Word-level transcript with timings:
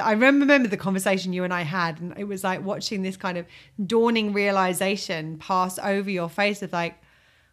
I 0.00 0.12
remember 0.12 0.68
the 0.68 0.76
conversation 0.76 1.32
you 1.32 1.44
and 1.44 1.52
I 1.52 1.62
had, 1.62 2.00
and 2.00 2.14
it 2.16 2.24
was 2.24 2.44
like 2.44 2.64
watching 2.64 3.02
this 3.02 3.16
kind 3.16 3.38
of 3.38 3.46
dawning 3.84 4.32
realization 4.32 5.38
pass 5.38 5.78
over 5.78 6.10
your 6.10 6.28
face 6.28 6.62
of 6.62 6.72
like, 6.72 6.96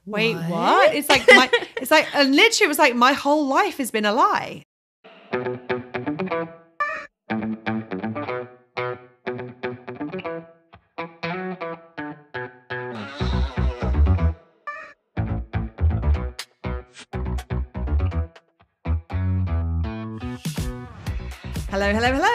wait, 0.05 0.35
what? 0.35 0.49
What? 0.49 0.95
It's 0.95 1.09
like 1.09 1.27
my, 1.27 1.49
it's 1.77 1.91
like, 1.91 2.07
and 2.15 2.35
literally, 2.35 2.65
it 2.65 2.69
was 2.69 2.79
like 2.79 2.95
my 2.95 3.13
whole 3.13 3.47
life 3.47 3.77
has 3.77 3.91
been 3.91 4.05
a 4.05 4.13
lie. 4.13 4.63
Hello, 21.75 21.91
hello, 21.91 22.13
hello, 22.13 22.34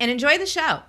And 0.00 0.10
enjoy 0.10 0.38
the 0.38 0.46
show. 0.46 0.80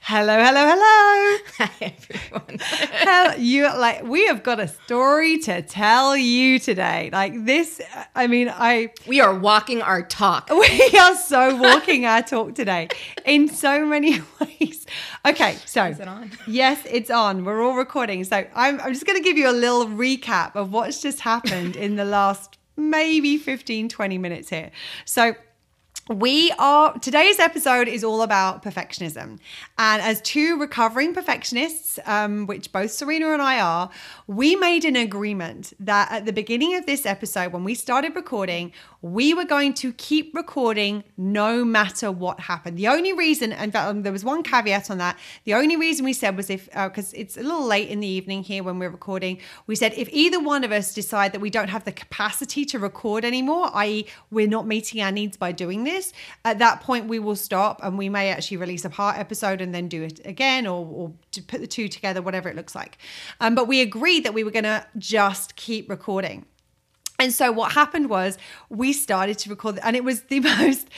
Hello, 0.00 0.42
hello, 0.42 0.64
hello. 0.66 1.38
Hi, 1.58 1.70
everyone. 1.80 2.58
Hell, 2.60 3.38
you 3.38 3.64
like 3.64 4.04
we 4.04 4.26
have 4.26 4.42
got 4.42 4.58
a 4.58 4.68
story 4.68 5.38
to 5.40 5.60
tell 5.60 6.16
you 6.16 6.58
today. 6.58 7.10
Like 7.12 7.44
this, 7.44 7.80
I 8.14 8.26
mean, 8.26 8.48
I 8.48 8.92
we 9.06 9.20
are 9.20 9.38
walking 9.38 9.82
our 9.82 10.02
talk. 10.02 10.48
we 10.50 10.98
are 10.98 11.14
so 11.14 11.56
walking 11.56 12.06
our 12.06 12.22
talk 12.22 12.54
today 12.54 12.88
in 13.26 13.48
so 13.48 13.84
many 13.84 14.20
ways. 14.40 14.86
Okay, 15.26 15.56
so 15.66 15.84
Is 15.84 16.00
it 16.00 16.08
on? 16.08 16.30
Yes, 16.46 16.80
it's 16.88 17.10
on. 17.10 17.44
We're 17.44 17.62
all 17.62 17.74
recording. 17.76 18.24
So 18.24 18.46
I'm, 18.54 18.80
I'm 18.80 18.94
just 18.94 19.04
going 19.04 19.18
to 19.18 19.24
give 19.24 19.36
you 19.36 19.50
a 19.50 19.52
little 19.52 19.86
recap 19.86 20.56
of 20.56 20.72
what's 20.72 21.02
just 21.02 21.20
happened 21.20 21.76
in 21.76 21.96
the 21.96 22.04
last 22.04 22.56
maybe 22.78 23.36
15, 23.36 23.88
20 23.88 24.18
minutes 24.18 24.48
here. 24.48 24.70
So 25.04 25.34
we 26.08 26.50
are 26.58 26.98
today's 27.00 27.38
episode 27.38 27.86
is 27.86 28.02
all 28.02 28.22
about 28.22 28.62
perfectionism. 28.62 29.38
And 29.76 30.02
as 30.02 30.22
two 30.22 30.58
recovering 30.58 31.12
perfectionists 31.12 31.98
um, 32.06 32.46
which 32.46 32.72
both 32.72 32.90
serena 32.90 33.32
and 33.32 33.42
i 33.42 33.60
are 33.60 33.90
we 34.26 34.56
made 34.56 34.84
an 34.84 34.96
agreement 34.96 35.74
that 35.80 36.10
at 36.10 36.24
the 36.24 36.32
beginning 36.32 36.74
of 36.76 36.86
this 36.86 37.04
episode 37.04 37.52
when 37.52 37.62
we 37.62 37.74
started 37.74 38.14
recording 38.14 38.72
we 39.02 39.34
were 39.34 39.44
going 39.44 39.74
to 39.74 39.92
keep 39.92 40.34
recording 40.34 41.04
no 41.16 41.64
matter 41.64 42.10
what 42.10 42.40
happened. 42.40 42.76
The 42.78 42.88
only 42.88 43.12
reason 43.12 43.52
and 43.52 43.76
um, 43.76 44.02
there 44.02 44.12
was 44.12 44.24
one 44.24 44.42
caveat 44.42 44.90
on 44.90 44.98
that. 44.98 45.18
The 45.44 45.54
only 45.54 45.76
reason 45.76 46.04
we 46.04 46.14
said 46.14 46.36
was 46.36 46.48
if 46.48 46.68
because 46.72 47.12
it's 47.12 47.36
a 47.36 47.42
little 47.42 47.64
late 47.64 47.88
in 47.88 48.00
the 48.00 48.08
evening 48.08 48.42
here 48.42 48.62
when 48.62 48.78
we're 48.78 48.88
recording 48.88 49.38
we 49.66 49.76
said 49.76 49.92
if 49.94 50.08
either 50.10 50.40
one 50.40 50.64
of 50.64 50.72
us 50.72 50.94
decide 50.94 51.32
that 51.32 51.40
we 51.40 51.50
don't 51.50 51.68
have 51.68 51.84
the 51.84 51.92
capacity 51.92 52.64
to 52.64 52.78
record 52.78 53.24
anymore 53.24 53.70
i.e 53.74 54.06
we're 54.30 54.48
not 54.48 54.66
meeting 54.66 55.02
our 55.02 55.12
needs 55.12 55.36
by 55.36 55.52
doing 55.52 55.84
this 55.84 55.97
at 56.44 56.58
that 56.58 56.80
point 56.80 57.08
we 57.08 57.18
will 57.18 57.36
stop 57.36 57.80
and 57.82 57.98
we 57.98 58.08
may 58.08 58.30
actually 58.30 58.56
release 58.56 58.84
a 58.84 58.90
part 58.90 59.18
episode 59.18 59.60
and 59.60 59.74
then 59.74 59.88
do 59.88 60.02
it 60.02 60.20
again 60.24 60.66
or, 60.66 60.86
or 60.86 61.12
put 61.46 61.60
the 61.60 61.66
two 61.66 61.88
together 61.88 62.22
whatever 62.22 62.48
it 62.48 62.56
looks 62.56 62.74
like. 62.74 62.98
Um, 63.40 63.54
but 63.54 63.68
we 63.68 63.80
agreed 63.80 64.24
that 64.24 64.34
we 64.34 64.44
were 64.44 64.50
going 64.50 64.64
to 64.64 64.86
just 64.98 65.56
keep 65.56 65.88
recording. 65.88 66.46
And 67.20 67.32
so 67.32 67.50
what 67.50 67.72
happened 67.72 68.08
was 68.08 68.38
we 68.68 68.92
started 68.92 69.38
to 69.38 69.50
record, 69.50 69.80
and 69.82 69.96
it 69.96 70.04
was 70.04 70.22
the 70.22 70.38
most, 70.58 70.88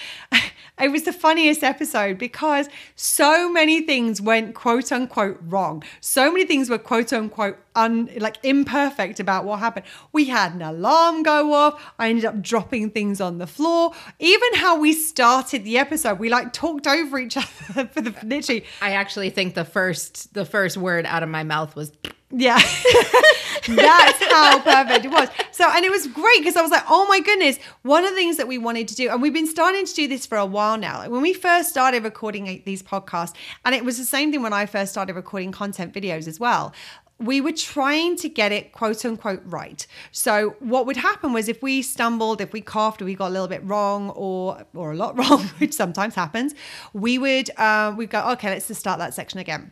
it 0.82 0.90
was 0.90 1.02
the 1.02 1.12
funniest 1.12 1.62
episode 1.62 2.18
because 2.18 2.68
so 2.96 3.50
many 3.50 3.82
things 3.82 4.20
went 4.20 4.54
quote 4.54 4.90
unquote 4.92 5.38
wrong. 5.42 5.82
So 6.00 6.30
many 6.32 6.44
things 6.44 6.70
were 6.70 6.78
quote 6.78 7.12
unquote 7.12 7.58
un, 7.74 8.10
like 8.18 8.36
imperfect 8.42 9.20
about 9.20 9.44
what 9.44 9.58
happened. 9.58 9.86
We 10.12 10.26
had 10.26 10.54
an 10.54 10.62
alarm 10.62 11.22
go 11.22 11.52
off. 11.52 11.92
I 11.98 12.08
ended 12.08 12.24
up 12.24 12.40
dropping 12.40 12.90
things 12.90 13.20
on 13.20 13.38
the 13.38 13.46
floor. 13.46 13.92
Even 14.18 14.54
how 14.54 14.78
we 14.78 14.92
started 14.92 15.64
the 15.64 15.78
episode, 15.78 16.18
we 16.18 16.28
like 16.28 16.52
talked 16.52 16.86
over 16.86 17.18
each 17.18 17.36
other 17.70 17.86
for 17.88 18.00
the 18.00 18.14
literally 18.24 18.64
I 18.80 18.92
actually 18.92 19.30
think 19.30 19.54
the 19.54 19.64
first 19.64 20.34
the 20.34 20.44
first 20.44 20.76
word 20.76 21.06
out 21.06 21.22
of 21.22 21.28
my 21.28 21.42
mouth 21.42 21.76
was 21.76 21.92
yeah. 22.30 22.58
That's 23.68 24.24
how 24.24 24.60
perfect 24.60 25.04
it 25.04 25.10
was. 25.10 25.28
So, 25.52 25.68
and 25.70 25.84
it 25.84 25.90
was 25.90 26.06
great 26.06 26.38
because 26.38 26.56
I 26.56 26.62
was 26.62 26.70
like, 26.70 26.84
oh 26.88 27.06
my 27.08 27.20
goodness, 27.20 27.58
one 27.82 28.04
of 28.04 28.10
the 28.10 28.16
things 28.16 28.36
that 28.38 28.48
we 28.48 28.58
wanted 28.58 28.88
to 28.88 28.94
do, 28.94 29.10
and 29.10 29.20
we've 29.20 29.34
been 29.34 29.46
starting 29.46 29.84
to 29.84 29.94
do 29.94 30.08
this 30.08 30.26
for 30.26 30.38
a 30.38 30.46
while 30.46 30.78
now. 30.78 30.98
Like 30.98 31.10
when 31.10 31.22
we 31.22 31.32
first 31.34 31.68
started 31.68 32.02
recording 32.02 32.62
these 32.64 32.82
podcasts, 32.82 33.34
and 33.64 33.74
it 33.74 33.84
was 33.84 33.98
the 33.98 34.04
same 34.04 34.30
thing 34.32 34.42
when 34.42 34.52
I 34.52 34.66
first 34.66 34.92
started 34.92 35.14
recording 35.14 35.52
content 35.52 35.92
videos 35.92 36.26
as 36.26 36.40
well 36.40 36.72
we 37.20 37.40
were 37.40 37.52
trying 37.52 38.16
to 38.16 38.28
get 38.28 38.50
it 38.50 38.72
quote 38.72 39.04
unquote 39.04 39.42
right. 39.44 39.86
So 40.10 40.56
what 40.58 40.86
would 40.86 40.96
happen 40.96 41.32
was 41.32 41.48
if 41.48 41.62
we 41.62 41.82
stumbled, 41.82 42.40
if 42.40 42.52
we 42.52 42.62
coughed, 42.62 43.02
or 43.02 43.04
we 43.04 43.14
got 43.14 43.28
a 43.28 43.34
little 43.34 43.46
bit 43.46 43.62
wrong 43.62 44.10
or 44.10 44.64
or 44.74 44.92
a 44.92 44.96
lot 44.96 45.18
wrong, 45.18 45.42
which 45.58 45.74
sometimes 45.74 46.14
happens, 46.14 46.54
we 46.92 47.18
would 47.18 47.50
uh, 47.58 47.94
we'd 47.96 48.10
go, 48.10 48.26
okay, 48.30 48.48
let's 48.48 48.68
just 48.68 48.80
start 48.80 48.98
that 48.98 49.14
section 49.14 49.38
again. 49.38 49.70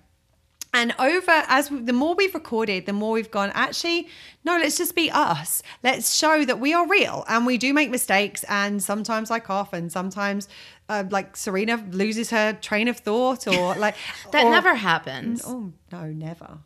And 0.74 0.94
over 0.98 1.30
as 1.48 1.70
we, 1.70 1.80
the 1.80 1.92
more 1.92 2.14
we've 2.14 2.34
recorded, 2.34 2.86
the 2.86 2.92
more 2.92 3.12
we've 3.12 3.30
gone, 3.30 3.50
actually, 3.54 4.08
no, 4.44 4.58
let's 4.58 4.76
just 4.76 4.94
be 4.94 5.10
us. 5.10 5.62
Let's 5.82 6.14
show 6.14 6.44
that 6.44 6.60
we 6.60 6.74
are 6.74 6.86
real 6.86 7.24
and 7.28 7.46
we 7.46 7.56
do 7.58 7.72
make 7.72 7.90
mistakes. 7.90 8.44
And 8.48 8.82
sometimes 8.82 9.30
I 9.30 9.38
cough 9.40 9.72
and 9.72 9.90
sometimes 9.90 10.46
uh, 10.88 11.04
like 11.10 11.36
Serena 11.36 11.82
loses 11.90 12.30
her 12.30 12.52
train 12.52 12.88
of 12.88 12.98
thought 12.98 13.46
or 13.46 13.74
like 13.76 13.96
that 14.32 14.44
or- 14.44 14.50
never 14.50 14.74
happens. 14.74 15.42
Oh, 15.46 15.72
no, 15.90 16.06
never. 16.06 16.58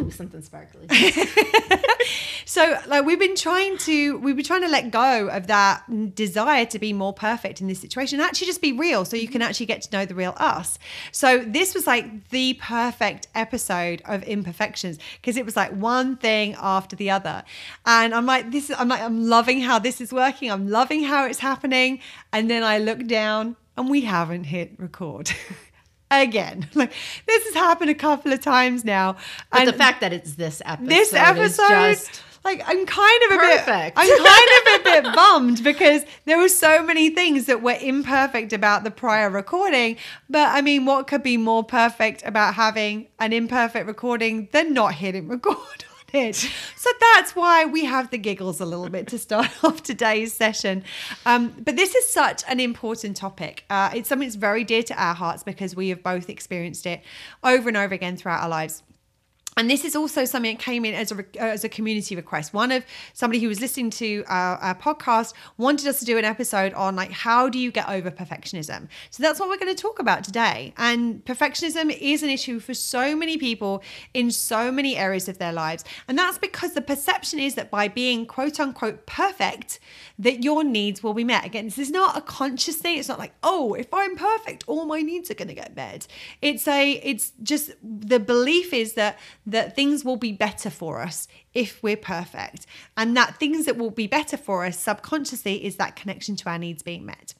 Ooh, 0.00 0.10
something 0.10 0.42
sparkly. 0.42 0.86
So 2.52 2.78
like 2.86 3.06
we've 3.06 3.18
been 3.18 3.34
trying 3.34 3.78
to 3.78 4.18
we've 4.18 4.36
been 4.36 4.44
trying 4.44 4.60
to 4.60 4.68
let 4.68 4.90
go 4.90 5.28
of 5.28 5.46
that 5.46 6.14
desire 6.14 6.66
to 6.66 6.78
be 6.78 6.92
more 6.92 7.14
perfect 7.14 7.62
in 7.62 7.66
this 7.66 7.80
situation 7.80 8.20
and 8.20 8.26
actually 8.26 8.46
just 8.46 8.60
be 8.60 8.72
real 8.72 9.06
so 9.06 9.16
you 9.16 9.26
can 9.26 9.40
actually 9.40 9.64
get 9.64 9.80
to 9.82 9.96
know 9.96 10.04
the 10.04 10.14
real 10.14 10.34
us. 10.36 10.78
So 11.12 11.38
this 11.38 11.74
was 11.74 11.86
like 11.86 12.28
the 12.28 12.52
perfect 12.54 13.28
episode 13.34 14.02
of 14.04 14.22
imperfections 14.24 14.98
because 15.20 15.38
it 15.38 15.46
was 15.46 15.56
like 15.56 15.70
one 15.72 16.16
thing 16.18 16.54
after 16.58 16.94
the 16.94 17.10
other. 17.10 17.42
And 17.86 18.14
I'm 18.14 18.26
like 18.26 18.50
this 18.50 18.70
I'm 18.76 18.88
like 18.88 19.00
I'm 19.00 19.26
loving 19.26 19.62
how 19.62 19.78
this 19.78 20.02
is 20.02 20.12
working. 20.12 20.50
I'm 20.50 20.68
loving 20.68 21.04
how 21.04 21.24
it's 21.24 21.38
happening 21.38 22.00
and 22.34 22.50
then 22.50 22.62
I 22.62 22.76
look 22.76 23.06
down 23.06 23.56
and 23.78 23.88
we 23.88 24.02
haven't 24.02 24.44
hit 24.44 24.72
record. 24.78 25.32
Again, 26.20 26.68
like 26.74 26.92
this 27.26 27.44
has 27.44 27.54
happened 27.54 27.90
a 27.90 27.94
couple 27.94 28.32
of 28.32 28.40
times 28.40 28.84
now, 28.84 29.16
But 29.50 29.60
and 29.60 29.68
the 29.68 29.72
fact 29.72 30.00
that 30.02 30.12
it's 30.12 30.34
this 30.34 30.60
episode, 30.64 30.88
this 30.90 31.08
is 31.08 31.14
episode 31.14 31.68
just 31.68 32.22
like 32.44 32.60
i'm 32.66 32.84
kind 32.86 33.22
of 33.24 33.30
a 33.32 33.38
Perfect. 33.38 33.96
bit 33.96 34.02
i'm 34.04 34.18
kind 34.18 34.48
of 34.58 34.80
a 34.80 34.84
bit 35.02 35.14
bummed 35.14 35.62
because 35.62 36.04
there 36.24 36.38
were 36.38 36.48
so 36.48 36.82
many 36.82 37.10
things 37.10 37.46
that 37.46 37.62
were 37.62 37.76
imperfect 37.80 38.52
about 38.52 38.84
the 38.84 38.90
prior 38.90 39.30
recording. 39.30 39.96
But 40.28 40.48
i 40.50 40.60
mean 40.60 40.84
what 40.84 41.06
could 41.06 41.22
be 41.22 41.36
more 41.36 41.62
perfect 41.64 42.22
about 42.26 42.54
having 42.54 43.06
an 43.18 43.32
imperfect 43.32 43.86
recording 43.86 44.48
than 44.52 44.74
not 44.74 44.94
hitting 44.94 45.28
record 45.28 45.84
so 46.12 46.90
that's 47.00 47.34
why 47.34 47.64
we 47.64 47.84
have 47.84 48.10
the 48.10 48.18
giggles 48.18 48.60
a 48.60 48.66
little 48.66 48.88
bit 48.88 49.06
to 49.08 49.18
start 49.18 49.50
off 49.64 49.82
today's 49.82 50.32
session. 50.32 50.84
Um, 51.24 51.54
but 51.58 51.76
this 51.76 51.94
is 51.94 52.12
such 52.12 52.42
an 52.48 52.60
important 52.60 53.16
topic. 53.16 53.64
Uh, 53.70 53.90
it's 53.94 54.08
something 54.08 54.28
that's 54.28 54.36
very 54.36 54.64
dear 54.64 54.82
to 54.84 55.02
our 55.02 55.14
hearts 55.14 55.42
because 55.42 55.74
we 55.74 55.88
have 55.88 56.02
both 56.02 56.28
experienced 56.28 56.86
it 56.86 57.00
over 57.42 57.68
and 57.68 57.76
over 57.76 57.94
again 57.94 58.16
throughout 58.16 58.42
our 58.42 58.48
lives 58.48 58.82
and 59.56 59.70
this 59.70 59.84
is 59.84 59.94
also 59.94 60.24
something 60.24 60.56
that 60.56 60.62
came 60.62 60.84
in 60.84 60.94
as 60.94 61.12
a 61.12 61.18
uh, 61.18 61.44
as 61.44 61.62
a 61.62 61.68
community 61.68 62.16
request. 62.16 62.54
One 62.54 62.72
of 62.72 62.86
somebody 63.12 63.40
who 63.40 63.48
was 63.48 63.60
listening 63.60 63.90
to 63.90 64.24
our, 64.26 64.56
our 64.56 64.74
podcast 64.74 65.34
wanted 65.58 65.86
us 65.86 65.98
to 66.00 66.06
do 66.06 66.16
an 66.16 66.24
episode 66.24 66.72
on 66.72 66.96
like 66.96 67.10
how 67.10 67.50
do 67.50 67.58
you 67.58 67.70
get 67.70 67.88
over 67.88 68.10
perfectionism. 68.10 68.88
So 69.10 69.22
that's 69.22 69.38
what 69.38 69.50
we're 69.50 69.58
going 69.58 69.74
to 69.74 69.80
talk 69.80 69.98
about 69.98 70.24
today. 70.24 70.72
And 70.78 71.22
perfectionism 71.24 71.96
is 72.00 72.22
an 72.22 72.30
issue 72.30 72.60
for 72.60 72.72
so 72.72 73.14
many 73.14 73.36
people 73.36 73.82
in 74.14 74.30
so 74.30 74.72
many 74.72 74.96
areas 74.96 75.28
of 75.28 75.36
their 75.36 75.52
lives, 75.52 75.84
and 76.08 76.18
that's 76.18 76.38
because 76.38 76.72
the 76.72 76.80
perception 76.80 77.38
is 77.38 77.54
that 77.56 77.70
by 77.70 77.88
being 77.88 78.24
quote 78.24 78.58
unquote 78.58 79.06
perfect, 79.06 79.80
that 80.18 80.42
your 80.42 80.64
needs 80.64 81.02
will 81.02 81.14
be 81.14 81.24
met. 81.24 81.44
Again, 81.44 81.66
this 81.66 81.78
is 81.78 81.90
not 81.90 82.16
a 82.16 82.22
conscious 82.22 82.76
thing. 82.76 82.98
It's 82.98 83.08
not 83.08 83.18
like 83.18 83.34
oh, 83.42 83.74
if 83.74 83.92
I'm 83.92 84.16
perfect, 84.16 84.64
all 84.66 84.86
my 84.86 85.02
needs 85.02 85.30
are 85.30 85.34
going 85.34 85.48
to 85.48 85.54
get 85.54 85.76
met. 85.76 86.06
It's 86.40 86.66
a 86.66 86.92
it's 86.92 87.32
just 87.42 87.72
the 87.82 88.18
belief 88.18 88.72
is 88.72 88.94
that 88.94 89.18
that 89.46 89.74
things 89.74 90.04
will 90.04 90.16
be 90.16 90.32
better 90.32 90.70
for 90.70 91.00
us 91.00 91.26
if 91.54 91.82
we're 91.82 91.96
perfect. 91.96 92.66
And 92.96 93.16
that 93.16 93.36
things 93.38 93.66
that 93.66 93.76
will 93.76 93.90
be 93.90 94.06
better 94.06 94.36
for 94.36 94.64
us 94.64 94.78
subconsciously 94.78 95.64
is 95.64 95.76
that 95.76 95.96
connection 95.96 96.36
to 96.36 96.48
our 96.48 96.58
needs 96.58 96.82
being 96.82 97.04
met. 97.04 97.34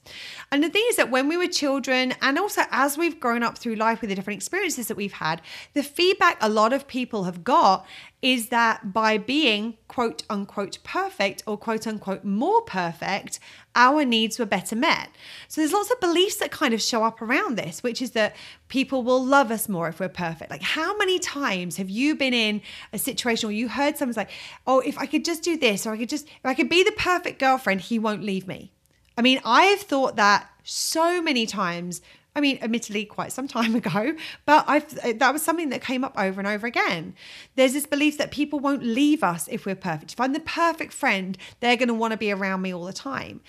And 0.51 0.63
the 0.63 0.69
thing 0.69 0.83
is 0.89 0.97
that 0.97 1.11
when 1.11 1.27
we 1.27 1.37
were 1.37 1.47
children, 1.47 2.13
and 2.21 2.37
also 2.37 2.63
as 2.71 2.97
we've 2.97 3.19
grown 3.19 3.43
up 3.43 3.57
through 3.57 3.75
life 3.75 4.01
with 4.01 4.09
the 4.09 4.15
different 4.15 4.37
experiences 4.37 4.87
that 4.87 4.97
we've 4.97 5.13
had, 5.13 5.41
the 5.73 5.83
feedback 5.83 6.37
a 6.41 6.49
lot 6.49 6.73
of 6.73 6.87
people 6.87 7.23
have 7.23 7.43
got 7.43 7.85
is 8.23 8.47
that 8.47 8.93
by 8.93 9.17
being 9.17 9.77
quote 9.89 10.23
unquote 10.29 10.79
perfect 10.83 11.43
or 11.45 11.57
quote 11.57 11.85
unquote 11.85 12.23
more 12.23 12.61
perfect, 12.61 13.37
our 13.75 14.05
needs 14.05 14.39
were 14.39 14.45
better 14.45 14.77
met. 14.77 15.09
So 15.49 15.59
there's 15.59 15.73
lots 15.73 15.91
of 15.91 15.99
beliefs 15.99 16.37
that 16.37 16.49
kind 16.49 16.73
of 16.73 16.81
show 16.81 17.03
up 17.03 17.21
around 17.21 17.57
this, 17.57 17.83
which 17.83 18.01
is 18.01 18.11
that 18.11 18.35
people 18.69 19.03
will 19.03 19.23
love 19.23 19.51
us 19.51 19.67
more 19.67 19.89
if 19.89 19.99
we're 19.99 20.07
perfect. 20.07 20.49
Like, 20.49 20.61
how 20.61 20.95
many 20.97 21.19
times 21.19 21.75
have 21.77 21.89
you 21.89 22.15
been 22.15 22.33
in 22.33 22.61
a 22.93 22.97
situation 22.97 23.47
where 23.47 23.55
you 23.55 23.67
heard 23.67 23.97
someone's 24.03 24.17
like, 24.17 24.31
oh, 24.67 24.79
if 24.81 24.97
I 24.97 25.05
could 25.05 25.25
just 25.25 25.43
do 25.43 25.57
this, 25.57 25.85
or 25.85 25.93
I 25.93 25.97
could 25.97 26.09
just, 26.09 26.27
if 26.27 26.45
I 26.45 26.53
could 26.53 26.69
be 26.69 26.83
the 26.83 26.91
perfect 26.91 27.39
girlfriend, 27.39 27.81
he 27.81 27.97
won't 27.97 28.23
leave 28.23 28.47
me. 28.47 28.71
I 29.17 29.21
mean, 29.21 29.39
I've 29.45 29.81
thought 29.81 30.15
that 30.15 30.49
so 30.63 31.21
many 31.21 31.45
times 31.45 32.01
I 32.35 32.41
mean, 32.41 32.57
admittedly, 32.61 33.05
quite 33.05 33.31
some 33.31 33.47
time 33.47 33.75
ago, 33.81 34.15
but 34.45 34.65
I've 34.67 35.19
that 35.19 35.33
was 35.33 35.41
something 35.41 35.69
that 35.69 35.81
came 35.81 36.03
up 36.03 36.13
over 36.17 36.39
and 36.39 36.47
over 36.47 36.65
again. 36.65 37.15
There's 37.55 37.73
this 37.73 37.85
belief 37.85 38.17
that 38.17 38.31
people 38.31 38.59
won't 38.59 38.83
leave 38.83 39.23
us 39.23 39.47
if 39.51 39.65
we're 39.65 39.75
perfect. 39.75 40.13
If 40.13 40.19
I'm 40.19 40.33
the 40.33 40.39
perfect 40.39 40.93
friend, 40.93 41.37
they're 41.59 41.77
going 41.77 41.89
to 41.89 41.93
want 41.93 42.11
to 42.11 42.17
be 42.17 42.31
around 42.31 42.61
me 42.61 42.73
all 42.73 42.85
the 42.85 42.93
time. 42.93 43.41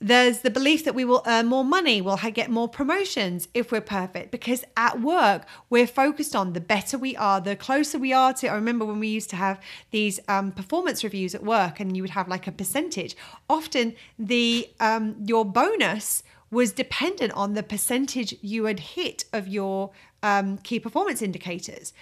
There's 0.00 0.40
the 0.40 0.50
belief 0.50 0.84
that 0.84 0.94
we 0.94 1.04
will 1.04 1.22
earn 1.26 1.46
more 1.46 1.64
money, 1.64 2.00
we'll 2.00 2.16
get 2.16 2.50
more 2.50 2.68
promotions 2.68 3.48
if 3.52 3.72
we're 3.72 3.80
perfect, 3.80 4.30
because 4.30 4.64
at 4.76 5.00
work 5.00 5.44
we're 5.70 5.88
focused 5.88 6.36
on 6.36 6.52
the 6.52 6.60
better 6.60 6.96
we 6.96 7.16
are, 7.16 7.40
the 7.40 7.56
closer 7.56 7.98
we 7.98 8.12
are 8.12 8.32
to. 8.34 8.46
I 8.48 8.54
remember 8.54 8.84
when 8.84 9.00
we 9.00 9.08
used 9.08 9.30
to 9.30 9.36
have 9.36 9.60
these 9.90 10.20
um, 10.28 10.52
performance 10.52 11.02
reviews 11.02 11.34
at 11.34 11.42
work, 11.42 11.80
and 11.80 11.96
you 11.96 12.04
would 12.04 12.10
have 12.10 12.28
like 12.28 12.46
a 12.46 12.52
percentage. 12.52 13.16
Often 13.50 13.96
the 14.18 14.70
um, 14.78 15.16
your 15.24 15.44
bonus 15.44 16.22
was 16.50 16.72
dependent 16.72 17.32
on 17.32 17.54
the 17.54 17.62
percentage 17.62 18.34
you 18.40 18.64
had 18.64 18.80
hit 18.80 19.24
of 19.32 19.48
your 19.48 19.90
um, 20.22 20.58
key 20.58 20.80
performance 20.80 21.22
indicators. 21.22 21.92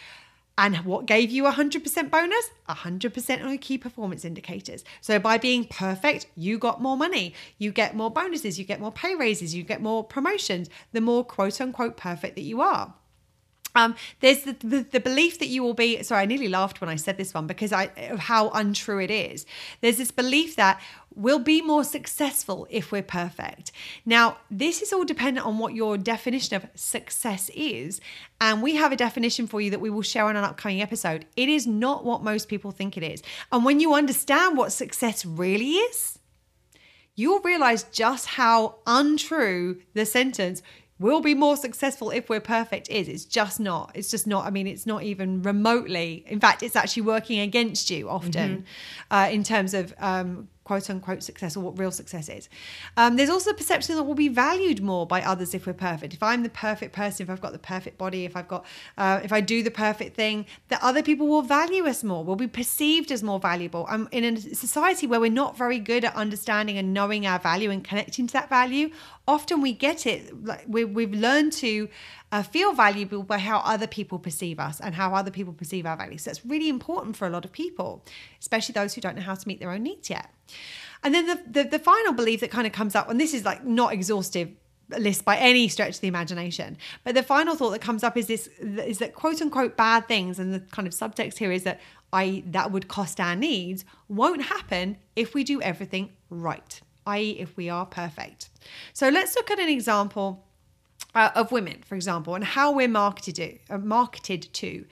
And 0.59 0.77
what 0.79 1.05
gave 1.05 1.31
you 1.31 1.47
a 1.47 1.53
100% 1.53 2.11
bonus? 2.11 2.51
100% 2.69 3.43
on 3.43 3.49
your 3.51 3.59
key 3.59 3.77
performance 3.77 4.25
indicators. 4.25 4.85
So 5.03 5.19
by 5.19 5.37
being 5.37 5.67
perfect, 5.67 6.27
you 6.35 6.59
got 6.59 6.81
more 6.81 6.97
money. 6.97 7.35
You 7.59 7.73
get 7.73 7.95
more 7.95 8.11
bonuses, 8.11 8.59
you 8.59 8.65
get 8.65 8.81
more 8.81 8.93
pay 8.93 9.15
raises, 9.15 9.55
you 9.55 9.63
get 9.63 9.83
more 9.83 10.03
promotions, 10.03 10.71
the 10.93 11.03
more 11.03 11.25
quote 11.25 11.61
unquote 11.61 11.99
perfect 11.99 12.37
that 12.37 12.43
you 12.43 12.63
are. 12.63 12.95
Um, 13.75 13.95
there's 14.21 14.45
the, 14.45 14.57
the, 14.61 14.87
the, 14.91 15.01
belief 15.01 15.39
that 15.39 15.49
you 15.49 15.63
will 15.63 15.75
be 15.75 16.03
sorry 16.03 16.23
i 16.23 16.25
nearly 16.25 16.49
laughed 16.49 16.81
when 16.81 16.89
i 16.89 16.97
said 16.97 17.19
this 17.19 17.35
one 17.35 17.47
because 17.47 17.75
i 17.75 17.91
of 18.09 18.21
how 18.21 18.49
untrue 18.49 19.01
it 19.01 19.11
is 19.11 19.45
there's 19.83 19.99
this 19.99 20.11
belief 20.11 20.57
that 20.57 20.81
we'll 21.17 21.39
be 21.39 21.63
more 21.63 21.83
successful 21.83 22.67
if 22.71 22.93
we're 22.93 23.03
perfect. 23.03 23.73
Now 24.05 24.37
this 24.51 24.83
is 24.83 24.93
all 24.93 25.05
dependent 25.05 25.47
on 25.47 25.59
what 25.59 25.75
your 25.75 25.97
definition 25.97 26.57
of 26.57 26.67
success 26.75 27.51
is 27.55 28.01
and 28.41 28.63
we 28.63 28.77
have 28.77 28.93
a 28.93 28.97
definition 28.97 29.47
for 29.47 29.61
you 29.61 29.71
that 29.71 29.81
we 29.81 29.91
will 29.91 30.03
share 30.03 30.27
on 30.27 30.37
an 30.37 30.45
upcoming 30.45 30.83
episode. 30.83 31.25
It 31.37 31.49
is 31.49 31.67
not 31.67 32.05
what 32.05 32.23
most 32.23 32.49
people 32.49 32.71
think 32.71 32.97
it 32.97 33.03
is. 33.03 33.23
And 33.51 33.65
when 33.65 33.81
you 33.81 33.95
understand 33.95 34.57
what 34.57 34.73
success 34.73 35.25
really 35.25 35.73
is 35.73 36.19
you'll 37.17 37.41
realize 37.41 37.85
just 37.85 38.27
how 38.27 38.77
untrue 38.87 39.81
the 39.95 40.05
sentence 40.05 40.63
we'll 40.99 41.21
be 41.21 41.35
more 41.35 41.57
successful 41.57 42.11
if 42.11 42.29
we're 42.31 42.41
perfect 42.41 42.89
is. 42.89 43.07
It's 43.07 43.27
just 43.27 43.61
not. 43.61 43.93
It's 43.95 44.11
just 44.11 44.27
not. 44.27 44.47
I 44.47 44.51
mean 44.51 44.67
it's 44.67 44.87
not 44.87 45.03
even 45.03 45.43
remotely. 45.43 46.25
In 46.27 46.41
fact 46.41 46.63
it's 46.63 46.77
actually 46.77 47.03
working 47.03 47.41
against 47.41 47.91
you 47.91 48.09
often 48.09 48.33
mm-hmm. 48.33 49.15
uh, 49.15 49.29
in 49.31 49.43
terms 49.45 49.75
of 49.75 49.95
um, 49.99 50.49
quote 50.67 50.91
unquote 50.91 51.23
success 51.23 51.57
or 51.57 51.61
what 51.61 51.79
real 51.79 51.93
success 51.93 52.29
is. 52.29 52.49
Um, 52.97 53.15
there's 53.15 53.31
also 53.31 53.51
a 53.51 53.55
perception 53.55 53.95
that 53.95 54.03
we'll 54.03 54.17
be 54.17 54.29
valued 54.29 54.83
more 54.83 55.07
by 55.07 55.23
others 55.23 55.55
if 55.55 55.65
we're 55.65 55.73
perfect. 55.73 56.13
If 56.13 56.25
I'm 56.25 56.43
the 56.43 56.51
perfect 56.51 56.93
person, 56.93 57.23
if 57.23 57.31
I've 57.31 57.41
got 57.41 57.53
the 57.53 57.61
perfect 57.61 57.99
body, 57.99 58.25
if 58.25 58.37
I've 58.37 58.49
got, 58.49 58.67
uh, 58.99 59.21
if 59.23 59.33
I 59.33 59.41
do 59.41 59.63
the 59.63 59.71
perfect 59.71 60.17
thing, 60.17 60.45
that 60.69 60.81
other 60.83 61.05
people 61.05 61.29
will 61.29 61.43
value 61.43 61.87
us 61.87 62.03
more. 62.03 62.25
We'll 62.25 62.35
be 62.35 62.49
perceived 62.49 63.13
as 63.13 63.23
more 63.23 63.39
valuable. 63.39 63.87
I'm 63.89 64.09
in 64.11 64.25
a 64.25 64.41
society 64.41 65.07
where 65.07 65.21
we're 65.21 65.31
not 65.31 65.57
very 65.57 65.79
good 65.79 66.05
at 66.05 66.17
understanding 66.17 66.79
and 66.79 66.93
knowing 66.93 67.27
our 67.27 67.39
value 67.39 67.71
and 67.71 67.85
connecting 67.85 68.27
to 68.27 68.33
that 68.33 68.49
value. 68.49 68.91
Often 69.29 69.61
we 69.61 69.73
get 69.73 70.05
it. 70.05 70.45
Like 70.45 70.65
we, 70.67 70.85
we've 70.85 71.15
learned 71.15 71.53
to 71.65 71.89
uh, 72.33 72.43
feel 72.43 72.73
valuable 72.73 73.23
by 73.23 73.39
how 73.39 73.59
other 73.59 73.87
people 73.87 74.19
perceive 74.19 74.59
us 74.59 74.81
and 74.81 74.95
how 74.95 75.15
other 75.15 75.31
people 75.31 75.53
perceive 75.53 75.87
our 75.87 75.97
values. 75.97 76.23
So 76.23 76.31
it's 76.31 76.45
really 76.45 76.69
important 76.69 77.17
for 77.17 77.27
a 77.27 77.31
lot 77.31 77.45
of 77.45 77.53
people, 77.53 78.05
especially 78.41 78.73
those 78.73 78.95
who 78.95 79.01
don't 79.01 79.17
know 79.17 79.23
how 79.23 79.35
to 79.35 79.49
meet 79.49 79.61
their 79.61 79.71
own 79.71 79.85
needs 79.85 80.11
yet. 80.11 80.31
And 81.03 81.15
then 81.15 81.27
the, 81.27 81.41
the, 81.47 81.69
the 81.69 81.79
final 81.79 82.13
belief 82.13 82.41
that 82.41 82.51
kind 82.51 82.67
of 82.67 82.73
comes 82.73 82.95
up, 82.95 83.09
and 83.09 83.21
this 83.21 83.33
is 83.33 83.45
like 83.45 83.65
not 83.65 83.93
exhaustive 83.93 84.51
list 84.91 85.25
by 85.25 85.37
any 85.37 85.69
stretch 85.69 85.97
of 85.97 86.01
the 86.01 86.09
imagination. 86.09 86.77
But 87.05 87.15
the 87.15 87.23
final 87.23 87.55
thought 87.55 87.71
that 87.71 87.81
comes 87.81 88.05
up 88.05 88.17
is 88.17 88.27
this 88.27 88.49
is 88.59 88.99
that 88.99 89.15
quote 89.15 89.43
unquote 89.43 89.77
bad 89.77 90.07
things 90.07 90.39
and 90.39 90.55
the 90.55 90.61
kind 90.61 90.87
of 90.87 90.95
subtext 90.95 91.39
here 91.39 91.51
is 91.51 91.65
that 91.65 91.81
I 92.13 92.45
that 92.47 92.71
would 92.71 92.89
cost 92.89 93.21
our 93.21 93.37
needs 93.37 93.85
won't 94.09 94.43
happen 94.43 94.97
if 95.17 95.35
we 95.35 95.45
do 95.45 95.61
everything 95.61 96.13
right, 96.31 96.81
i.e. 97.07 97.33
if 97.33 97.57
we 97.57 97.69
are 97.69 97.87
perfect. 97.87 98.49
So 98.93 99.09
let's 99.09 99.35
look 99.35 99.51
at 99.51 99.59
an 99.59 99.69
example 99.69 100.46
uh, 101.17 101.31
of 101.35 101.51
women, 101.51 101.83
for 101.87 101.95
example, 101.95 102.35
and 102.35 102.45
how 102.45 102.73
we're 102.73 102.89
marketed 102.89 103.37
to. 103.37 103.75
Uh, 103.75 103.79
marketed 103.79 104.49
to. 104.53 104.85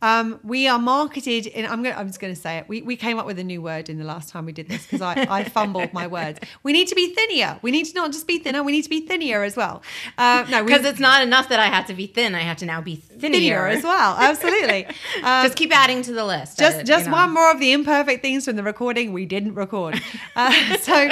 Um, 0.00 0.38
we 0.44 0.68
are 0.68 0.78
marketed 0.78 1.46
in. 1.46 1.66
I'm 1.66 1.82
going. 1.82 1.94
I'm 1.94 2.06
just 2.06 2.20
going 2.20 2.32
to 2.32 2.40
say 2.40 2.58
it. 2.58 2.68
We, 2.68 2.82
we 2.82 2.96
came 2.96 3.18
up 3.18 3.26
with 3.26 3.38
a 3.38 3.44
new 3.44 3.60
word 3.60 3.88
in 3.88 3.98
the 3.98 4.04
last 4.04 4.28
time 4.28 4.46
we 4.46 4.52
did 4.52 4.68
this 4.68 4.84
because 4.84 5.00
I, 5.00 5.26
I 5.28 5.44
fumbled 5.44 5.92
my 5.92 6.06
words. 6.06 6.38
We 6.62 6.72
need 6.72 6.86
to 6.88 6.94
be 6.94 7.12
thinner. 7.14 7.58
We 7.62 7.72
need 7.72 7.86
to 7.86 7.94
not 7.94 8.12
just 8.12 8.28
be 8.28 8.38
thinner. 8.38 8.62
We 8.62 8.72
need 8.72 8.82
to 8.82 8.90
be 8.90 9.06
thinner 9.06 9.42
as 9.42 9.56
well. 9.56 9.82
Uh, 10.18 10.44
no, 10.50 10.64
because 10.64 10.84
it's 10.84 11.00
not 11.00 11.22
enough 11.22 11.48
that 11.48 11.58
I 11.58 11.66
have 11.66 11.86
to 11.86 11.94
be 11.94 12.06
thin. 12.06 12.34
I 12.36 12.40
have 12.40 12.58
to 12.58 12.66
now 12.66 12.80
be 12.80 12.96
thinner, 12.96 13.38
thinner 13.38 13.66
as 13.66 13.82
well. 13.82 14.16
Absolutely. 14.18 14.86
Um, 15.22 15.44
just 15.44 15.56
keep 15.56 15.76
adding 15.76 16.02
to 16.02 16.12
the 16.12 16.24
list. 16.24 16.58
Just 16.58 16.80
uh, 16.80 16.82
just 16.82 17.04
you 17.04 17.10
know. 17.10 17.16
one 17.16 17.30
more 17.32 17.50
of 17.50 17.60
the 17.60 17.72
imperfect 17.72 18.22
things 18.22 18.44
from 18.44 18.56
the 18.56 18.62
recording 18.62 19.12
we 19.12 19.24
didn't 19.24 19.54
record. 19.54 20.00
Uh, 20.34 20.76
so 20.80 21.10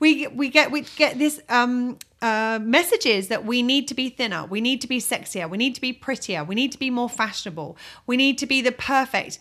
we 0.00 0.26
we 0.28 0.48
get 0.48 0.70
we 0.70 0.80
get 0.96 1.18
this. 1.18 1.40
Um, 1.48 1.98
uh, 2.22 2.60
messages 2.62 3.28
that 3.28 3.44
we 3.44 3.62
need 3.62 3.88
to 3.88 3.94
be 3.94 4.08
thinner, 4.08 4.46
we 4.46 4.60
need 4.60 4.80
to 4.80 4.88
be 4.88 5.00
sexier, 5.00 5.50
we 5.50 5.58
need 5.58 5.74
to 5.74 5.80
be 5.80 5.92
prettier, 5.92 6.44
we 6.44 6.54
need 6.54 6.70
to 6.72 6.78
be 6.78 6.88
more 6.88 7.08
fashionable, 7.08 7.76
we 8.06 8.16
need 8.16 8.38
to 8.38 8.46
be 8.46 8.62
the 8.62 8.72
perfect 8.72 9.38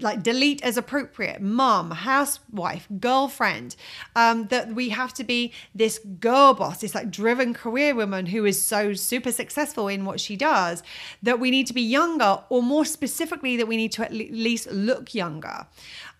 like 0.00 0.22
delete 0.22 0.62
as 0.62 0.76
appropriate. 0.76 1.40
Mom 1.40 1.90
housewife 1.90 2.86
girlfriend. 2.98 3.76
Um, 4.14 4.46
that 4.48 4.74
we 4.74 4.90
have 4.90 5.14
to 5.14 5.24
be 5.24 5.52
this 5.74 5.98
girl 6.20 6.54
boss 6.54 6.80
this 6.80 6.94
like 6.94 7.10
driven 7.10 7.54
career 7.54 7.94
woman 7.94 8.26
who 8.26 8.44
is 8.44 8.62
so 8.62 8.92
super 8.92 9.32
successful 9.32 9.88
in 9.88 10.04
what 10.04 10.20
she 10.20 10.36
does 10.36 10.82
that 11.22 11.40
we 11.40 11.50
need 11.50 11.66
to 11.66 11.74
be 11.74 11.82
younger 11.82 12.42
or 12.48 12.62
more 12.62 12.84
specifically 12.84 13.56
that 13.56 13.68
we 13.68 13.76
need 13.76 13.92
to 13.92 14.04
at 14.04 14.12
least 14.12 14.70
look 14.70 15.14
younger. 15.14 15.66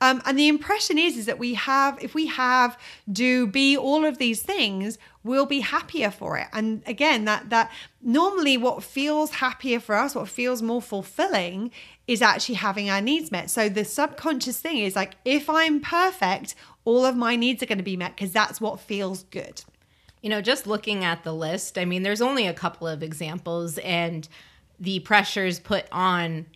Um, 0.01 0.23
and 0.25 0.39
the 0.39 0.49
impression 0.49 0.99
is 0.99 1.17
is 1.17 1.27
that 1.27 1.39
we 1.39 1.55
have 1.55 2.03
if 2.03 2.15
we 2.15 2.27
have 2.27 2.79
do 3.11 3.47
be 3.47 3.77
all 3.77 4.05
of 4.05 4.19
these 4.19 4.43
things 4.43 4.99
we'll 5.23 5.47
be 5.47 5.61
happier 5.61 6.11
for 6.11 6.39
it. 6.39 6.47
And 6.53 6.83
again 6.87 7.27
that 7.27 7.51
that 7.51 7.71
normally 8.01 8.57
what 8.57 8.83
feels 8.83 9.33
happier 9.33 9.81
for 9.81 9.95
us 9.95 10.15
what 10.15 10.29
feels 10.29 10.63
more 10.63 10.81
fulfilling 10.81 11.71
is 12.11 12.23
actually 12.23 12.57
having 12.57 12.91
our 12.91 13.01
needs 13.01 13.31
met. 13.31 13.49
So 13.49 13.69
the 13.69 13.85
subconscious 13.85 14.59
thing 14.59 14.79
is 14.79 14.97
like, 14.97 15.15
if 15.25 15.49
I'm 15.49 15.79
perfect, 15.79 16.57
all 16.85 17.05
of 17.05 17.15
my 17.17 17.37
needs 17.37 17.63
are 17.63 17.67
going 17.67 17.79
to 17.79 17.85
be 17.85 17.97
met 17.97 18.17
because 18.17 18.33
that's 18.33 18.61
what 18.61 18.81
feels 18.81 19.23
good. 19.23 19.63
You 20.21 20.29
know, 20.29 20.43
just 20.43 20.67
looking 20.67 21.05
at 21.05 21.23
the 21.23 21.33
list, 21.33 21.79
I 21.79 21.85
mean, 21.85 22.03
there's 22.03 22.21
only 22.21 22.49
a 22.49 22.53
couple 22.53 22.89
of 22.89 23.05
examples, 23.05 23.79
and 23.79 24.29
the 24.81 24.99
pressures 24.99 25.61
put 25.61 25.87
on 25.93 26.47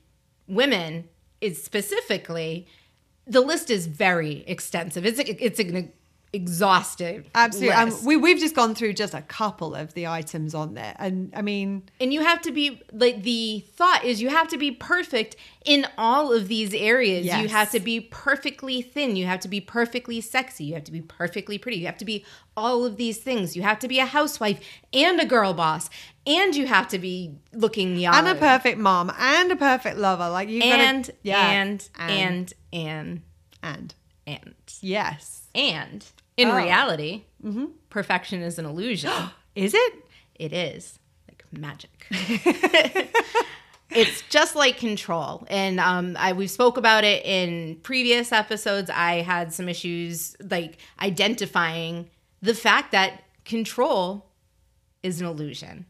women 0.48 1.08
is 1.40 1.62
specifically 1.62 2.66
the 3.24 3.40
list 3.40 3.70
is 3.70 3.86
very 3.86 4.42
extensive. 4.48 5.06
It's 5.06 5.20
it's 5.20 5.60
an 5.60 5.92
exhaustive. 6.34 7.30
Absolutely. 7.34 7.74
Um, 7.74 8.04
we, 8.04 8.16
we've 8.16 8.38
just 8.38 8.54
gone 8.54 8.74
through 8.74 8.92
just 8.92 9.14
a 9.14 9.22
couple 9.22 9.74
of 9.74 9.94
the 9.94 10.08
items 10.08 10.54
on 10.54 10.74
there. 10.74 10.94
And 10.98 11.32
I 11.34 11.42
mean. 11.42 11.84
And 12.00 12.12
you 12.12 12.22
have 12.22 12.42
to 12.42 12.52
be, 12.52 12.82
like, 12.92 13.22
the 13.22 13.64
thought 13.74 14.04
is 14.04 14.20
you 14.20 14.28
have 14.28 14.48
to 14.48 14.58
be 14.58 14.72
perfect 14.72 15.36
in 15.64 15.86
all 15.96 16.32
of 16.32 16.48
these 16.48 16.74
areas. 16.74 17.24
Yes. 17.24 17.40
You 17.40 17.48
have 17.48 17.70
to 17.70 17.80
be 17.80 18.00
perfectly 18.00 18.82
thin. 18.82 19.16
You 19.16 19.26
have 19.26 19.40
to 19.40 19.48
be 19.48 19.60
perfectly 19.60 20.20
sexy. 20.20 20.64
You 20.64 20.74
have 20.74 20.84
to 20.84 20.92
be 20.92 21.00
perfectly 21.00 21.56
pretty. 21.56 21.78
You 21.78 21.86
have 21.86 21.98
to 21.98 22.04
be 22.04 22.24
all 22.56 22.84
of 22.84 22.96
these 22.96 23.18
things. 23.18 23.56
You 23.56 23.62
have 23.62 23.78
to 23.78 23.88
be 23.88 24.00
a 24.00 24.06
housewife 24.06 24.60
and 24.92 25.20
a 25.20 25.24
girl 25.24 25.54
boss. 25.54 25.88
And 26.26 26.56
you 26.56 26.66
have 26.66 26.88
to 26.88 26.98
be 26.98 27.36
looking 27.52 27.96
young. 27.96 28.14
And 28.14 28.28
a 28.28 28.34
perfect 28.34 28.78
mom 28.78 29.12
and 29.18 29.52
a 29.52 29.56
perfect 29.56 29.96
lover. 29.96 30.28
Like 30.28 30.48
you 30.48 30.62
and, 30.62 31.04
gotta, 31.04 31.16
yeah, 31.22 31.50
and, 31.52 31.88
and, 31.96 32.10
and, 32.10 32.54
and, 32.72 33.22
and. 33.62 33.94
And. 34.26 34.54
Yes. 34.80 35.48
And 35.54 36.02
in 36.36 36.48
oh. 36.48 36.56
reality, 36.56 37.24
mm-hmm. 37.42 37.66
perfection 37.90 38.42
is 38.42 38.58
an 38.58 38.66
illusion. 38.66 39.10
is 39.54 39.74
it? 39.74 39.94
It 40.34 40.52
is 40.52 40.98
like 41.28 41.44
magic. 41.52 42.06
it's 43.90 44.22
just 44.22 44.56
like 44.56 44.76
control 44.76 45.46
and 45.48 45.78
um 45.78 46.16
i 46.18 46.32
we 46.32 46.46
spoke 46.46 46.76
about 46.76 47.04
it 47.04 47.24
in 47.24 47.76
previous 47.82 48.32
episodes 48.32 48.90
i 48.90 49.16
had 49.16 49.52
some 49.52 49.68
issues 49.68 50.36
like 50.50 50.78
identifying 51.00 52.08
the 52.42 52.54
fact 52.54 52.92
that 52.92 53.22
control 53.44 54.26
is 55.02 55.20
an 55.20 55.26
illusion 55.26 55.86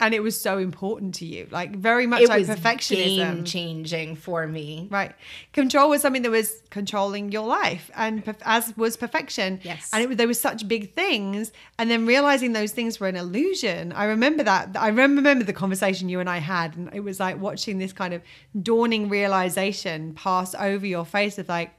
and 0.00 0.14
it 0.14 0.22
was 0.22 0.40
so 0.40 0.58
important 0.58 1.12
to 1.16 1.24
you 1.26 1.48
like 1.50 1.74
very 1.74 2.06
much 2.06 2.22
it 2.22 2.28
like 2.28 2.46
was 2.46 2.48
perfectionism. 2.56 3.16
game 3.16 3.44
changing 3.44 4.14
for 4.14 4.46
me. 4.46 4.86
Right. 4.90 5.12
Control 5.52 5.90
was 5.90 6.02
something 6.02 6.22
that 6.22 6.30
was 6.30 6.62
controlling 6.70 7.32
your 7.32 7.46
life 7.46 7.90
and 7.96 8.24
perf- 8.24 8.36
as 8.44 8.76
was 8.76 8.96
perfection. 8.96 9.58
Yes. 9.64 9.90
and 9.92 10.02
it, 10.02 10.06
was- 10.08 10.16
they 10.16 10.26
were 10.26 10.34
such 10.34 10.68
big 10.68 10.94
things. 10.94 11.50
And 11.80 11.90
then 11.90 12.06
realizing 12.06 12.52
those 12.52 12.70
things 12.70 13.00
were 13.00 13.08
an 13.08 13.16
illusion. 13.16 13.90
I 13.92 14.04
remember 14.04 14.44
that. 14.44 14.76
I 14.78 14.88
remember 14.88 15.42
the 15.44 15.52
conversation 15.52 16.08
you 16.08 16.20
and 16.20 16.30
i 16.30 16.38
had. 16.38 16.76
And 16.76 16.94
it 16.94 17.00
was 17.00 17.18
like 17.18 17.40
watching 17.40 17.78
this 17.78 17.92
kind 17.92 18.14
of 18.14 18.22
dawning 18.62 19.08
realization 19.08 20.14
pass 20.14 20.54
over 20.54 20.86
your 20.86 21.04
face 21.04 21.38
of 21.38 21.48
like 21.48 21.72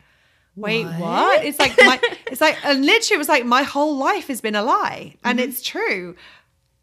wait 0.55 0.83
what, 0.83 0.99
What? 0.99 1.45
it's 1.45 1.57
like 1.57 1.73
my 1.77 1.97
it's 2.27 2.41
like 2.41 2.57
and 2.65 2.85
literally 2.85 3.15
it 3.15 3.17
was 3.17 3.29
like 3.29 3.45
my 3.45 3.63
whole 3.63 3.95
life 3.95 4.27
has 4.27 4.41
been 4.41 4.55
a 4.55 4.63
lie. 4.63 5.15
And 5.23 5.39
Mm-hmm. 5.39 5.49
it's 5.49 5.63
true 5.63 6.15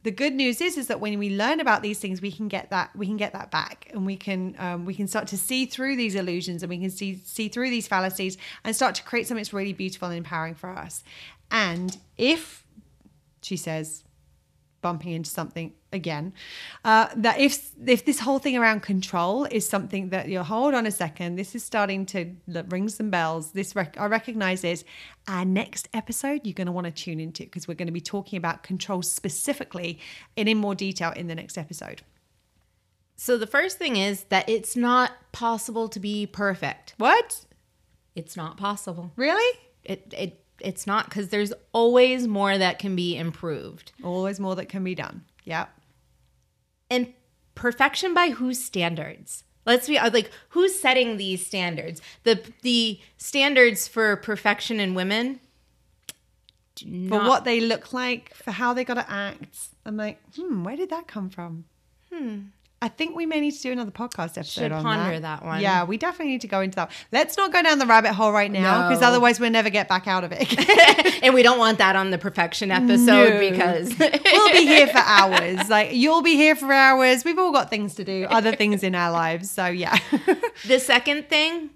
the 0.07 0.13
good 0.13 0.35
news 0.35 0.61
is 0.61 0.79
is 0.79 0.87
that 0.87 1.01
when 1.01 1.19
we 1.19 1.31
learn 1.31 1.59
about 1.59 1.83
these 1.83 1.99
things 1.99 2.23
we 2.23 2.31
can 2.31 2.47
get 2.47 2.71
that 2.71 2.95
we 2.95 3.07
can 3.07 3.17
get 3.17 3.33
that 3.33 3.51
back 3.51 3.91
and 3.93 4.07
we 4.07 4.15
can 4.15 4.55
um, 4.61 4.85
we 4.85 4.95
can 4.95 5.09
start 5.09 5.27
to 5.27 5.37
see 5.37 5.67
through 5.67 5.97
these 5.97 6.15
illusions 6.15 6.63
and 6.63 6.71
we 6.71 6.79
can 6.79 6.91
see 6.91 7.17
see 7.25 7.49
through 7.49 7.71
these 7.71 7.89
fallacies 7.89 8.39
and 8.63 8.77
start 8.77 8.95
to 8.95 9.03
create 9.03 9.27
something 9.27 9.43
that's 9.43 9.53
really 9.53 9.73
beautiful 9.73 10.07
and 10.07 10.17
empowering 10.17 10.55
for 10.55 10.71
us. 10.71 11.03
And 11.51 11.99
if 12.17 12.65
she 13.43 13.57
says 13.57 14.05
bumping 14.87 15.13
into 15.19 15.29
something 15.29 15.73
again. 15.93 16.33
Uh, 16.85 17.09
that 17.17 17.41
if 17.41 17.73
if 17.85 18.05
this 18.05 18.21
whole 18.21 18.39
thing 18.39 18.57
around 18.57 18.81
control 18.93 19.45
is 19.59 19.69
something 19.69 20.11
that 20.11 20.29
you 20.29 20.41
hold 20.45 20.75
on 20.75 20.87
a 20.87 20.95
second 21.05 21.35
this 21.35 21.57
is 21.57 21.65
starting 21.65 22.07
to 22.07 22.19
ring 22.69 22.89
some 22.89 23.11
bells. 23.11 23.51
This 23.51 23.75
rec- 23.75 23.99
i 23.99 24.07
recognize 24.07 24.61
this. 24.61 24.85
Our 25.27 25.45
next 25.45 25.89
episode 25.93 26.43
you're 26.45 26.61
going 26.63 26.73
to 26.73 26.77
want 26.79 26.87
to 26.87 26.93
tune 27.05 27.19
into 27.19 27.43
because 27.43 27.67
we're 27.67 27.81
going 27.83 27.93
to 27.95 27.99
be 28.01 28.07
talking 28.17 28.37
about 28.37 28.63
control 28.63 29.03
specifically 29.03 29.99
and 30.37 30.49
in 30.49 30.57
more 30.59 30.77
detail 30.77 31.13
in 31.17 31.27
the 31.27 31.35
next 31.35 31.59
episode. 31.59 32.03
So 33.17 33.37
the 33.37 33.47
first 33.47 33.79
thing 33.79 33.97
is 33.97 34.25
that 34.25 34.49
it's 34.49 34.77
not 34.77 35.11
possible 35.33 35.89
to 35.89 35.99
be 35.99 36.27
perfect. 36.27 36.95
What? 36.99 37.45
It's 38.15 38.37
not 38.37 38.57
possible. 38.57 39.11
Really? 39.17 39.59
It 39.83 40.15
it 40.17 40.46
it's 40.61 40.87
not 40.87 41.07
because 41.07 41.29
there's 41.29 41.53
always 41.73 42.27
more 42.27 42.57
that 42.57 42.79
can 42.79 42.97
be 42.97 43.17
improved. 43.17 43.93
Always 44.03 44.41
more 44.41 44.57
that 44.57 44.69
can 44.69 44.85
be 44.85 44.95
done. 44.95 45.25
Yeah 45.45 45.67
and 46.91 47.13
perfection 47.55 48.15
by 48.15 48.31
whose 48.31 48.63
standards? 48.63 49.45
Let's 49.65 49.89
be 49.89 49.99
uh, 49.99 50.11
like 50.13 50.31
who's 50.51 50.79
setting 50.79 51.17
these 51.17 51.45
standards? 51.45 52.01
The 52.23 52.41
the 52.63 53.01
standards 53.17 53.89
for 53.89 54.17
perfection 54.17 54.79
in 54.79 54.95
women? 54.95 55.41
For 57.09 57.19
what 57.19 57.45
they 57.45 57.61
look 57.61 57.93
like 57.93 58.35
for 58.35 58.51
how 58.51 58.75
they 58.75 58.85
got 58.85 58.95
to 58.95 59.11
act. 59.11 59.59
I'm 59.85 59.97
like 59.97 60.21
hmm 60.37 60.63
where 60.63 60.77
did 60.77 60.91
that 60.91 61.09
come 61.09 61.31
from? 61.31 61.65
Hmm 62.13 62.41
I 62.83 62.89
think 62.89 63.17
we 63.17 63.25
may 63.25 63.41
need 63.41 63.53
to 63.53 63.63
do 63.63 63.73
another 63.73 63.91
podcast 63.91 64.37
episode 64.37 64.61
Should 64.61 64.73
on 64.73 64.83
ponder 64.83 65.19
that 65.19 65.43
one. 65.43 65.63
Yeah, 65.63 65.85
we 65.85 65.97
definitely 65.97 66.33
need 66.33 66.43
to 66.43 66.47
go 66.49 66.61
into 66.61 66.77
that. 66.77 66.91
Let's 67.11 67.37
not 67.37 67.51
go 67.51 67.63
down 67.63 67.79
the 67.79 67.87
rabbit 67.87 68.13
hole 68.13 68.33
right 68.33 68.51
now 68.51 68.89
because 68.89 69.01
No. 69.01 69.09
otherwise 69.09 69.41
we'll 69.41 69.51
never 69.51 69.71
get 69.71 69.89
back 69.89 70.07
out 70.07 70.25
of 70.25 70.33
it. 70.33 71.19
and 71.23 71.33
we 71.33 71.43
don't 71.43 71.59
want 71.59 71.79
that 71.79 71.97
on 71.97 72.11
the 72.11 72.19
perfection 72.19 72.71
episode 72.71 73.31
No. 73.31 73.41
because 73.51 73.99
we'll 73.99 74.53
be 74.53 74.67
here 74.67 74.87
for 74.89 74.99
hours. 74.99 75.69
Like 75.71 75.95
you'll 75.95 76.23
be 76.23 76.35
here 76.37 76.55
for 76.55 76.71
hours. 76.71 77.25
We've 77.25 77.39
all 77.39 77.51
got 77.53 77.71
things 77.71 77.95
to 77.95 78.05
do, 78.05 78.27
other 78.29 78.55
things 78.55 78.83
in 78.83 78.95
our 78.95 79.11
lives. 79.11 79.51
So 79.51 79.67
yeah. 79.67 79.99
the 80.67 80.79
second 80.79 81.29
thing 81.31 81.71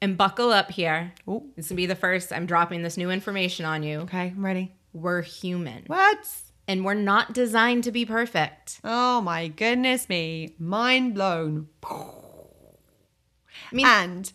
and 0.00 0.16
buckle 0.16 0.50
up 0.52 0.70
here 0.70 1.12
Ooh. 1.28 1.42
this 1.56 1.70
will 1.70 1.76
be 1.76 1.86
the 1.86 1.94
first 1.94 2.30
i'm 2.30 2.44
dropping 2.44 2.82
this 2.82 2.98
new 2.98 3.10
information 3.10 3.64
on 3.64 3.82
you 3.82 4.00
okay, 4.00 4.32
I'm 4.36 4.44
ready. 4.44 4.74
we're 4.92 5.22
human 5.22 5.84
What? 5.86 6.18
And 6.68 6.84
we're 6.84 6.94
not 6.94 7.32
designed 7.32 7.84
to 7.84 7.92
be 7.92 8.04
perfect 8.04 8.80
Oh 8.84 9.20
my 9.20 9.48
goodness 9.48 10.08
me. 10.08 10.54
Mind 10.58 11.14
blown. 11.14 11.68
i 11.84 13.74
mean 13.74 13.86
and 13.86 14.32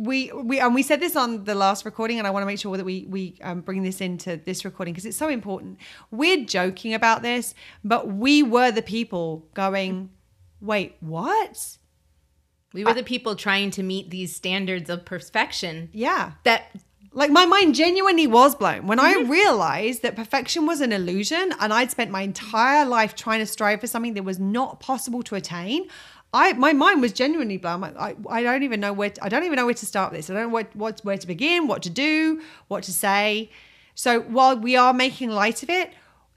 we 0.00 0.32
we 0.32 0.58
and 0.58 0.74
we 0.74 0.82
said 0.82 0.98
this 0.98 1.14
on 1.14 1.44
the 1.44 1.54
last 1.54 1.84
recording 1.84 2.18
and 2.18 2.26
i 2.26 2.30
want 2.30 2.42
to 2.42 2.46
make 2.46 2.58
sure 2.58 2.74
that 2.76 2.84
we 2.84 3.04
we 3.08 3.36
um, 3.42 3.60
bring 3.60 3.82
this 3.82 4.00
into 4.00 4.40
this 4.46 4.64
recording 4.64 4.94
because 4.94 5.04
it's 5.04 5.16
so 5.16 5.28
important 5.28 5.78
we're 6.10 6.44
joking 6.44 6.94
about 6.94 7.20
this 7.20 7.54
but 7.84 8.08
we 8.08 8.42
were 8.42 8.70
the 8.70 8.82
people 8.82 9.46
going 9.52 10.08
wait 10.60 10.96
what 11.00 11.76
we 12.72 12.82
were 12.82 12.94
the 12.94 13.02
people 13.02 13.36
trying 13.36 13.70
to 13.70 13.82
meet 13.82 14.08
these 14.10 14.34
standards 14.34 14.88
of 14.88 15.04
perfection 15.04 15.90
yeah 15.92 16.32
that 16.44 16.70
like 17.12 17.30
my 17.30 17.44
mind 17.44 17.74
genuinely 17.74 18.26
was 18.26 18.54
blown 18.54 18.86
when 18.86 18.98
i 19.00 19.14
mm-hmm. 19.14 19.30
realized 19.30 20.02
that 20.02 20.16
perfection 20.16 20.66
was 20.66 20.80
an 20.80 20.92
illusion 20.92 21.52
and 21.60 21.72
i'd 21.72 21.90
spent 21.90 22.10
my 22.10 22.22
entire 22.22 22.84
life 22.84 23.14
trying 23.14 23.40
to 23.40 23.46
strive 23.46 23.80
for 23.80 23.86
something 23.86 24.14
that 24.14 24.22
was 24.22 24.38
not 24.38 24.80
possible 24.80 25.22
to 25.22 25.34
attain 25.34 25.86
I 26.32 26.52
my 26.52 26.72
mind 26.72 27.00
was 27.00 27.12
genuinely 27.12 27.56
blown. 27.56 27.82
I, 27.82 28.14
I, 28.28 28.42
don't 28.42 28.62
even 28.62 28.78
know 28.78 28.92
where 28.92 29.10
to, 29.10 29.24
I 29.24 29.28
don't 29.28 29.42
even 29.42 29.56
know 29.56 29.64
where 29.64 29.74
to 29.74 29.86
start 29.86 30.12
this. 30.12 30.30
I 30.30 30.34
don't 30.34 30.44
know 30.44 30.48
what, 30.48 30.74
what 30.76 31.00
where 31.00 31.18
to 31.18 31.26
begin, 31.26 31.66
what 31.66 31.82
to 31.82 31.90
do, 31.90 32.40
what 32.68 32.84
to 32.84 32.92
say. 32.92 33.50
So 33.94 34.20
while 34.20 34.56
we 34.56 34.76
are 34.76 34.92
making 34.92 35.30
light 35.30 35.62
of 35.62 35.70
it, 35.70 35.90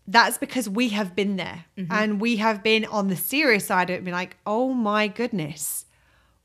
that's 0.08 0.38
because 0.38 0.68
we 0.68 0.90
have 0.90 1.16
been 1.16 1.38
there 1.38 1.66
mm-hmm. 1.78 1.92
and 1.92 2.20
we 2.20 2.38
have 2.38 2.64
been 2.64 2.86
on 2.86 3.08
the 3.08 3.16
serious 3.16 3.66
side 3.66 3.90
of 3.90 3.98
it, 3.98 4.04
been 4.04 4.14
like, 4.14 4.36
oh 4.46 4.74
my 4.74 5.08
goodness, 5.08 5.83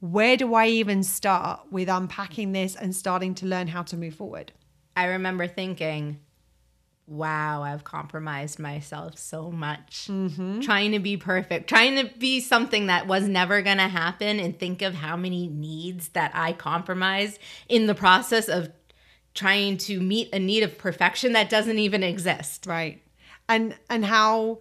where 0.00 0.36
do 0.36 0.54
I 0.54 0.68
even 0.68 1.02
start 1.02 1.60
with 1.70 1.88
unpacking 1.88 2.52
this 2.52 2.76
and 2.76 2.94
starting 2.94 3.34
to 3.36 3.46
learn 3.46 3.66
how 3.66 3.82
to 3.84 3.96
move 3.96 4.14
forward? 4.14 4.52
i 4.98 5.04
remember 5.04 5.46
thinking 5.46 6.18
wow 7.06 7.62
i've 7.62 7.84
compromised 7.84 8.58
myself 8.58 9.16
so 9.16 9.50
much 9.50 10.08
mm-hmm. 10.10 10.60
trying 10.60 10.92
to 10.92 10.98
be 10.98 11.16
perfect 11.16 11.68
trying 11.68 11.96
to 11.96 12.12
be 12.18 12.40
something 12.40 12.88
that 12.88 13.06
was 13.06 13.28
never 13.28 13.62
going 13.62 13.78
to 13.78 13.88
happen 13.88 14.40
and 14.40 14.58
think 14.58 14.82
of 14.82 14.94
how 14.94 15.16
many 15.16 15.46
needs 15.46 16.08
that 16.10 16.32
i 16.34 16.52
compromised 16.52 17.38
in 17.68 17.86
the 17.86 17.94
process 17.94 18.48
of 18.48 18.70
trying 19.34 19.76
to 19.76 20.00
meet 20.00 20.28
a 20.34 20.38
need 20.38 20.64
of 20.64 20.76
perfection 20.76 21.32
that 21.32 21.48
doesn't 21.48 21.78
even 21.78 22.02
exist 22.02 22.66
Right. 22.66 23.02
And 23.50 23.74
and 23.88 24.04
how 24.04 24.58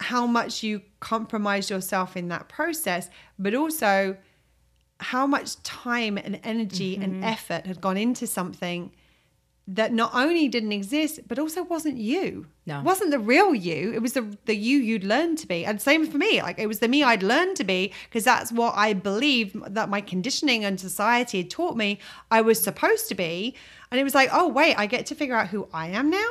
how 0.00 0.26
much 0.26 0.62
you 0.62 0.82
compromise 1.00 1.70
yourself 1.70 2.16
in 2.16 2.28
that 2.28 2.48
process, 2.48 3.08
but 3.38 3.54
also 3.54 4.16
how 4.98 5.26
much 5.26 5.62
time 5.62 6.18
and 6.18 6.40
energy 6.42 6.94
Mm-hmm. 6.94 7.02
and 7.04 7.24
effort 7.24 7.66
had 7.66 7.80
gone 7.80 7.96
into 7.96 8.26
something 8.26 8.92
that 9.68 9.92
not 9.92 10.10
only 10.14 10.48
didn't 10.48 10.72
exist, 10.72 11.20
but 11.28 11.38
also 11.38 11.62
wasn't 11.62 11.96
you. 11.96 12.46
No. 12.66 12.80
It 12.80 12.84
wasn't 12.84 13.12
the 13.12 13.20
real 13.20 13.54
you. 13.54 13.92
It 13.92 14.02
was 14.02 14.14
the 14.14 14.36
the 14.46 14.56
you 14.56 14.78
you'd 14.78 15.04
learned 15.04 15.38
to 15.38 15.46
be. 15.46 15.64
And 15.64 15.80
same 15.80 16.06
for 16.10 16.18
me. 16.18 16.42
Like 16.42 16.58
it 16.58 16.66
was 16.66 16.80
the 16.80 16.88
me 16.88 17.04
I'd 17.04 17.22
learned 17.22 17.56
to 17.56 17.64
be 17.64 17.92
because 18.08 18.24
that's 18.24 18.50
what 18.50 18.74
I 18.76 18.94
believed 18.94 19.74
that 19.74 19.88
my 19.88 20.00
conditioning 20.00 20.64
and 20.64 20.80
society 20.80 21.38
had 21.38 21.50
taught 21.50 21.76
me 21.76 22.00
I 22.30 22.40
was 22.40 22.60
supposed 22.62 23.08
to 23.10 23.14
be. 23.14 23.54
And 23.90 24.00
it 24.00 24.04
was 24.04 24.14
like, 24.14 24.30
oh 24.32 24.48
wait, 24.48 24.74
I 24.76 24.86
get 24.86 25.06
to 25.06 25.14
figure 25.14 25.36
out 25.36 25.48
who 25.48 25.68
I 25.72 25.88
am 25.88 26.10
now. 26.10 26.30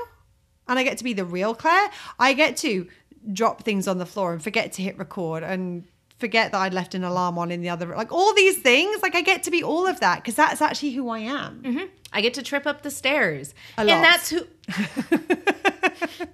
And 0.67 0.77
I 0.77 0.83
get 0.83 0.97
to 0.97 1.03
be 1.03 1.13
the 1.13 1.25
real 1.25 1.55
Claire. 1.55 1.89
I 2.19 2.33
get 2.33 2.57
to 2.57 2.88
drop 3.33 3.63
things 3.63 3.88
on 3.88 3.97
the 3.97 4.05
floor 4.05 4.33
and 4.33 4.43
forget 4.43 4.73
to 4.73 4.81
hit 4.81 4.97
record 4.97 5.43
and 5.43 5.85
forget 6.17 6.51
that 6.51 6.59
I'd 6.59 6.73
left 6.73 6.95
an 6.95 7.03
alarm 7.03 7.38
on 7.38 7.51
in 7.51 7.61
the 7.61 7.69
other 7.69 7.88
like 7.95 8.11
all 8.11 8.33
these 8.33 8.57
things. 8.59 9.01
Like 9.01 9.15
I 9.15 9.21
get 9.21 9.43
to 9.43 9.51
be 9.51 9.63
all 9.63 9.88
of 9.88 9.99
that 10.01 10.17
because 10.17 10.35
that's 10.35 10.61
actually 10.61 10.91
who 10.91 11.09
I 11.09 11.19
am. 11.19 11.61
Mm-hmm. 11.63 11.85
I 12.11 12.21
get 12.21 12.33
to 12.35 12.43
trip 12.43 12.65
up 12.65 12.81
the 12.81 12.91
stairs. 12.91 13.53
And 13.77 13.88
that's 13.89 14.29
who 14.29 14.45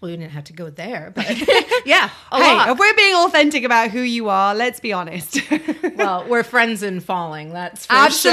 Well, 0.00 0.10
you 0.10 0.16
didn't 0.16 0.32
have 0.32 0.44
to 0.44 0.52
go 0.52 0.68
there, 0.68 1.12
but 1.14 1.26
yeah, 1.86 2.10
a 2.30 2.36
hey, 2.36 2.56
lot. 2.56 2.70
if 2.70 2.78
we're 2.78 2.94
being 2.94 3.14
authentic 3.14 3.64
about 3.64 3.90
who 3.90 4.00
you 4.00 4.28
are, 4.28 4.54
let's 4.54 4.80
be 4.80 4.92
honest. 4.92 5.38
well, 5.96 6.26
we're 6.28 6.42
friends 6.42 6.82
in 6.82 7.00
falling. 7.00 7.52
That's 7.52 7.86
for 7.86 8.10
sure. 8.10 8.32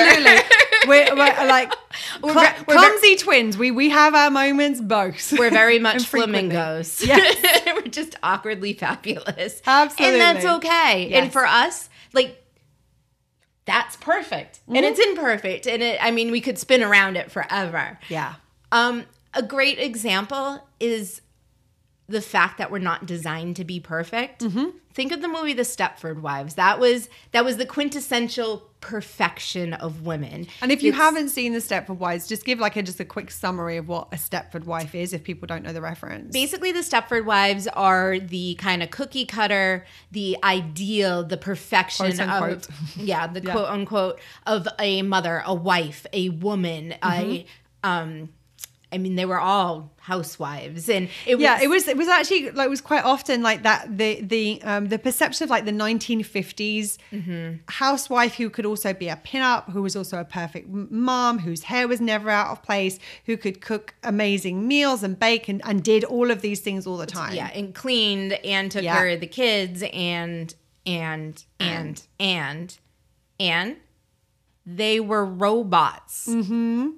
We're, 0.88 1.10
we're 1.16 1.16
like 1.48 1.74
We're 2.22 2.34
cl- 2.34 2.54
we're 2.68 2.76
clumsy 2.76 3.16
twins. 3.16 3.58
We 3.58 3.72
we 3.72 3.90
have 3.90 4.16
our 4.16 4.30
moments 4.30 4.80
both. 4.82 5.34
We're 5.34 5.50
very 5.52 5.80
much 5.90 6.06
flamingos. 6.06 7.06
Yes. 7.06 7.62
we're 7.76 7.82
just 7.92 8.16
awkwardly 8.24 8.74
fabulous. 8.74 9.62
Absolutely. 9.66 10.20
And 10.20 10.22
that's 10.38 10.46
okay. 10.58 11.08
Yes. 11.10 11.24
And 11.24 11.34
for 11.34 11.46
us, 11.46 11.90
like 12.14 12.36
that's 13.66 13.96
perfect. 13.98 14.60
And 14.68 14.78
it's 14.86 15.00
Mm-hmm. 15.00 15.18
imperfect. 15.18 15.68
And 15.68 15.84
it 15.84 16.00
I 16.02 16.12
mean, 16.12 16.32
we 16.32 16.42
could 16.42 16.58
spin 16.58 16.82
around 16.84 17.18
it 17.18 17.32
forever. 17.32 18.00
Yeah. 18.10 18.36
Um, 18.72 19.06
a 19.34 19.44
great 19.44 19.80
example 19.80 20.68
is 20.80 21.22
the 22.08 22.22
fact 22.22 22.58
that 22.58 22.72
we're 22.72 22.80
not 22.80 23.06
designed 23.06 23.56
to 23.58 23.64
be 23.64 23.80
perfect. 23.80 24.42
Mm-hmm. 24.42 24.70
Think 24.94 25.12
of 25.12 25.22
the 25.22 25.28
movie 25.28 25.54
The 25.54 25.62
Stepford 25.62 26.22
Wives. 26.22 26.56
That 26.56 26.80
was 26.80 27.10
that 27.32 27.46
was 27.46 27.58
the 27.58 27.66
quintessential 27.66 28.69
perfection 28.82 29.74
of 29.74 30.06
women. 30.06 30.48
And 30.62 30.72
if 30.72 30.82
you 30.82 30.90
it's, 30.90 30.98
haven't 30.98 31.30
seen 31.30 31.54
The 31.54 31.60
Stepford 31.60 31.98
Wives, 31.98 32.28
just 32.28 32.46
give 32.46 32.60
like 32.60 32.76
a 32.76 32.84
just 32.84 33.00
a 33.00 33.06
quick 33.06 33.32
summary 33.32 33.78
of 33.78 33.88
what 33.88 34.08
a 34.12 34.16
Stepford 34.16 34.66
wife 34.66 34.96
is 34.96 35.14
if 35.14 35.24
people 35.24 35.48
don't 35.48 35.64
know 35.64 35.74
the 35.74 35.82
reference. 35.82 36.32
Basically, 36.32 36.72
the 36.72 36.80
Stepford 36.80 37.26
Wives 37.26 37.68
are 37.68 38.20
the 38.20 38.56
kind 38.56 38.82
of 38.82 38.92
cookie 38.92 39.26
cutter, 39.26 39.86
the 40.12 40.38
ideal, 40.44 41.24
the 41.24 41.38
perfection 41.38 42.16
quote, 42.16 42.68
of 42.68 42.70
yeah, 42.98 43.28
the 43.28 43.42
yeah. 43.42 43.52
quote 43.52 43.70
unquote 43.70 44.20
of 44.46 44.68
a 44.80 45.02
mother, 45.02 45.44
a 45.46 45.54
wife, 45.54 46.06
a 46.14 46.30
woman, 46.30 46.96
mm-hmm. 47.02 47.32
a 47.32 47.46
um 47.84 48.30
I 48.92 48.98
mean, 48.98 49.16
they 49.16 49.26
were 49.26 49.40
all 49.40 49.92
housewives, 50.00 50.90
and 50.90 51.10
it 51.28 51.36
was, 51.36 51.44
yeah, 51.44 51.62
it 51.62 51.68
was 51.68 51.88
it 51.88 51.96
was 51.96 52.08
actually 52.08 52.50
like 52.50 52.66
it 52.66 52.70
was 52.70 52.82
quite 52.82 53.04
often 53.04 53.44
like 53.44 53.62
that 53.62 53.98
the 53.98 54.20
the 54.22 54.60
um, 54.64 54.88
the 54.88 54.98
perception 54.98 55.44
of 55.44 55.52
like 55.52 55.66
the 55.66 55.72
1950s 55.72 56.98
mm-hmm. 57.12 57.58
housewife 57.68 58.36
who 58.36 58.50
could 58.50 58.66
also 58.66 58.94
be 58.94 59.08
a 59.08 59.16
pinup, 59.18 59.72
who 59.72 59.84
was 59.84 59.96
also 59.96 60.20
a 60.20 60.26
perfect 60.26 60.70
mom, 60.70 61.38
whose 61.38 61.64
hair 61.64 61.88
was 61.88 62.02
never 62.02 62.32
out 62.32 62.48
of 62.48 62.64
place, 62.64 62.98
who 63.26 63.38
could 63.38 63.62
cook 63.62 63.94
amazing 64.02 64.68
meals 64.68 65.04
and 65.04 65.20
bake 65.20 65.48
and, 65.48 65.62
and 65.66 65.84
did 65.84 66.04
all 66.04 66.32
of 66.32 66.42
these 66.42 66.60
things 66.60 66.88
all 66.88 66.98
the 66.98 67.06
time. 67.06 67.36
Yeah, 67.36 67.52
and 67.54 67.76
cleaned 67.76 68.34
and 68.44 68.72
took 68.72 68.84
yeah. 68.84 68.98
care 68.98 69.10
of 69.10 69.20
the 69.20 69.28
kids 69.28 69.84
and 69.94 70.54
and 70.88 71.44
and 71.60 72.02
and 72.20 72.76
and 73.40 73.78
they 74.66 75.00
were 75.00 75.26
robots. 75.26 76.28
Mm-hmm 76.28 76.90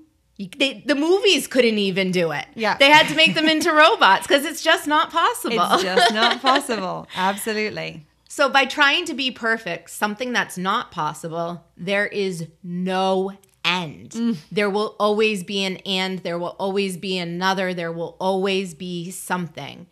they, 0.48 0.84
the 0.86 0.96
movies 0.96 1.48
couldn't 1.48 1.78
even 1.78 2.12
do 2.12 2.32
it. 2.32 2.46
Yeah. 2.56 2.78
They 2.78 2.90
had 2.90 3.08
to 3.08 3.16
make 3.16 3.36
them 3.36 3.48
into 3.48 3.72
robots 3.72 4.28
because 4.28 4.46
it's 4.46 4.62
just 4.62 4.88
not 4.88 5.12
possible. 5.12 5.58
It's 5.60 5.84
just 5.84 6.14
not 6.14 6.42
possible. 6.42 7.08
Absolutely. 7.16 8.06
So, 8.28 8.48
by 8.50 8.64
trying 8.64 9.04
to 9.06 9.14
be 9.14 9.30
perfect, 9.30 9.90
something 9.90 10.32
that's 10.32 10.58
not 10.58 10.90
possible, 10.90 11.66
there 11.76 12.08
is 12.08 12.48
no 12.64 13.34
end. 13.66 14.12
Mm. 14.12 14.38
There 14.52 14.70
will 14.70 14.96
always 15.00 15.44
be 15.44 15.66
an 15.66 15.78
and, 15.78 16.20
there 16.20 16.40
will 16.40 16.56
always 16.58 16.98
be 16.98 17.18
another, 17.18 17.74
there 17.74 17.92
will 17.92 18.16
always 18.20 18.74
be 18.74 19.12
something. 19.12 19.88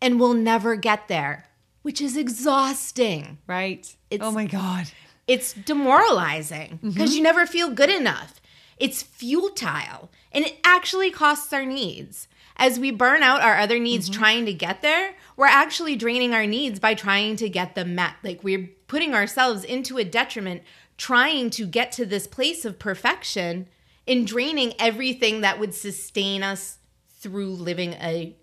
And 0.00 0.20
we'll 0.20 0.34
never 0.34 0.76
get 0.76 1.08
there, 1.08 1.48
which 1.82 2.00
is 2.00 2.16
exhausting. 2.16 3.38
Right. 3.46 3.92
It's, 4.10 4.22
oh 4.22 4.30
my 4.30 4.46
God. 4.46 4.86
It's 5.26 5.52
demoralizing 5.52 6.78
because 6.82 7.10
mm-hmm. 7.10 7.16
you 7.16 7.22
never 7.22 7.46
feel 7.46 7.70
good 7.70 7.90
enough. 7.90 8.39
It's 8.80 9.02
futile 9.02 10.10
and 10.32 10.44
it 10.44 10.58
actually 10.64 11.10
costs 11.10 11.52
our 11.52 11.66
needs. 11.66 12.26
As 12.56 12.78
we 12.78 12.90
burn 12.90 13.22
out 13.22 13.42
our 13.42 13.58
other 13.58 13.78
needs 13.78 14.08
mm-hmm. 14.08 14.18
trying 14.18 14.46
to 14.46 14.52
get 14.52 14.82
there, 14.82 15.14
we're 15.36 15.46
actually 15.46 15.96
draining 15.96 16.34
our 16.34 16.46
needs 16.46 16.80
by 16.80 16.94
trying 16.94 17.36
to 17.36 17.48
get 17.48 17.74
them 17.74 17.94
met. 17.94 18.14
Like 18.24 18.42
we're 18.42 18.70
putting 18.88 19.14
ourselves 19.14 19.62
into 19.64 19.98
a 19.98 20.04
detriment 20.04 20.62
trying 20.96 21.50
to 21.50 21.66
get 21.66 21.92
to 21.92 22.04
this 22.04 22.26
place 22.26 22.64
of 22.64 22.78
perfection 22.78 23.68
and 24.06 24.26
draining 24.26 24.74
everything 24.78 25.42
that 25.42 25.60
would 25.60 25.74
sustain 25.74 26.42
us 26.42 26.78
through 27.18 27.50
living 27.50 27.92
a 27.94 28.34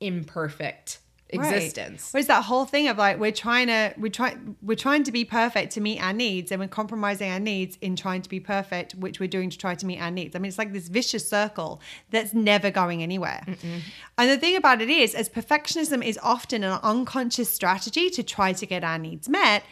imperfect 0.00 0.98
existence. 1.34 2.10
Right. 2.14 2.26
that 2.26 2.44
whole 2.44 2.64
thing 2.64 2.88
of 2.88 2.98
like 2.98 3.18
we're 3.18 3.32
trying 3.32 3.66
to 3.68 3.94
we're 3.96 4.10
trying 4.10 4.56
we're 4.62 4.76
trying 4.76 5.04
to 5.04 5.12
be 5.12 5.24
perfect 5.24 5.72
to 5.72 5.80
meet 5.80 6.00
our 6.00 6.12
needs, 6.12 6.50
and 6.50 6.60
we're 6.60 6.68
compromising 6.68 7.30
our 7.30 7.40
needs 7.40 7.78
in 7.80 7.96
trying 7.96 8.22
to 8.22 8.28
be 8.28 8.40
perfect, 8.40 8.94
which 8.94 9.20
we're 9.20 9.28
doing 9.28 9.50
to 9.50 9.58
try 9.58 9.74
to 9.74 9.86
meet 9.86 10.00
our 10.00 10.10
needs. 10.10 10.34
I 10.34 10.38
mean, 10.38 10.48
it's 10.48 10.58
like 10.58 10.72
this 10.72 10.88
vicious 10.88 11.28
circle 11.28 11.80
that's 12.10 12.32
never 12.34 12.70
going 12.70 13.02
anywhere. 13.02 13.42
Mm-mm. 13.46 13.80
And 14.18 14.30
the 14.30 14.38
thing 14.38 14.56
about 14.56 14.80
it 14.80 14.88
is, 14.88 15.14
as 15.14 15.28
perfectionism 15.28 16.04
is 16.04 16.18
often 16.22 16.64
an 16.64 16.78
unconscious 16.82 17.50
strategy 17.50 18.10
to 18.10 18.22
try 18.22 18.52
to 18.52 18.66
get 18.66 18.84
our 18.84 18.98
needs 18.98 19.28
met. 19.28 19.64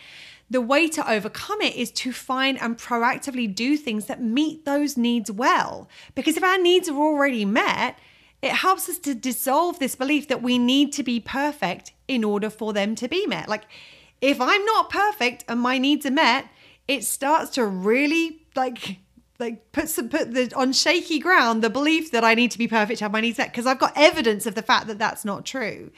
The 0.50 0.60
way 0.60 0.86
to 0.88 1.10
overcome 1.10 1.62
it 1.62 1.76
is 1.76 1.90
to 1.92 2.12
find 2.12 2.60
and 2.60 2.76
proactively 2.76 3.54
do 3.54 3.78
things 3.78 4.04
that 4.06 4.20
meet 4.20 4.66
those 4.66 4.98
needs 4.98 5.32
well. 5.32 5.88
Because 6.14 6.36
if 6.36 6.44
our 6.44 6.58
needs 6.58 6.90
are 6.90 6.98
already 6.98 7.46
met, 7.46 7.98
it 8.42 8.50
helps 8.50 8.88
us 8.88 8.98
to 8.98 9.14
dissolve 9.14 9.78
this 9.78 9.94
belief 9.94 10.26
that 10.28 10.42
we 10.42 10.58
need 10.58 10.92
to 10.94 11.04
be 11.04 11.20
perfect 11.20 11.92
in 12.08 12.24
order 12.24 12.50
for 12.50 12.72
them 12.72 12.96
to 12.96 13.08
be 13.08 13.26
met. 13.26 13.48
Like, 13.48 13.62
if 14.20 14.40
I'm 14.40 14.64
not 14.64 14.90
perfect 14.90 15.44
and 15.48 15.60
my 15.60 15.78
needs 15.78 16.04
are 16.04 16.10
met, 16.10 16.46
it 16.88 17.04
starts 17.04 17.50
to 17.52 17.64
really 17.64 18.42
like 18.56 18.98
like 19.38 19.72
put 19.72 19.88
some 19.88 20.08
put 20.08 20.34
the 20.34 20.52
on 20.54 20.72
shaky 20.72 21.18
ground 21.18 21.62
the 21.62 21.70
belief 21.70 22.10
that 22.12 22.22
I 22.22 22.34
need 22.34 22.50
to 22.52 22.58
be 22.58 22.68
perfect 22.68 22.98
to 22.98 23.04
have 23.04 23.12
my 23.12 23.20
needs 23.20 23.38
met 23.38 23.50
because 23.50 23.66
I've 23.66 23.78
got 23.78 23.92
evidence 23.96 24.46
of 24.46 24.54
the 24.54 24.62
fact 24.62 24.86
that 24.88 24.98
that's 24.98 25.24
not 25.24 25.44
true. 25.44 25.90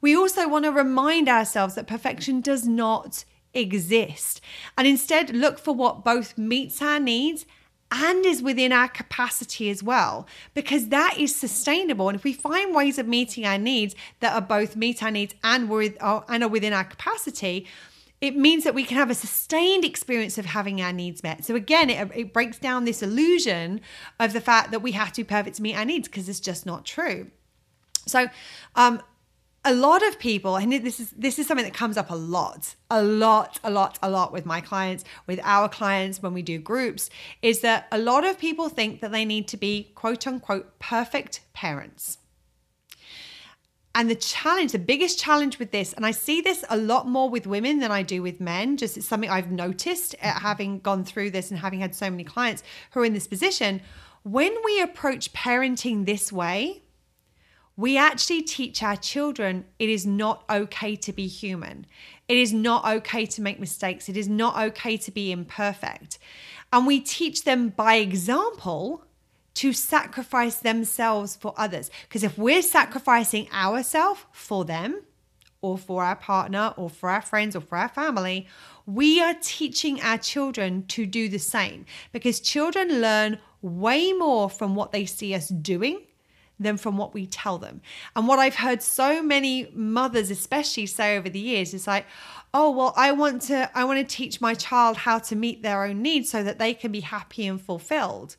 We 0.00 0.16
also 0.16 0.48
want 0.48 0.64
to 0.64 0.72
remind 0.72 1.28
ourselves 1.28 1.74
that 1.74 1.86
perfection 1.86 2.40
does 2.40 2.66
not 2.66 3.24
exist 3.52 4.40
and 4.78 4.86
instead 4.86 5.30
look 5.30 5.58
for 5.58 5.74
what 5.74 6.04
both 6.04 6.38
meets 6.38 6.80
our 6.80 7.00
needs 7.00 7.44
and 7.92 8.24
is 8.24 8.42
within 8.42 8.72
our 8.72 8.88
capacity 8.88 9.68
as 9.70 9.82
well, 9.82 10.26
because 10.54 10.88
that 10.88 11.16
is 11.18 11.34
sustainable. 11.34 12.08
And 12.08 12.16
if 12.16 12.24
we 12.24 12.32
find 12.32 12.74
ways 12.74 12.98
of 12.98 13.08
meeting 13.08 13.44
our 13.44 13.58
needs 13.58 13.94
that 14.20 14.34
are 14.34 14.40
both 14.40 14.76
meet 14.76 15.02
our 15.02 15.10
needs 15.10 15.34
and, 15.42 15.68
with, 15.68 15.96
and 16.00 16.44
are 16.44 16.48
within 16.48 16.72
our 16.72 16.84
capacity, 16.84 17.66
it 18.20 18.36
means 18.36 18.64
that 18.64 18.74
we 18.74 18.84
can 18.84 18.96
have 18.96 19.10
a 19.10 19.14
sustained 19.14 19.84
experience 19.84 20.36
of 20.36 20.44
having 20.44 20.80
our 20.80 20.92
needs 20.92 21.22
met. 21.22 21.44
So 21.44 21.54
again, 21.54 21.88
it, 21.88 22.10
it 22.14 22.32
breaks 22.32 22.58
down 22.58 22.84
this 22.84 23.02
illusion 23.02 23.80
of 24.18 24.32
the 24.34 24.40
fact 24.40 24.70
that 24.72 24.82
we 24.82 24.92
have 24.92 25.12
to 25.12 25.22
be 25.22 25.26
perfect 25.26 25.56
to 25.56 25.62
meet 25.62 25.74
our 25.74 25.84
needs 25.84 26.06
because 26.06 26.28
it's 26.28 26.40
just 26.40 26.66
not 26.66 26.84
true. 26.84 27.30
So, 28.06 28.28
um, 28.76 29.02
a 29.64 29.74
lot 29.74 30.06
of 30.06 30.18
people 30.18 30.56
and 30.56 30.72
this 30.72 30.98
is 30.98 31.10
this 31.10 31.38
is 31.38 31.46
something 31.46 31.64
that 31.64 31.74
comes 31.74 31.98
up 31.98 32.10
a 32.10 32.14
lot 32.14 32.74
a 32.90 33.02
lot 33.02 33.60
a 33.62 33.70
lot 33.70 33.98
a 34.02 34.08
lot 34.08 34.32
with 34.32 34.46
my 34.46 34.60
clients 34.60 35.04
with 35.26 35.38
our 35.42 35.68
clients 35.68 36.22
when 36.22 36.32
we 36.32 36.40
do 36.40 36.58
groups 36.58 37.10
is 37.42 37.60
that 37.60 37.86
a 37.92 37.98
lot 37.98 38.24
of 38.24 38.38
people 38.38 38.70
think 38.70 39.00
that 39.00 39.12
they 39.12 39.24
need 39.24 39.46
to 39.46 39.56
be 39.56 39.92
quote 39.94 40.26
unquote 40.26 40.78
perfect 40.78 41.40
parents. 41.52 42.18
And 43.94 44.08
the 44.08 44.14
challenge 44.14 44.72
the 44.72 44.78
biggest 44.78 45.18
challenge 45.18 45.58
with 45.58 45.72
this 45.72 45.92
and 45.92 46.06
i 46.06 46.10
see 46.12 46.40
this 46.40 46.64
a 46.70 46.76
lot 46.76 47.06
more 47.06 47.28
with 47.28 47.46
women 47.46 47.80
than 47.80 47.90
i 47.90 48.02
do 48.02 48.22
with 48.22 48.40
men 48.40 48.76
just 48.76 48.96
it's 48.96 49.06
something 49.06 49.28
i've 49.28 49.50
noticed 49.50 50.14
having 50.20 50.78
gone 50.78 51.04
through 51.04 51.32
this 51.32 51.50
and 51.50 51.58
having 51.58 51.80
had 51.80 51.94
so 51.94 52.08
many 52.08 52.24
clients 52.24 52.62
who 52.92 53.00
are 53.00 53.04
in 53.04 53.12
this 53.12 53.26
position. 53.26 53.82
When 54.22 54.54
we 54.64 54.80
approach 54.80 55.32
parenting 55.32 56.06
this 56.06 56.32
way 56.32 56.82
we 57.80 57.96
actually 57.96 58.42
teach 58.42 58.82
our 58.82 58.96
children 58.96 59.64
it 59.78 59.88
is 59.88 60.04
not 60.04 60.44
okay 60.50 60.94
to 60.96 61.14
be 61.14 61.26
human. 61.26 61.86
It 62.28 62.36
is 62.36 62.52
not 62.52 62.84
okay 62.84 63.24
to 63.24 63.40
make 63.40 63.58
mistakes. 63.58 64.06
It 64.10 64.18
is 64.18 64.28
not 64.28 64.54
okay 64.68 64.98
to 64.98 65.10
be 65.10 65.32
imperfect. 65.32 66.18
And 66.74 66.86
we 66.86 67.00
teach 67.00 67.44
them 67.44 67.70
by 67.70 67.94
example 67.94 69.06
to 69.54 69.72
sacrifice 69.72 70.56
themselves 70.56 71.36
for 71.36 71.54
others. 71.56 71.90
Because 72.02 72.22
if 72.22 72.36
we're 72.36 72.60
sacrificing 72.60 73.48
ourselves 73.50 74.26
for 74.30 74.66
them, 74.66 75.00
or 75.62 75.78
for 75.78 76.04
our 76.04 76.16
partner, 76.16 76.74
or 76.76 76.90
for 76.90 77.08
our 77.08 77.22
friends, 77.22 77.56
or 77.56 77.62
for 77.62 77.78
our 77.78 77.88
family, 77.88 78.46
we 78.84 79.22
are 79.22 79.36
teaching 79.40 80.02
our 80.02 80.18
children 80.18 80.84
to 80.88 81.06
do 81.06 81.30
the 81.30 81.38
same. 81.38 81.86
Because 82.12 82.40
children 82.40 83.00
learn 83.00 83.38
way 83.62 84.12
more 84.12 84.50
from 84.50 84.74
what 84.74 84.92
they 84.92 85.06
see 85.06 85.34
us 85.34 85.48
doing 85.48 86.02
than 86.60 86.76
from 86.76 86.98
what 86.98 87.14
we 87.14 87.26
tell 87.26 87.58
them. 87.58 87.80
And 88.14 88.28
what 88.28 88.38
I've 88.38 88.54
heard 88.54 88.82
so 88.82 89.22
many 89.22 89.72
mothers 89.74 90.30
especially 90.30 90.86
say 90.86 91.16
over 91.16 91.30
the 91.30 91.40
years 91.40 91.74
is 91.74 91.86
like, 91.86 92.06
"Oh, 92.52 92.70
well, 92.70 92.92
I 92.96 93.10
want 93.12 93.42
to 93.42 93.70
I 93.76 93.84
want 93.84 93.98
to 93.98 94.16
teach 94.16 94.40
my 94.40 94.54
child 94.54 94.98
how 94.98 95.18
to 95.18 95.34
meet 95.34 95.62
their 95.62 95.84
own 95.84 96.02
needs 96.02 96.30
so 96.30 96.42
that 96.42 96.58
they 96.58 96.74
can 96.74 96.92
be 96.92 97.00
happy 97.00 97.46
and 97.46 97.60
fulfilled." 97.60 98.36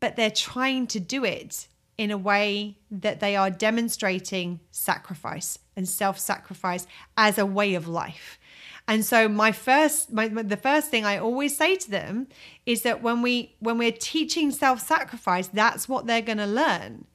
But 0.00 0.16
they're 0.16 0.30
trying 0.30 0.86
to 0.88 1.00
do 1.00 1.24
it 1.24 1.68
in 1.96 2.10
a 2.10 2.18
way 2.18 2.78
that 2.90 3.20
they 3.20 3.36
are 3.36 3.50
demonstrating 3.50 4.58
sacrifice 4.70 5.58
and 5.76 5.88
self-sacrifice 5.88 6.86
as 7.16 7.38
a 7.38 7.46
way 7.46 7.74
of 7.74 7.86
life. 7.86 8.38
And 8.86 9.04
so 9.04 9.28
my 9.28 9.52
first 9.52 10.12
my, 10.12 10.28
the 10.28 10.56
first 10.56 10.90
thing 10.90 11.04
I 11.04 11.18
always 11.18 11.56
say 11.56 11.76
to 11.76 11.90
them 11.90 12.28
is 12.66 12.82
that 12.82 13.02
when 13.02 13.22
we 13.22 13.54
when 13.60 13.78
we're 13.78 13.92
teaching 13.92 14.50
self-sacrifice, 14.50 15.48
that's 15.48 15.88
what 15.88 16.06
they're 16.06 16.22
going 16.22 16.38
to 16.38 16.46
learn. 16.46 17.06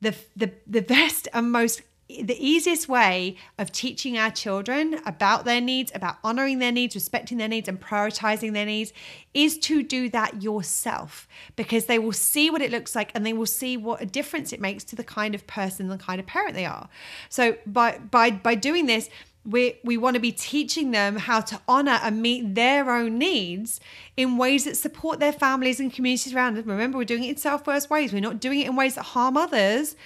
The 0.00 0.14
the 0.36 0.52
the 0.66 0.82
best 0.82 1.26
and 1.32 1.50
most 1.50 1.82
the 2.08 2.36
easiest 2.38 2.88
way 2.88 3.36
of 3.58 3.70
teaching 3.70 4.16
our 4.16 4.30
children 4.30 4.98
about 5.04 5.44
their 5.44 5.60
needs, 5.60 5.92
about 5.94 6.16
honoring 6.24 6.58
their 6.58 6.72
needs, 6.72 6.94
respecting 6.94 7.36
their 7.36 7.48
needs, 7.48 7.68
and 7.68 7.78
prioritizing 7.78 8.54
their 8.54 8.64
needs 8.64 8.94
is 9.34 9.58
to 9.58 9.82
do 9.82 10.08
that 10.08 10.42
yourself 10.42 11.28
because 11.54 11.84
they 11.84 11.98
will 11.98 12.12
see 12.12 12.48
what 12.48 12.62
it 12.62 12.70
looks 12.70 12.96
like 12.96 13.12
and 13.14 13.26
they 13.26 13.34
will 13.34 13.46
see 13.46 13.76
what 13.76 14.00
a 14.00 14.06
difference 14.06 14.54
it 14.54 14.60
makes 14.60 14.84
to 14.84 14.96
the 14.96 15.04
kind 15.04 15.34
of 15.34 15.46
person, 15.46 15.88
the 15.88 15.98
kind 15.98 16.18
of 16.18 16.26
parent 16.26 16.54
they 16.54 16.64
are. 16.64 16.88
So 17.28 17.58
by 17.66 17.98
by 17.98 18.30
by 18.30 18.54
doing 18.54 18.86
this, 18.86 19.10
we 19.44 19.78
we 19.84 19.96
want 19.96 20.14
to 20.14 20.20
be 20.20 20.32
teaching 20.32 20.90
them 20.90 21.16
how 21.16 21.40
to 21.40 21.60
honor 21.66 21.98
and 22.02 22.20
meet 22.20 22.54
their 22.54 22.90
own 22.90 23.18
needs 23.18 23.80
in 24.16 24.36
ways 24.36 24.64
that 24.64 24.76
support 24.76 25.20
their 25.20 25.32
families 25.32 25.80
and 25.80 25.92
communities 25.92 26.34
around 26.34 26.56
them. 26.56 26.66
Remember, 26.66 26.98
we're 26.98 27.04
doing 27.04 27.24
it 27.24 27.30
in 27.30 27.36
self-first 27.36 27.88
ways. 27.88 28.12
We're 28.12 28.20
not 28.20 28.40
doing 28.40 28.60
it 28.60 28.66
in 28.66 28.76
ways 28.76 28.96
that 28.96 29.02
harm 29.02 29.36
others. 29.36 29.96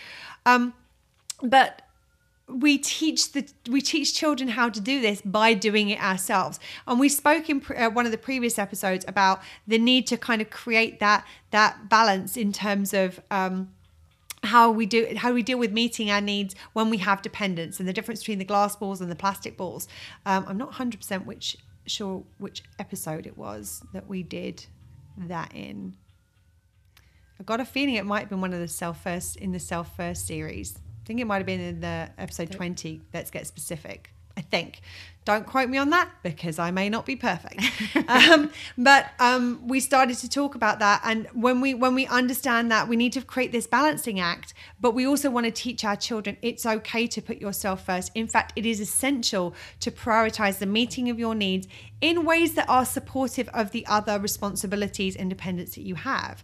Um, 0.47 0.75
but 1.43 1.83
we 2.49 2.79
teach 2.79 3.33
the 3.33 3.49
we 3.69 3.81
teach 3.81 4.15
children 4.15 4.51
how 4.51 4.69
to 4.69 4.81
do 4.81 5.01
this 5.01 5.21
by 5.23 5.55
doing 5.55 5.89
it 5.91 6.03
ourselves 6.03 6.59
and 6.87 7.01
we 7.01 7.09
spoke 7.09 7.49
in 7.49 7.61
pre- 7.61 7.77
uh, 7.77 7.89
one 7.89 8.05
of 8.05 8.13
the 8.13 8.19
previous 8.19 8.59
episodes 8.59 9.05
about 9.09 9.41
the 9.67 9.79
need 9.79 10.07
to 10.07 10.17
kind 10.17 10.43
of 10.43 10.51
create 10.51 11.01
that 11.01 11.25
that 11.51 11.89
balance 11.89 12.37
in 12.37 12.53
terms 12.53 12.93
of 12.93 13.21
um, 13.31 13.71
how 14.45 14.71
we 14.71 14.87
do 14.87 15.07
how 15.17 15.33
we 15.33 15.43
deal 15.43 15.59
with 15.59 15.73
meeting 15.73 16.11
our 16.11 16.21
needs 16.21 16.55
when 16.73 16.91
we 16.91 16.99
have 16.99 17.23
dependents 17.23 17.79
and 17.79 17.89
the 17.89 17.93
difference 17.93 18.21
between 18.21 18.39
the 18.39 18.45
glass 18.45 18.75
balls 18.75 19.01
and 19.01 19.11
the 19.11 19.17
plastic 19.17 19.57
balls 19.57 19.87
um, 20.27 20.45
i'm 20.49 20.59
not 20.59 20.73
100% 20.73 21.25
which 21.25 21.57
sure 21.87 22.25
which 22.39 22.63
episode 22.79 23.27
it 23.27 23.39
was 23.39 23.83
that 23.93 24.09
we 24.09 24.23
did 24.23 24.67
that 25.17 25.53
in 25.55 25.97
i've 27.39 27.47
got 27.47 27.61
a 27.61 27.65
feeling 27.65 27.95
it 27.95 28.05
might 28.05 28.21
have 28.21 28.29
been 28.29 28.41
one 28.41 28.53
of 28.53 28.59
the 28.59 28.67
self 28.67 29.03
first 29.03 29.37
in 29.37 29.53
the 29.53 29.61
self 29.61 29.95
first 29.97 30.27
series 30.27 30.79
I 31.03 31.05
think 31.05 31.21
it 31.21 31.27
might 31.27 31.39
have 31.39 31.47
been 31.47 31.61
in 31.61 31.81
the 31.81 32.11
episode 32.17 32.53
20. 32.53 33.01
Let's 33.13 33.31
get 33.31 33.47
specific. 33.47 34.11
I 34.37 34.41
think. 34.41 34.81
Don't 35.25 35.47
quote 35.47 35.69
me 35.69 35.79
on 35.79 35.91
that 35.91 36.11
because 36.23 36.59
I 36.59 36.73
may 36.73 36.89
not 36.89 37.07
be 37.07 37.15
perfect. 37.15 37.63
um, 38.09 38.51
but 38.77 39.11
um, 39.21 39.67
we 39.69 39.79
started 39.79 40.17
to 40.19 40.29
talk 40.29 40.57
about 40.57 40.81
that, 40.81 41.01
and 41.05 41.29
when 41.33 41.61
we 41.61 41.75
when 41.75 41.95
we 41.95 42.07
understand 42.07 42.73
that, 42.73 42.89
we 42.89 42.97
need 42.97 43.13
to 43.13 43.23
create 43.23 43.53
this 43.53 43.67
balancing 43.67 44.19
act. 44.19 44.53
But 44.81 44.95
we 44.95 45.07
also 45.07 45.31
want 45.31 45.47
to 45.47 45.53
teach 45.53 45.85
our 45.85 45.97
children 45.97 46.37
it's 46.43 46.67
okay 46.67 47.07
to 47.07 47.23
put 47.23 47.41
yourself 47.41 47.87
first. 47.87 48.11
In 48.15 48.27
fact, 48.27 48.53
it 48.57 48.67
is 48.67 48.81
essential 48.81 49.55
to 49.81 49.91
prioritize 49.91 50.59
the 50.59 50.67
meeting 50.67 51.09
of 51.09 51.19
your 51.19 51.37
needs 51.37 51.69
in 52.03 52.25
ways 52.25 52.55
that 52.55 52.69
are 52.69 52.85
supportive 52.85 53.49
of 53.51 53.71
the 53.71 53.87
other 53.87 54.19
responsibilities 54.19 55.15
and 55.15 55.31
dependents 55.31 55.77
that 55.77 55.83
you 55.83 55.95
have. 55.95 56.43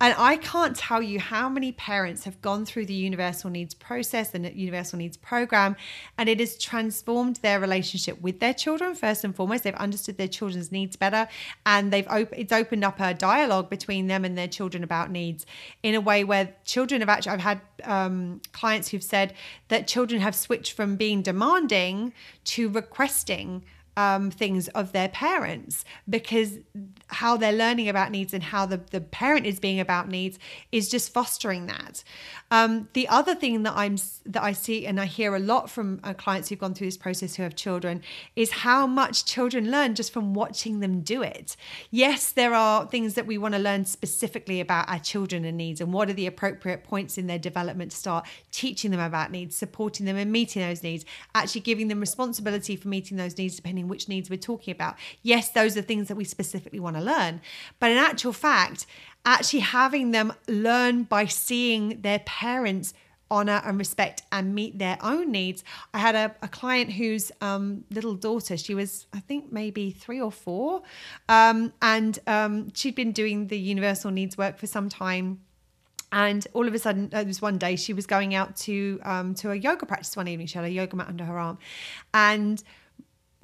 And 0.00 0.14
I 0.16 0.36
can't 0.36 0.76
tell 0.76 1.02
you 1.02 1.18
how 1.18 1.48
many 1.48 1.72
parents 1.72 2.24
have 2.24 2.40
gone 2.40 2.64
through 2.64 2.86
the 2.86 2.94
universal 2.94 3.50
needs 3.50 3.74
process 3.74 4.32
and 4.34 4.44
the 4.44 4.56
universal 4.56 4.98
needs 4.98 5.16
program, 5.16 5.74
and 6.16 6.28
it 6.28 6.38
has 6.38 6.56
transformed 6.56 7.36
their 7.36 7.58
relationship 7.58 8.19
with 8.20 8.40
their 8.40 8.54
children 8.54 8.94
first 8.94 9.24
and 9.24 9.34
foremost. 9.34 9.64
They've 9.64 9.74
understood 9.74 10.18
their 10.18 10.28
children's 10.28 10.70
needs 10.70 10.96
better, 10.96 11.28
and 11.66 11.92
they've 11.92 12.08
op- 12.08 12.32
it's 12.32 12.52
opened 12.52 12.84
up 12.84 13.00
a 13.00 13.14
dialogue 13.14 13.70
between 13.70 14.06
them 14.06 14.24
and 14.24 14.36
their 14.36 14.48
children 14.48 14.84
about 14.84 15.10
needs 15.10 15.46
in 15.82 15.94
a 15.94 16.00
way 16.00 16.24
where 16.24 16.54
children 16.64 17.00
have 17.00 17.08
actually. 17.08 17.32
I've 17.32 17.40
had 17.40 17.60
um, 17.84 18.40
clients 18.52 18.88
who've 18.88 19.02
said 19.02 19.34
that 19.68 19.86
children 19.86 20.20
have 20.20 20.34
switched 20.34 20.72
from 20.72 20.96
being 20.96 21.22
demanding 21.22 22.12
to 22.44 22.68
requesting 22.68 23.64
um, 23.96 24.30
things 24.30 24.68
of 24.68 24.92
their 24.92 25.08
parents 25.08 25.84
because 26.08 26.58
how 27.10 27.36
they're 27.36 27.52
learning 27.52 27.88
about 27.88 28.10
needs 28.10 28.32
and 28.32 28.42
how 28.42 28.66
the, 28.66 28.78
the 28.90 29.00
parent 29.00 29.46
is 29.46 29.60
being 29.60 29.80
about 29.80 30.08
needs 30.08 30.38
is 30.72 30.88
just 30.88 31.12
fostering 31.12 31.66
that. 31.66 32.02
Um, 32.50 32.88
the 32.94 33.08
other 33.08 33.34
thing 33.34 33.62
that 33.62 33.74
I'm 33.76 33.96
that 34.26 34.42
I 34.42 34.52
see 34.52 34.86
and 34.86 35.00
I 35.00 35.06
hear 35.06 35.34
a 35.34 35.38
lot 35.38 35.70
from 35.70 36.00
uh, 36.02 36.14
clients 36.14 36.48
who've 36.48 36.58
gone 36.58 36.74
through 36.74 36.88
this 36.88 36.96
process 36.96 37.36
who 37.36 37.42
have 37.42 37.54
children 37.54 38.02
is 38.34 38.50
how 38.50 38.86
much 38.86 39.24
children 39.24 39.70
learn 39.70 39.94
just 39.94 40.12
from 40.12 40.34
watching 40.34 40.80
them 40.80 41.00
do 41.00 41.22
it. 41.22 41.56
Yes, 41.90 42.32
there 42.32 42.54
are 42.54 42.86
things 42.86 43.14
that 43.14 43.26
we 43.26 43.38
want 43.38 43.54
to 43.54 43.60
learn 43.60 43.84
specifically 43.84 44.60
about 44.60 44.88
our 44.88 44.98
children 44.98 45.44
and 45.44 45.56
needs 45.56 45.80
and 45.80 45.92
what 45.92 46.10
are 46.10 46.14
the 46.14 46.26
appropriate 46.26 46.84
points 46.84 47.18
in 47.18 47.26
their 47.26 47.38
development 47.38 47.92
to 47.92 47.96
start 47.96 48.26
teaching 48.50 48.90
them 48.90 49.00
about 49.00 49.30
needs, 49.30 49.54
supporting 49.54 50.06
them 50.06 50.16
and 50.16 50.32
meeting 50.32 50.62
those 50.62 50.82
needs, 50.82 51.04
actually 51.34 51.60
giving 51.60 51.88
them 51.88 52.00
responsibility 52.00 52.76
for 52.76 52.88
meeting 52.88 53.16
those 53.16 53.38
needs 53.38 53.56
depending 53.56 53.88
which 53.88 54.08
needs 54.08 54.28
we're 54.28 54.36
talking 54.36 54.72
about. 54.72 54.96
Yes, 55.22 55.50
those 55.50 55.76
are 55.76 55.82
things 55.82 56.08
that 56.08 56.16
we 56.16 56.24
specifically 56.24 56.80
want 56.80 56.96
to 56.96 56.99
learn. 57.00 57.40
But 57.78 57.90
in 57.90 57.96
actual 57.96 58.32
fact, 58.32 58.86
actually 59.24 59.60
having 59.60 60.10
them 60.12 60.32
learn 60.48 61.04
by 61.04 61.26
seeing 61.26 62.00
their 62.00 62.20
parents 62.20 62.94
honor 63.30 63.62
and 63.64 63.78
respect 63.78 64.22
and 64.32 64.54
meet 64.54 64.78
their 64.78 64.98
own 65.02 65.30
needs. 65.30 65.62
I 65.94 65.98
had 65.98 66.14
a, 66.14 66.34
a 66.42 66.48
client 66.48 66.92
whose 66.92 67.30
um, 67.40 67.84
little 67.90 68.14
daughter, 68.14 68.56
she 68.56 68.74
was, 68.74 69.06
I 69.12 69.20
think, 69.20 69.52
maybe 69.52 69.92
three 69.92 70.20
or 70.20 70.32
four, 70.32 70.82
um, 71.28 71.72
and 71.80 72.18
um, 72.26 72.72
she'd 72.74 72.96
been 72.96 73.12
doing 73.12 73.46
the 73.46 73.58
universal 73.58 74.10
needs 74.10 74.36
work 74.36 74.58
for 74.58 74.66
some 74.66 74.88
time. 74.88 75.40
And 76.12 76.44
all 76.54 76.66
of 76.66 76.74
a 76.74 76.78
sudden, 76.80 77.04
uh, 77.12 77.18
there 77.18 77.26
was 77.26 77.40
one 77.40 77.56
day 77.56 77.76
she 77.76 77.92
was 77.92 78.04
going 78.04 78.34
out 78.34 78.56
to 78.56 78.98
um, 79.04 79.34
to 79.36 79.52
a 79.52 79.54
yoga 79.54 79.86
practice 79.86 80.16
one 80.16 80.26
evening. 80.26 80.48
She 80.48 80.58
had 80.58 80.64
a 80.64 80.70
yoga 80.70 80.96
mat 80.96 81.06
under 81.06 81.22
her 81.22 81.38
arm, 81.38 81.58
and 82.12 82.60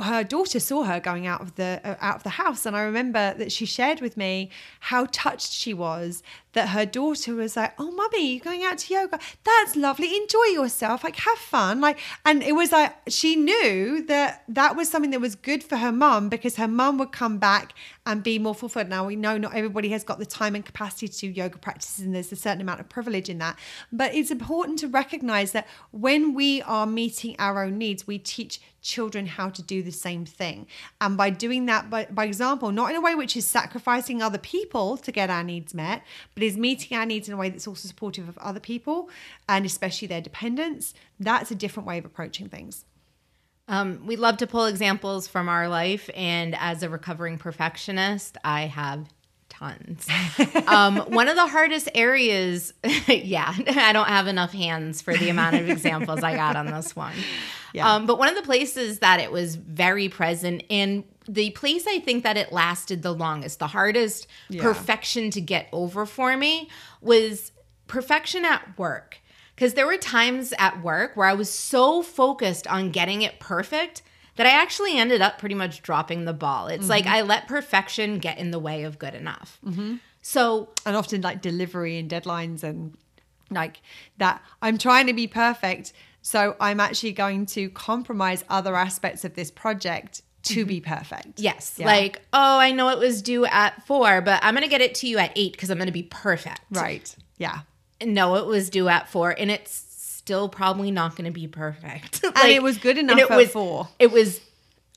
her 0.00 0.22
daughter 0.22 0.60
saw 0.60 0.84
her 0.84 1.00
going 1.00 1.26
out 1.26 1.40
of 1.40 1.54
the 1.54 1.80
uh, 1.82 1.96
out 2.00 2.16
of 2.16 2.22
the 2.22 2.30
house 2.30 2.66
and 2.66 2.76
i 2.76 2.82
remember 2.82 3.34
that 3.34 3.50
she 3.50 3.64
shared 3.64 4.00
with 4.00 4.16
me 4.16 4.50
how 4.80 5.06
touched 5.10 5.52
she 5.52 5.72
was 5.72 6.22
that 6.56 6.70
her 6.70 6.86
daughter 6.86 7.34
was 7.34 7.54
like, 7.54 7.74
"Oh, 7.78 7.90
mummy, 7.92 8.32
you're 8.32 8.44
going 8.44 8.64
out 8.64 8.78
to 8.78 8.94
yoga? 8.94 9.20
That's 9.44 9.76
lovely. 9.76 10.16
Enjoy 10.16 10.44
yourself. 10.46 11.04
Like, 11.04 11.16
have 11.16 11.38
fun." 11.38 11.80
Like, 11.80 11.98
and 12.24 12.42
it 12.42 12.52
was 12.52 12.72
like 12.72 12.96
she 13.08 13.36
knew 13.36 14.02
that 14.06 14.42
that 14.48 14.74
was 14.74 14.88
something 14.88 15.10
that 15.10 15.20
was 15.20 15.34
good 15.36 15.62
for 15.62 15.76
her 15.76 15.92
mum 15.92 16.28
because 16.28 16.56
her 16.56 16.66
mum 16.66 16.96
would 16.98 17.12
come 17.12 17.38
back 17.38 17.74
and 18.06 18.22
be 18.22 18.38
more 18.38 18.54
fulfilled. 18.54 18.88
Now 18.88 19.06
we 19.06 19.16
know 19.16 19.36
not 19.36 19.54
everybody 19.54 19.90
has 19.90 20.02
got 20.02 20.18
the 20.18 20.26
time 20.26 20.54
and 20.54 20.64
capacity 20.64 21.08
to 21.08 21.20
do 21.20 21.28
yoga 21.28 21.58
practices, 21.58 22.04
and 22.04 22.14
there's 22.14 22.32
a 22.32 22.36
certain 22.36 22.62
amount 22.62 22.80
of 22.80 22.88
privilege 22.88 23.28
in 23.28 23.38
that. 23.38 23.58
But 23.92 24.14
it's 24.14 24.30
important 24.30 24.78
to 24.78 24.88
recognize 24.88 25.52
that 25.52 25.68
when 25.92 26.32
we 26.32 26.62
are 26.62 26.86
meeting 26.86 27.36
our 27.38 27.62
own 27.62 27.76
needs, 27.76 28.06
we 28.06 28.18
teach 28.18 28.60
children 28.86 29.26
how 29.26 29.50
to 29.50 29.62
do 29.62 29.82
the 29.82 29.92
same 29.92 30.24
thing. 30.24 30.66
And 31.00 31.16
by 31.16 31.30
doing 31.30 31.66
that, 31.66 31.90
by, 31.90 32.06
by 32.10 32.24
example, 32.24 32.70
not 32.72 32.90
in 32.90 32.96
a 32.96 33.00
way 33.00 33.14
which 33.14 33.36
is 33.36 33.46
sacrificing 33.46 34.22
other 34.22 34.38
people 34.38 34.96
to 34.98 35.12
get 35.12 35.28
our 35.30 35.44
needs 35.44 35.74
met, 35.74 36.02
but 36.34 36.42
is 36.42 36.56
meeting 36.56 36.96
our 36.96 37.06
needs 37.06 37.28
in 37.28 37.34
a 37.34 37.36
way 37.36 37.50
that's 37.50 37.66
also 37.66 37.88
supportive 37.88 38.28
of 38.28 38.38
other 38.38 38.60
people 38.60 39.08
and 39.48 39.66
especially 39.66 40.08
their 40.08 40.20
dependents, 40.20 40.94
that's 41.18 41.50
a 41.50 41.54
different 41.54 41.86
way 41.86 41.98
of 41.98 42.04
approaching 42.04 42.48
things. 42.48 42.84
Um, 43.68 44.06
we 44.06 44.14
love 44.14 44.36
to 44.38 44.46
pull 44.46 44.66
examples 44.66 45.26
from 45.26 45.48
our 45.48 45.68
life, 45.68 46.08
and 46.14 46.54
as 46.54 46.84
a 46.84 46.88
recovering 46.88 47.36
perfectionist, 47.36 48.36
I 48.44 48.62
have 48.62 49.08
tons. 49.58 50.06
um, 50.66 50.98
one 51.08 51.28
of 51.28 51.36
the 51.36 51.46
hardest 51.46 51.88
areas, 51.94 52.72
yeah, 53.08 53.54
I 53.68 53.92
don't 53.92 54.08
have 54.08 54.26
enough 54.26 54.52
hands 54.52 55.02
for 55.02 55.16
the 55.16 55.28
amount 55.28 55.56
of 55.56 55.68
examples 55.68 56.22
I 56.22 56.34
got 56.34 56.56
on 56.56 56.66
this 56.66 56.94
one. 56.94 57.14
Yeah. 57.72 57.94
Um, 57.94 58.06
but 58.06 58.18
one 58.18 58.28
of 58.28 58.36
the 58.36 58.42
places 58.42 59.00
that 59.00 59.20
it 59.20 59.30
was 59.30 59.56
very 59.56 60.08
present 60.08 60.62
and 60.70 61.04
the 61.28 61.50
place 61.50 61.86
I 61.86 61.98
think 61.98 62.22
that 62.24 62.36
it 62.36 62.52
lasted 62.52 63.02
the 63.02 63.12
longest, 63.12 63.58
the 63.58 63.66
hardest 63.66 64.26
yeah. 64.48 64.62
perfection 64.62 65.30
to 65.32 65.40
get 65.40 65.68
over 65.72 66.06
for 66.06 66.36
me 66.36 66.68
was 67.00 67.52
perfection 67.86 68.44
at 68.44 68.78
work. 68.78 69.18
Because 69.54 69.72
there 69.72 69.86
were 69.86 69.96
times 69.96 70.52
at 70.58 70.82
work 70.82 71.16
where 71.16 71.26
I 71.26 71.32
was 71.32 71.50
so 71.50 72.02
focused 72.02 72.66
on 72.66 72.90
getting 72.90 73.22
it 73.22 73.40
perfect 73.40 74.02
that 74.36 74.46
I 74.46 74.50
actually 74.50 74.96
ended 74.98 75.20
up 75.22 75.38
pretty 75.38 75.54
much 75.54 75.82
dropping 75.82 76.24
the 76.24 76.32
ball. 76.32 76.68
It's 76.68 76.82
mm-hmm. 76.82 76.90
like 76.90 77.06
I 77.06 77.22
let 77.22 77.48
perfection 77.48 78.18
get 78.18 78.38
in 78.38 78.50
the 78.50 78.58
way 78.58 78.84
of 78.84 78.98
good 78.98 79.14
enough. 79.14 79.58
Mm-hmm. 79.66 79.96
So, 80.22 80.70
and 80.84 80.96
often 80.96 81.20
like 81.20 81.40
delivery 81.40 81.98
and 81.98 82.10
deadlines 82.10 82.62
and 82.62 82.96
like 83.50 83.80
that, 84.18 84.42
I'm 84.60 84.78
trying 84.78 85.06
to 85.06 85.12
be 85.12 85.26
perfect. 85.26 85.92
So 86.22 86.56
I'm 86.60 86.80
actually 86.80 87.12
going 87.12 87.46
to 87.46 87.70
compromise 87.70 88.44
other 88.48 88.74
aspects 88.74 89.24
of 89.24 89.34
this 89.34 89.50
project 89.50 90.22
to 90.42 90.64
be 90.64 90.80
mm-hmm. 90.80 90.94
perfect. 90.94 91.40
Yes. 91.40 91.74
Yeah. 91.76 91.86
Like, 91.86 92.22
oh, 92.32 92.58
I 92.58 92.72
know 92.72 92.88
it 92.90 92.98
was 92.98 93.22
due 93.22 93.46
at 93.46 93.86
four, 93.86 94.20
but 94.20 94.40
I'm 94.42 94.54
going 94.54 94.64
to 94.64 94.70
get 94.70 94.80
it 94.80 94.94
to 94.96 95.08
you 95.08 95.18
at 95.18 95.32
eight 95.36 95.52
because 95.52 95.70
I'm 95.70 95.78
going 95.78 95.86
to 95.86 95.92
be 95.92 96.04
perfect. 96.04 96.60
Right. 96.70 97.14
Yeah. 97.38 97.60
No, 98.04 98.36
it 98.36 98.46
was 98.46 98.68
due 98.68 98.88
at 98.88 99.08
four 99.08 99.30
and 99.30 99.50
it's 99.50 99.85
still 100.26 100.48
probably 100.48 100.90
not 100.90 101.14
going 101.14 101.24
to 101.24 101.30
be 101.30 101.46
perfect. 101.46 102.24
like, 102.24 102.36
and 102.42 102.50
it 102.50 102.60
was 102.60 102.78
good 102.78 102.98
enough 102.98 103.16
it 103.16 103.30
was. 103.30 103.86
It 104.00 104.10
was 104.10 104.40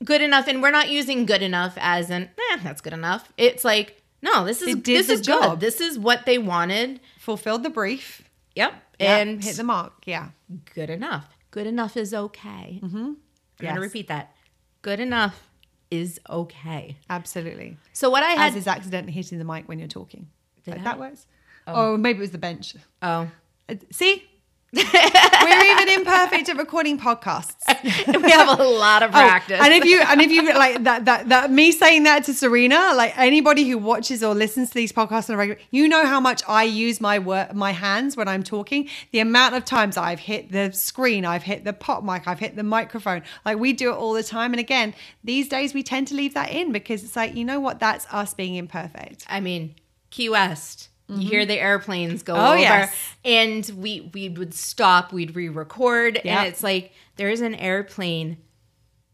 good 0.03 0.23
enough. 0.23 0.47
And 0.47 0.59
we're 0.63 0.71
not 0.71 0.89
using 0.89 1.27
good 1.27 1.43
enough 1.43 1.75
as 1.77 2.09
an, 2.09 2.23
eh, 2.23 2.57
that's 2.63 2.81
good 2.81 2.93
enough. 2.93 3.31
It's 3.37 3.63
like, 3.63 4.01
no, 4.23 4.43
this 4.43 4.63
is, 4.63 4.81
this 4.81 5.07
is 5.07 5.21
job. 5.21 5.51
good. 5.51 5.59
This 5.59 5.81
is 5.81 5.99
what 5.99 6.25
they 6.25 6.39
wanted. 6.39 6.99
Fulfilled 7.19 7.61
the 7.61 7.69
brief. 7.69 8.23
Yep. 8.55 8.73
yep. 8.99 9.21
And 9.21 9.43
hit 9.43 9.55
the 9.55 9.63
mark. 9.63 9.93
Yeah. 10.05 10.29
Good 10.73 10.89
enough. 10.89 11.27
Good 11.51 11.67
enough 11.67 11.95
is 11.95 12.11
okay. 12.11 12.79
Mm-hmm. 12.83 12.97
I'm 12.97 13.17
yes. 13.59 13.69
going 13.69 13.75
to 13.75 13.81
repeat 13.81 14.07
that 14.07 14.35
good 14.81 14.99
enough 14.99 15.47
is 15.91 16.19
okay. 16.27 16.97
Absolutely. 17.07 17.77
So 17.93 18.09
what 18.09 18.23
I 18.23 18.31
had 18.31 18.53
as 18.53 18.55
is 18.55 18.67
accidentally 18.67 19.13
hitting 19.13 19.37
the 19.37 19.45
mic 19.45 19.69
when 19.69 19.77
you're 19.77 19.87
talking. 19.87 20.27
Like 20.65 20.83
that 20.83 20.99
works. 20.99 21.27
Oh. 21.67 21.93
oh, 21.93 21.97
maybe 21.97 22.17
it 22.17 22.21
was 22.21 22.31
the 22.31 22.39
bench. 22.39 22.75
Oh, 23.03 23.29
uh, 23.69 23.75
see, 23.91 24.28
we're 24.71 25.63
even 25.63 25.89
imperfect 25.89 26.47
at 26.47 26.57
recording 26.57 26.99
podcasts. 26.99 27.55
we 28.23 28.31
have 28.31 28.59
a 28.59 28.63
lot 28.63 29.01
of 29.01 29.09
oh, 29.09 29.13
practice. 29.13 29.59
Oh, 29.59 29.63
and 29.63 29.73
if 29.73 29.83
you 29.83 29.99
and 30.01 30.21
if 30.21 30.29
you 30.29 30.53
like 30.53 30.83
that 30.83 31.05
that 31.05 31.29
that 31.29 31.51
me 31.51 31.71
saying 31.71 32.03
that 32.03 32.25
to 32.25 32.33
Serena, 32.33 32.93
like 32.95 33.17
anybody 33.17 33.67
who 33.67 33.79
watches 33.79 34.23
or 34.23 34.35
listens 34.35 34.69
to 34.69 34.75
these 34.75 34.91
podcasts 34.91 35.29
on 35.29 35.35
a 35.35 35.37
regular, 35.37 35.59
you 35.71 35.87
know 35.87 36.05
how 36.05 36.19
much 36.19 36.43
I 36.47 36.63
use 36.63 37.01
my 37.01 37.17
work 37.17 37.53
my 37.55 37.71
hands 37.71 38.15
when 38.15 38.27
I'm 38.27 38.43
talking. 38.43 38.87
The 39.11 39.19
amount 39.19 39.55
of 39.55 39.65
times 39.65 39.97
I've 39.97 40.19
hit 40.19 40.51
the 40.51 40.71
screen, 40.71 41.25
I've 41.25 41.43
hit 41.43 41.63
the 41.63 41.73
pop 41.73 42.03
mic, 42.03 42.27
I've 42.27 42.39
hit 42.39 42.55
the 42.55 42.63
microphone. 42.63 43.23
Like 43.45 43.57
we 43.57 43.73
do 43.73 43.89
it 43.89 43.95
all 43.95 44.13
the 44.13 44.23
time. 44.23 44.53
And 44.53 44.59
again, 44.59 44.93
these 45.23 45.49
days 45.49 45.73
we 45.73 45.81
tend 45.81 46.07
to 46.09 46.15
leave 46.15 46.35
that 46.35 46.51
in 46.51 46.71
because 46.71 47.03
it's 47.03 47.15
like, 47.15 47.35
you 47.35 47.43
know 47.43 47.59
what, 47.59 47.79
that's 47.79 48.05
us 48.11 48.35
being 48.35 48.55
imperfect. 48.55 49.25
I 49.27 49.39
mean, 49.39 49.75
Key 50.11 50.29
West 50.29 50.89
Mm-hmm. 51.09 51.21
You 51.21 51.29
hear 51.29 51.45
the 51.45 51.59
airplanes 51.59 52.23
go 52.23 52.35
oh, 52.35 52.51
over, 52.51 52.59
yes. 52.59 52.95
and 53.25 53.69
we 53.75 54.11
we 54.13 54.29
would 54.29 54.53
stop, 54.53 55.11
we'd 55.11 55.35
re-record, 55.35 56.21
yep. 56.23 56.25
and 56.25 56.47
it's 56.47 56.61
like 56.61 56.93
there's 57.15 57.41
an 57.41 57.55
airplane 57.55 58.37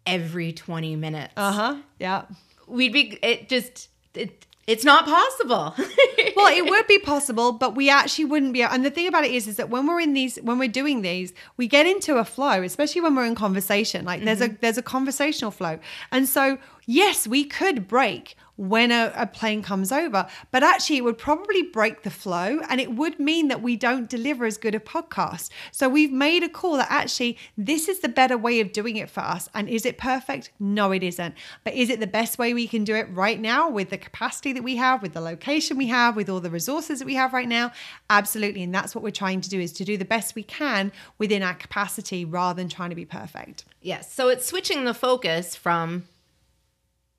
every 0.05 0.51
20 0.53 0.95
minutes. 0.95 1.33
Uh 1.37 1.51
huh. 1.51 1.75
Yeah. 1.99 2.25
We'd 2.67 2.93
be 2.93 3.17
it 3.21 3.47
just 3.47 3.89
it, 4.13 4.45
it's 4.67 4.83
not 4.83 5.05
possible. 5.05 5.75
well, 6.35 6.55
it 6.55 6.67
would 6.67 6.87
be 6.87 6.97
possible, 6.97 7.51
but 7.51 7.75
we 7.75 7.89
actually 7.89 8.25
wouldn't 8.25 8.53
be. 8.53 8.63
And 8.63 8.83
the 8.83 8.89
thing 8.89 9.07
about 9.07 9.23
it 9.23 9.31
is, 9.31 9.47
is 9.47 9.57
that 9.57 9.69
when 9.69 9.85
we're 9.85 9.99
in 9.99 10.13
these, 10.13 10.37
when 10.37 10.57
we're 10.57 10.67
doing 10.67 11.01
these, 11.01 11.33
we 11.55 11.67
get 11.67 11.85
into 11.85 12.17
a 12.17 12.25
flow, 12.25 12.63
especially 12.63 13.01
when 13.01 13.15
we're 13.15 13.25
in 13.25 13.35
conversation. 13.35 14.05
Like 14.05 14.19
mm-hmm. 14.19 14.25
there's 14.25 14.41
a 14.41 14.47
there's 14.61 14.77
a 14.77 14.83
conversational 14.83 15.51
flow, 15.51 15.79
and 16.11 16.27
so 16.27 16.57
yes, 16.87 17.27
we 17.27 17.43
could 17.43 17.87
break 17.87 18.35
when 18.57 18.91
a, 18.91 19.11
a, 19.15 19.27
plane 19.27 19.61
comes 19.61 19.91
over, 19.91 20.27
but 20.51 20.63
actually 20.63 20.97
it 20.97 21.03
would 21.03 21.17
probably 21.17 21.61
break 21.61 22.03
the 22.03 22.09
flow 22.09 22.59
and 22.69 22.79
it 22.79 22.93
would 22.93 23.19
mean 23.19 23.49
that 23.49 23.61
we 23.61 23.75
don't 23.75 24.09
deliver 24.09 24.45
as 24.45 24.57
good 24.57 24.75
a 24.75 24.79
podcast. 24.79 25.49
So 25.71 25.89
we've 25.89 26.11
made 26.11 26.43
a 26.43 26.49
call 26.49 26.77
that 26.77 26.89
actually 26.89 27.37
this 27.57 27.89
is 27.89 27.99
the 27.99 28.09
better 28.09 28.37
way 28.37 28.61
of 28.61 28.71
doing 28.71 28.95
it 28.95 29.09
for 29.09 29.19
us. 29.19 29.49
And 29.53 29.67
is 29.67 29.85
it 29.85 29.97
perfect? 29.97 30.51
No, 30.59 30.91
it 30.91 31.03
isn't. 31.03 31.35
But 31.63 31.73
is 31.73 31.89
it 31.89 31.99
the 31.99 32.07
best 32.07 32.37
way 32.37 32.53
we 32.53 32.67
can 32.67 32.83
do 32.83 32.95
it 32.95 33.07
right 33.11 33.39
now 33.39 33.69
with 33.69 33.89
the 33.89 33.97
capacity 33.97 34.53
that 34.53 34.63
we 34.63 34.77
have, 34.77 35.01
with 35.01 35.13
the 35.13 35.21
location 35.21 35.77
we 35.77 35.87
have, 35.87 36.15
with 36.15 36.29
all 36.29 36.39
the 36.39 36.49
resources 36.49 36.99
that 36.99 37.05
we 37.05 37.15
have 37.15 37.33
right 37.33 37.49
now? 37.49 37.71
Absolutely. 38.09 38.63
And 38.63 38.73
that's 38.73 38.95
what 38.95 39.03
we're 39.03 39.11
trying 39.11 39.41
to 39.41 39.49
do 39.49 39.59
is 39.59 39.73
to 39.73 39.85
do 39.85 39.97
the 39.97 40.05
best 40.05 40.35
we 40.35 40.43
can 40.43 40.91
within 41.17 41.43
our 41.43 41.55
capacity 41.55 42.23
rather 42.23 42.55
than 42.55 42.69
trying 42.69 42.89
to 42.89 42.95
be 42.95 43.05
perfect. 43.05 43.65
Yes. 43.81 44.13
So 44.13 44.29
it's 44.29 44.45
switching 44.45 44.85
the 44.85 44.93
focus 44.93 45.55
from 45.55 46.05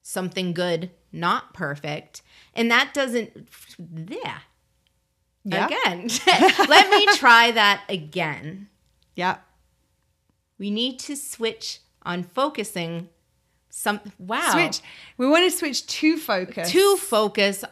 something 0.07 0.53
good, 0.53 0.91
not 1.11 1.53
perfect. 1.53 2.23
And 2.55 2.71
that 2.71 2.95
doesn't, 2.95 3.49
yeah. 4.09 4.39
yeah. 5.45 5.67
Again, 5.67 6.09
let 6.69 6.89
me 6.91 7.07
try 7.17 7.51
that 7.51 7.83
again. 7.89 8.69
Yeah. 9.17 9.39
We 10.59 10.71
need 10.71 11.01
to 11.01 11.17
switch 11.17 11.81
on 12.03 12.23
focusing 12.23 13.09
some 13.69 14.01
wow. 14.19 14.53
Switch. 14.53 14.81
We 15.19 15.29
want 15.29 15.51
to 15.51 15.57
switch 15.57 15.87
to 15.87 16.17
focus. 16.17 16.71
To 16.71 16.97
focus 16.97 17.65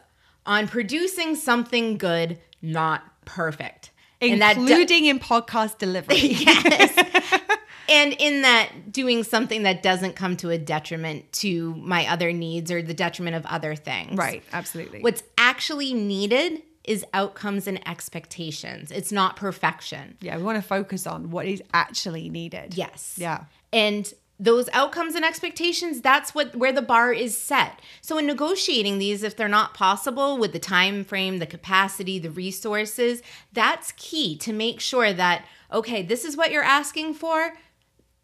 on 0.44 0.66
producing 0.66 1.36
something 1.36 1.98
good, 1.98 2.40
not 2.60 3.04
perfect. 3.24 3.92
Including 4.20 5.04
in 5.06 5.20
podcast 5.20 5.78
delivery. 5.78 6.16
yes 6.18 7.40
and 7.88 8.12
in 8.18 8.42
that 8.42 8.92
doing 8.92 9.24
something 9.24 9.62
that 9.64 9.82
doesn't 9.82 10.14
come 10.14 10.36
to 10.38 10.50
a 10.50 10.58
detriment 10.58 11.32
to 11.32 11.74
my 11.76 12.06
other 12.06 12.32
needs 12.32 12.70
or 12.70 12.82
the 12.82 12.94
detriment 12.94 13.36
of 13.36 13.46
other 13.46 13.74
things. 13.74 14.16
Right 14.16 14.42
absolutely. 14.52 15.00
What's 15.00 15.22
actually 15.38 15.94
needed 15.94 16.62
is 16.84 17.04
outcomes 17.14 17.66
and 17.66 17.86
expectations. 17.88 18.90
It's 18.90 19.12
not 19.12 19.36
perfection. 19.36 20.16
Yeah 20.20 20.36
we 20.36 20.42
want 20.42 20.56
to 20.56 20.62
focus 20.62 21.06
on 21.06 21.30
what 21.30 21.46
is 21.46 21.62
actually 21.72 22.28
needed. 22.28 22.76
Yes. 22.76 23.16
Yeah. 23.18 23.44
And 23.72 24.12
those 24.40 24.68
outcomes 24.72 25.14
and 25.14 25.24
expectations 25.24 26.00
that's 26.00 26.34
what 26.34 26.54
where 26.56 26.72
the 26.72 26.82
bar 26.82 27.12
is 27.12 27.36
set. 27.36 27.80
So 28.00 28.18
in 28.18 28.26
negotiating 28.26 28.98
these 28.98 29.22
if 29.22 29.36
they're 29.36 29.48
not 29.48 29.74
possible 29.74 30.38
with 30.38 30.52
the 30.52 30.58
time 30.58 31.04
frame 31.04 31.38
the 31.38 31.46
capacity 31.46 32.18
the 32.18 32.30
resources 32.30 33.22
that's 33.52 33.92
key 33.92 34.36
to 34.38 34.52
make 34.52 34.80
sure 34.80 35.12
that 35.12 35.46
okay 35.72 36.02
this 36.02 36.24
is 36.24 36.36
what 36.36 36.50
you're 36.50 36.64
asking 36.64 37.14
for 37.14 37.54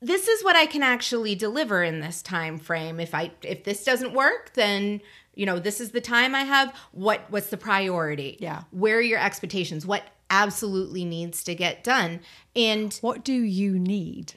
this 0.02 0.28
is 0.28 0.42
what 0.42 0.56
I 0.56 0.66
can 0.66 0.82
actually 0.82 1.34
deliver 1.34 1.82
in 1.82 2.00
this 2.00 2.22
time 2.22 2.58
frame. 2.58 3.00
If 3.00 3.14
I 3.14 3.32
if 3.42 3.64
this 3.64 3.84
doesn't 3.84 4.14
work, 4.14 4.54
then 4.54 5.00
you 5.34 5.46
know, 5.46 5.58
this 5.58 5.80
is 5.80 5.90
the 5.90 6.00
time 6.00 6.34
I 6.34 6.42
have. 6.42 6.74
What 6.92 7.22
what's 7.28 7.48
the 7.48 7.56
priority? 7.56 8.36
Yeah. 8.40 8.64
Where 8.70 8.98
are 8.98 9.02
your 9.02 9.20
expectations? 9.20 9.86
What 9.86 10.04
absolutely 10.30 11.04
needs 11.04 11.44
to 11.44 11.54
get 11.54 11.84
done? 11.84 12.20
And 12.56 12.94
what 13.02 13.24
do 13.24 13.34
you 13.34 13.78
need? 13.78 14.34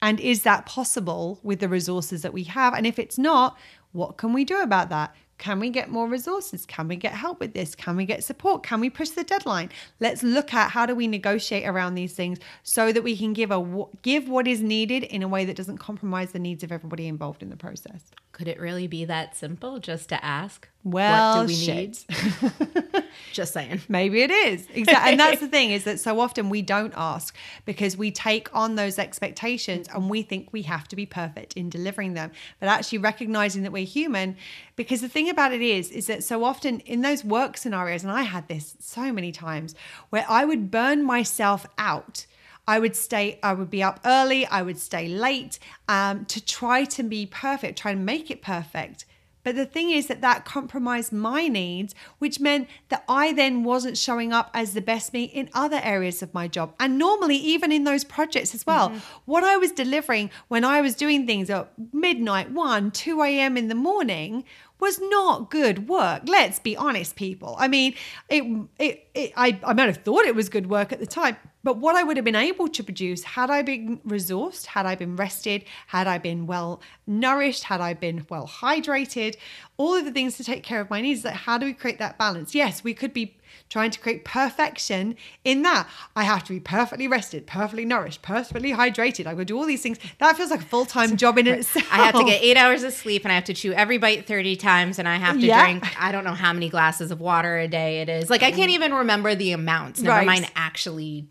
And 0.00 0.18
is 0.18 0.42
that 0.42 0.66
possible 0.66 1.38
with 1.42 1.60
the 1.60 1.68
resources 1.68 2.22
that 2.22 2.32
we 2.32 2.44
have? 2.44 2.74
And 2.74 2.86
if 2.86 2.98
it's 2.98 3.18
not, 3.18 3.56
what 3.92 4.16
can 4.16 4.32
we 4.32 4.44
do 4.44 4.60
about 4.60 4.88
that? 4.90 5.14
Can 5.42 5.58
we 5.58 5.70
get 5.70 5.90
more 5.90 6.06
resources? 6.06 6.64
Can 6.64 6.86
we 6.86 6.94
get 6.94 7.14
help 7.14 7.40
with 7.40 7.52
this? 7.52 7.74
Can 7.74 7.96
we 7.96 8.04
get 8.04 8.22
support? 8.22 8.62
Can 8.62 8.78
we 8.78 8.88
push 8.88 9.10
the 9.10 9.24
deadline? 9.24 9.70
Let's 9.98 10.22
look 10.22 10.54
at 10.54 10.70
how 10.70 10.86
do 10.86 10.94
we 10.94 11.08
negotiate 11.08 11.66
around 11.66 11.96
these 11.96 12.12
things 12.14 12.38
so 12.62 12.92
that 12.92 13.02
we 13.02 13.16
can 13.16 13.32
give 13.32 13.50
a 13.50 13.86
give 14.02 14.28
what 14.28 14.46
is 14.46 14.62
needed 14.62 15.02
in 15.02 15.20
a 15.20 15.26
way 15.26 15.44
that 15.44 15.56
doesn't 15.56 15.78
compromise 15.78 16.30
the 16.30 16.38
needs 16.38 16.62
of 16.62 16.70
everybody 16.70 17.08
involved 17.08 17.42
in 17.42 17.50
the 17.50 17.56
process. 17.56 18.04
Could 18.32 18.48
it 18.48 18.58
really 18.58 18.86
be 18.86 19.04
that 19.04 19.36
simple 19.36 19.78
just 19.78 20.08
to 20.08 20.24
ask? 20.24 20.66
Well, 20.84 21.36
what 21.36 21.42
do 21.42 21.46
we 21.48 21.54
shit. 21.54 22.04
need? 22.08 23.04
just 23.32 23.52
saying. 23.52 23.82
Maybe 23.90 24.22
it 24.22 24.30
is. 24.30 24.66
Exactly. 24.72 25.12
And 25.12 25.20
that's 25.20 25.40
the 25.40 25.48
thing 25.48 25.70
is 25.70 25.84
that 25.84 26.00
so 26.00 26.18
often 26.18 26.48
we 26.48 26.62
don't 26.62 26.94
ask 26.96 27.36
because 27.66 27.94
we 27.96 28.10
take 28.10 28.48
on 28.54 28.74
those 28.74 28.98
expectations 28.98 29.86
and 29.94 30.08
we 30.08 30.22
think 30.22 30.48
we 30.50 30.62
have 30.62 30.88
to 30.88 30.96
be 30.96 31.04
perfect 31.04 31.52
in 31.54 31.68
delivering 31.68 32.14
them. 32.14 32.32
But 32.58 32.70
actually 32.70 32.98
recognizing 32.98 33.64
that 33.64 33.70
we're 33.70 33.84
human 33.84 34.36
because 34.74 35.02
the 35.02 35.08
thing 35.08 35.28
about 35.28 35.52
it 35.52 35.60
is 35.60 35.90
is 35.90 36.06
that 36.06 36.24
so 36.24 36.42
often 36.42 36.80
in 36.80 37.02
those 37.02 37.24
work 37.24 37.58
scenarios 37.58 38.02
and 38.02 38.10
I 38.10 38.22
had 38.22 38.48
this 38.48 38.76
so 38.80 39.12
many 39.12 39.30
times 39.30 39.74
where 40.08 40.24
I 40.26 40.46
would 40.46 40.70
burn 40.70 41.04
myself 41.04 41.66
out 41.76 42.26
I 42.66 42.78
would 42.78 42.94
stay, 42.96 43.38
I 43.42 43.54
would 43.54 43.70
be 43.70 43.82
up 43.82 44.00
early, 44.04 44.46
I 44.46 44.62
would 44.62 44.78
stay 44.78 45.08
late 45.08 45.58
um, 45.88 46.24
to 46.26 46.44
try 46.44 46.84
to 46.84 47.02
be 47.02 47.26
perfect, 47.26 47.78
try 47.78 47.90
and 47.92 48.06
make 48.06 48.30
it 48.30 48.42
perfect. 48.42 49.04
But 49.44 49.56
the 49.56 49.66
thing 49.66 49.90
is 49.90 50.06
that 50.06 50.20
that 50.20 50.44
compromised 50.44 51.12
my 51.12 51.48
needs, 51.48 51.94
which 52.18 52.38
meant 52.38 52.68
that 52.90 53.04
I 53.08 53.32
then 53.32 53.64
wasn't 53.64 53.98
showing 53.98 54.32
up 54.32 54.50
as 54.54 54.72
the 54.72 54.80
best 54.80 55.12
me 55.12 55.24
in 55.24 55.50
other 55.52 55.80
areas 55.82 56.22
of 56.22 56.32
my 56.32 56.46
job. 56.46 56.74
And 56.78 56.98
normally, 56.98 57.36
even 57.36 57.72
in 57.72 57.84
those 57.84 58.04
projects 58.04 58.54
as 58.54 58.64
well, 58.64 58.90
mm-hmm. 58.90 58.98
what 59.24 59.42
I 59.42 59.56
was 59.56 59.72
delivering 59.72 60.30
when 60.48 60.64
I 60.64 60.80
was 60.80 60.94
doing 60.94 61.26
things 61.26 61.50
at 61.50 61.72
midnight, 61.92 62.52
1, 62.52 62.92
2 62.92 63.22
a.m. 63.22 63.56
in 63.56 63.68
the 63.68 63.74
morning 63.74 64.44
was 64.78 65.00
not 65.00 65.50
good 65.50 65.88
work. 65.88 66.22
Let's 66.26 66.58
be 66.58 66.76
honest, 66.76 67.16
people. 67.16 67.56
I 67.58 67.68
mean, 67.68 67.94
it, 68.28 68.44
it, 68.78 69.08
it 69.14 69.32
I, 69.36 69.58
I 69.64 69.72
might 69.72 69.86
have 69.86 69.98
thought 69.98 70.24
it 70.24 70.34
was 70.34 70.48
good 70.48 70.68
work 70.68 70.92
at 70.92 71.00
the 71.00 71.06
time, 71.06 71.36
but 71.64 71.78
what 71.78 71.94
I 71.94 72.02
would 72.02 72.16
have 72.16 72.24
been 72.24 72.34
able 72.34 72.68
to 72.68 72.82
produce 72.82 73.22
had 73.22 73.50
I 73.50 73.62
been 73.62 73.98
resourced, 73.98 74.66
had 74.66 74.86
I 74.86 74.94
been 74.94 75.16
rested, 75.16 75.64
had 75.88 76.06
I 76.06 76.18
been 76.18 76.46
well 76.46 76.80
nourished, 77.06 77.64
had 77.64 77.80
I 77.80 77.94
been 77.94 78.26
well 78.28 78.48
hydrated, 78.48 79.36
all 79.76 79.94
of 79.94 80.04
the 80.04 80.12
things 80.12 80.36
to 80.36 80.44
take 80.44 80.62
care 80.62 80.80
of 80.80 80.90
my 80.90 81.00
needs. 81.00 81.24
Like, 81.24 81.34
how 81.34 81.58
do 81.58 81.66
we 81.66 81.72
create 81.72 81.98
that 81.98 82.18
balance? 82.18 82.54
Yes, 82.54 82.82
we 82.82 82.94
could 82.94 83.12
be 83.12 83.36
trying 83.68 83.90
to 83.90 83.98
create 83.98 84.24
perfection 84.24 85.16
in 85.44 85.62
that. 85.62 85.88
I 86.14 86.24
have 86.24 86.44
to 86.44 86.52
be 86.52 86.60
perfectly 86.60 87.08
rested, 87.08 87.46
perfectly 87.46 87.84
nourished, 87.84 88.22
perfectly 88.22 88.72
hydrated. 88.72 89.26
I 89.26 89.34
would 89.34 89.46
do 89.46 89.56
all 89.56 89.66
these 89.66 89.82
things. 89.82 89.98
That 90.18 90.36
feels 90.36 90.50
like 90.50 90.60
a 90.60 90.64
full 90.64 90.84
time 90.84 91.16
job 91.16 91.38
in 91.38 91.46
itself. 91.46 91.86
I 91.92 91.96
have 92.04 92.14
to 92.14 92.24
get 92.24 92.42
eight 92.42 92.56
hours 92.56 92.82
of 92.82 92.92
sleep 92.92 93.24
and 93.24 93.32
I 93.32 93.34
have 93.34 93.44
to 93.44 93.54
chew 93.54 93.72
every 93.72 93.98
bite 93.98 94.26
30 94.26 94.56
times 94.56 94.98
and 94.98 95.08
I 95.08 95.16
have 95.16 95.38
to 95.38 95.46
yeah. 95.46 95.64
drink, 95.64 95.84
I 96.02 96.12
don't 96.12 96.24
know 96.24 96.34
how 96.34 96.52
many 96.52 96.68
glasses 96.68 97.10
of 97.10 97.20
water 97.20 97.58
a 97.58 97.68
day 97.68 98.02
it 98.02 98.08
is. 98.08 98.28
Like, 98.28 98.42
I 98.42 98.50
can't 98.50 98.70
mm. 98.70 98.74
even 98.74 98.94
remember 98.94 99.34
the 99.34 99.52
amounts, 99.52 100.00
never 100.00 100.18
right. 100.18 100.26
mind 100.26 100.50
actually 100.54 101.28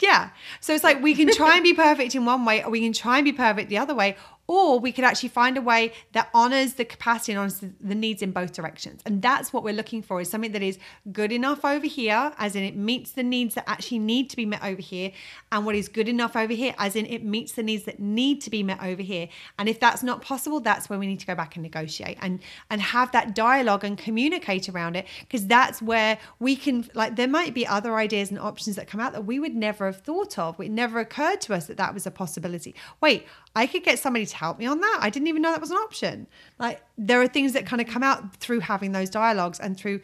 yeah. 0.00 0.30
So 0.60 0.74
it's 0.74 0.84
like 0.84 1.02
we 1.02 1.14
can 1.14 1.30
try 1.32 1.54
and 1.54 1.62
be 1.62 1.74
perfect 1.74 2.14
in 2.14 2.24
one 2.24 2.44
way, 2.44 2.62
or 2.62 2.70
we 2.70 2.80
can 2.80 2.92
try 2.92 3.18
and 3.18 3.24
be 3.24 3.32
perfect 3.32 3.68
the 3.68 3.78
other 3.78 3.94
way, 3.94 4.16
or 4.46 4.78
we 4.78 4.92
could 4.92 5.04
actually 5.04 5.28
find 5.28 5.56
a 5.56 5.60
way 5.60 5.92
that 6.12 6.28
honors 6.32 6.74
the 6.74 6.84
capacity 6.84 7.32
and 7.32 7.38
honors 7.38 7.62
the 7.80 7.94
needs 7.94 8.22
in 8.22 8.30
both 8.30 8.52
directions. 8.52 9.02
And 9.04 9.22
that's 9.22 9.52
what 9.52 9.64
we're 9.64 9.74
looking 9.74 10.02
for 10.02 10.20
is 10.20 10.30
something 10.30 10.52
that 10.52 10.62
is 10.62 10.78
good 11.12 11.32
enough 11.32 11.64
over 11.64 11.86
here, 11.86 12.32
as 12.38 12.54
in 12.54 12.62
it 12.62 12.76
meets 12.76 13.12
the 13.12 13.22
needs 13.22 13.54
that 13.54 13.68
actually 13.68 13.98
need 13.98 14.30
to 14.30 14.36
be 14.36 14.46
met 14.46 14.62
over 14.62 14.80
here, 14.80 15.12
and 15.52 15.66
what 15.66 15.74
is 15.74 15.88
good 15.88 16.08
enough 16.08 16.36
over 16.36 16.52
here, 16.52 16.74
as 16.78 16.96
in 16.96 17.06
it 17.06 17.24
meets 17.24 17.52
the 17.52 17.62
needs 17.62 17.84
that 17.84 18.00
need 18.00 18.40
to 18.42 18.50
be 18.50 18.62
met 18.62 18.82
over 18.82 19.02
here. 19.02 19.28
And 19.58 19.68
if 19.68 19.80
that's 19.80 20.02
not 20.02 20.22
possible, 20.22 20.60
that's 20.60 20.88
when 20.88 20.98
we 20.98 21.06
need 21.06 21.20
to 21.20 21.26
go 21.26 21.34
back 21.34 21.56
and 21.56 21.62
negotiate 21.62 22.18
and 22.20 22.40
and 22.70 22.80
have 22.80 23.12
that 23.12 23.34
dialogue 23.34 23.84
and 23.84 23.98
communicate 23.98 24.68
around 24.68 24.96
it, 24.96 25.06
because 25.20 25.46
that's 25.46 25.82
where 25.82 26.18
we 26.38 26.56
can 26.56 26.88
like 26.94 27.16
there 27.16 27.28
might 27.28 27.54
be 27.54 27.66
other 27.66 27.96
ideas 27.96 28.30
and 28.30 28.38
options 28.38 28.76
that 28.76 28.86
come 28.86 29.00
out 29.00 29.12
that 29.12 29.24
we 29.24 29.38
would 29.38 29.54
never 29.54 29.86
have 29.86 30.00
thought 30.02 30.38
of. 30.38 30.60
It 30.60 30.70
never 30.70 31.00
occurred 31.00 31.40
to 31.42 31.54
us 31.54 31.66
that 31.66 31.76
that 31.76 31.94
was 31.94 32.06
a 32.06 32.10
possibility. 32.10 32.74
Wait, 33.00 33.26
I 33.56 33.66
could 33.66 33.82
get 33.82 33.98
somebody 33.98 34.26
to 34.26 34.36
help 34.36 34.58
me 34.58 34.66
on 34.66 34.80
that. 34.80 34.98
I 35.00 35.10
didn't 35.10 35.28
even 35.28 35.42
know 35.42 35.50
that 35.50 35.60
was 35.60 35.70
an 35.70 35.78
option. 35.78 36.26
Like 36.58 36.82
there 36.96 37.20
are 37.22 37.26
things 37.26 37.54
that 37.54 37.66
kind 37.66 37.80
of 37.80 37.88
come 37.88 38.02
out 38.02 38.36
through 38.36 38.60
having 38.60 38.92
those 38.92 39.10
dialogues 39.10 39.58
and 39.58 39.76
through 39.76 40.00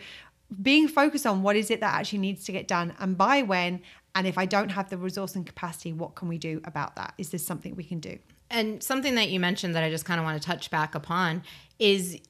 being 0.61 0.89
focused 0.89 1.27
on 1.27 1.43
what 1.43 1.55
is 1.55 1.71
it 1.71 1.81
that 1.81 1.95
actually 1.95 2.19
needs 2.19 2.45
to 2.45 2.53
get 2.53 2.67
done 2.67 2.95
and 2.99 3.17
by 3.17 3.43
when 3.43 3.81
and 4.15 4.27
if 4.27 4.37
I 4.37 4.45
don't 4.47 4.71
have 4.71 4.91
the 4.91 4.99
resource 4.99 5.35
and 5.37 5.47
capacity, 5.47 5.93
what 5.93 6.15
can 6.15 6.29
we 6.29 6.37
do 6.37 6.61
about 6.65 6.97
that? 6.97 7.15
Is 7.17 7.31
this 7.31 7.47
something 7.47 7.75
we 7.77 7.85
can 7.85 7.99
do? 7.99 8.19
And 8.51 8.83
something 8.83 9.15
that 9.15 9.31
you 9.31 9.41
mentioned 9.41 9.75
that 9.75 9.83
I 9.83 9.89
just 9.89 10.05
kind 10.05 10.21
of 10.21 10.25
want 10.25 10.41
to 10.41 10.47
touch 10.47 10.71
back 10.71 10.95
upon 10.95 11.43
is 11.79 12.21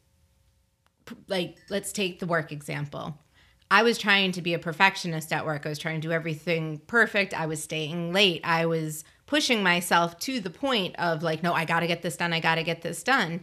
like, 1.27 1.57
let's 1.69 1.91
take 1.91 2.21
the 2.21 2.27
work 2.27 2.53
example. 2.53 3.19
I 3.69 3.83
was 3.83 3.99
trying 3.99 4.33
to 4.33 4.43
be 4.43 4.55
a 4.55 4.59
perfectionist 4.59 5.33
at 5.33 5.45
work. 5.45 5.67
I 5.67 5.71
was 5.71 5.79
trying 5.79 6.01
to 6.01 6.07
do 6.07 6.13
everything 6.13 6.81
perfect. 6.87 7.35
I 7.35 7.47
was 7.47 7.63
staying 7.63 8.13
late. 8.13 8.43
I 8.45 8.67
was 8.67 9.03
pushing 9.33 9.63
myself 9.63 10.19
to 10.19 10.41
the 10.41 10.51
point 10.51 10.95
of 10.97 11.23
like, 11.23 11.43
no, 11.43 11.55
I 11.55 11.65
got 11.65 11.81
to 11.81 11.87
get 11.87 12.03
this 12.03 12.19
done. 12.19 12.35
I 12.35 12.41
got 12.41 12.57
to 12.57 12.63
get 12.63 12.83
this 12.83 13.03
done. 13.03 13.41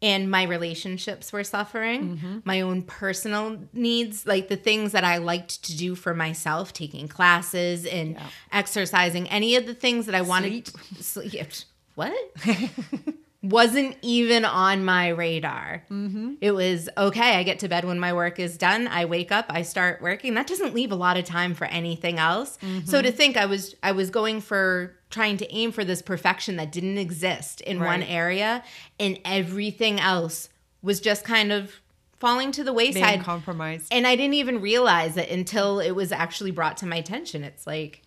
and 0.00 0.30
my 0.30 0.44
relationships 0.44 1.32
were 1.32 1.42
suffering 1.42 2.02
mm-hmm. 2.16 2.38
my 2.44 2.60
own 2.60 2.82
personal 2.82 3.58
needs 3.72 4.28
like 4.28 4.46
the 4.46 4.56
things 4.56 4.92
that 4.92 5.02
i 5.02 5.16
liked 5.16 5.64
to 5.64 5.76
do 5.76 5.96
for 5.96 6.14
myself 6.14 6.72
taking 6.72 7.08
classes 7.08 7.84
and 7.84 8.14
yeah. 8.14 8.28
exercising 8.52 9.28
any 9.28 9.56
of 9.56 9.66
the 9.66 9.74
things 9.74 10.06
that 10.06 10.14
i 10.14 10.20
wanted 10.20 10.70
sleep. 11.00 11.34
what 11.96 12.14
wasn't 13.42 13.96
even 14.02 14.44
on 14.44 14.84
my 14.84 15.08
radar. 15.08 15.84
Mm-hmm. 15.90 16.34
It 16.40 16.52
was 16.52 16.88
okay, 16.96 17.36
I 17.36 17.42
get 17.44 17.60
to 17.60 17.68
bed 17.68 17.84
when 17.84 18.00
my 18.00 18.12
work 18.12 18.38
is 18.40 18.58
done. 18.58 18.88
I 18.88 19.04
wake 19.04 19.30
up, 19.30 19.46
I 19.48 19.62
start 19.62 20.02
working. 20.02 20.34
That 20.34 20.48
doesn't 20.48 20.74
leave 20.74 20.90
a 20.90 20.96
lot 20.96 21.16
of 21.16 21.24
time 21.24 21.54
for 21.54 21.66
anything 21.66 22.18
else. 22.18 22.58
Mm-hmm. 22.58 22.86
So 22.86 23.00
to 23.00 23.12
think 23.12 23.36
I 23.36 23.46
was 23.46 23.74
I 23.82 23.92
was 23.92 24.10
going 24.10 24.40
for 24.40 24.97
trying 25.10 25.36
to 25.38 25.54
aim 25.54 25.72
for 25.72 25.84
this 25.84 26.02
perfection 26.02 26.56
that 26.56 26.70
didn't 26.70 26.98
exist 26.98 27.60
in 27.62 27.80
right. 27.80 27.86
one 27.86 28.02
area 28.02 28.62
and 29.00 29.18
everything 29.24 29.98
else 29.98 30.48
was 30.82 31.00
just 31.00 31.24
kind 31.24 31.52
of 31.52 31.80
falling 32.18 32.52
to 32.52 32.64
the 32.64 32.72
wayside. 32.72 33.14
Being 33.14 33.22
compromised. 33.22 33.88
And 33.90 34.06
i 34.06 34.16
didn't 34.16 34.34
even 34.34 34.60
realize 34.60 35.16
it 35.16 35.30
until 35.30 35.80
it 35.80 35.92
was 35.92 36.12
actually 36.12 36.50
brought 36.50 36.76
to 36.78 36.86
my 36.86 36.96
attention. 36.96 37.44
It's 37.44 37.66
like 37.66 38.02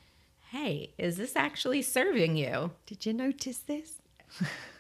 hey 0.49 0.91
is 0.97 1.17
this 1.17 1.35
actually 1.35 1.81
serving 1.81 2.35
you? 2.37 2.71
Did 2.85 3.05
you 3.05 3.13
notice 3.13 3.59
this 3.59 3.93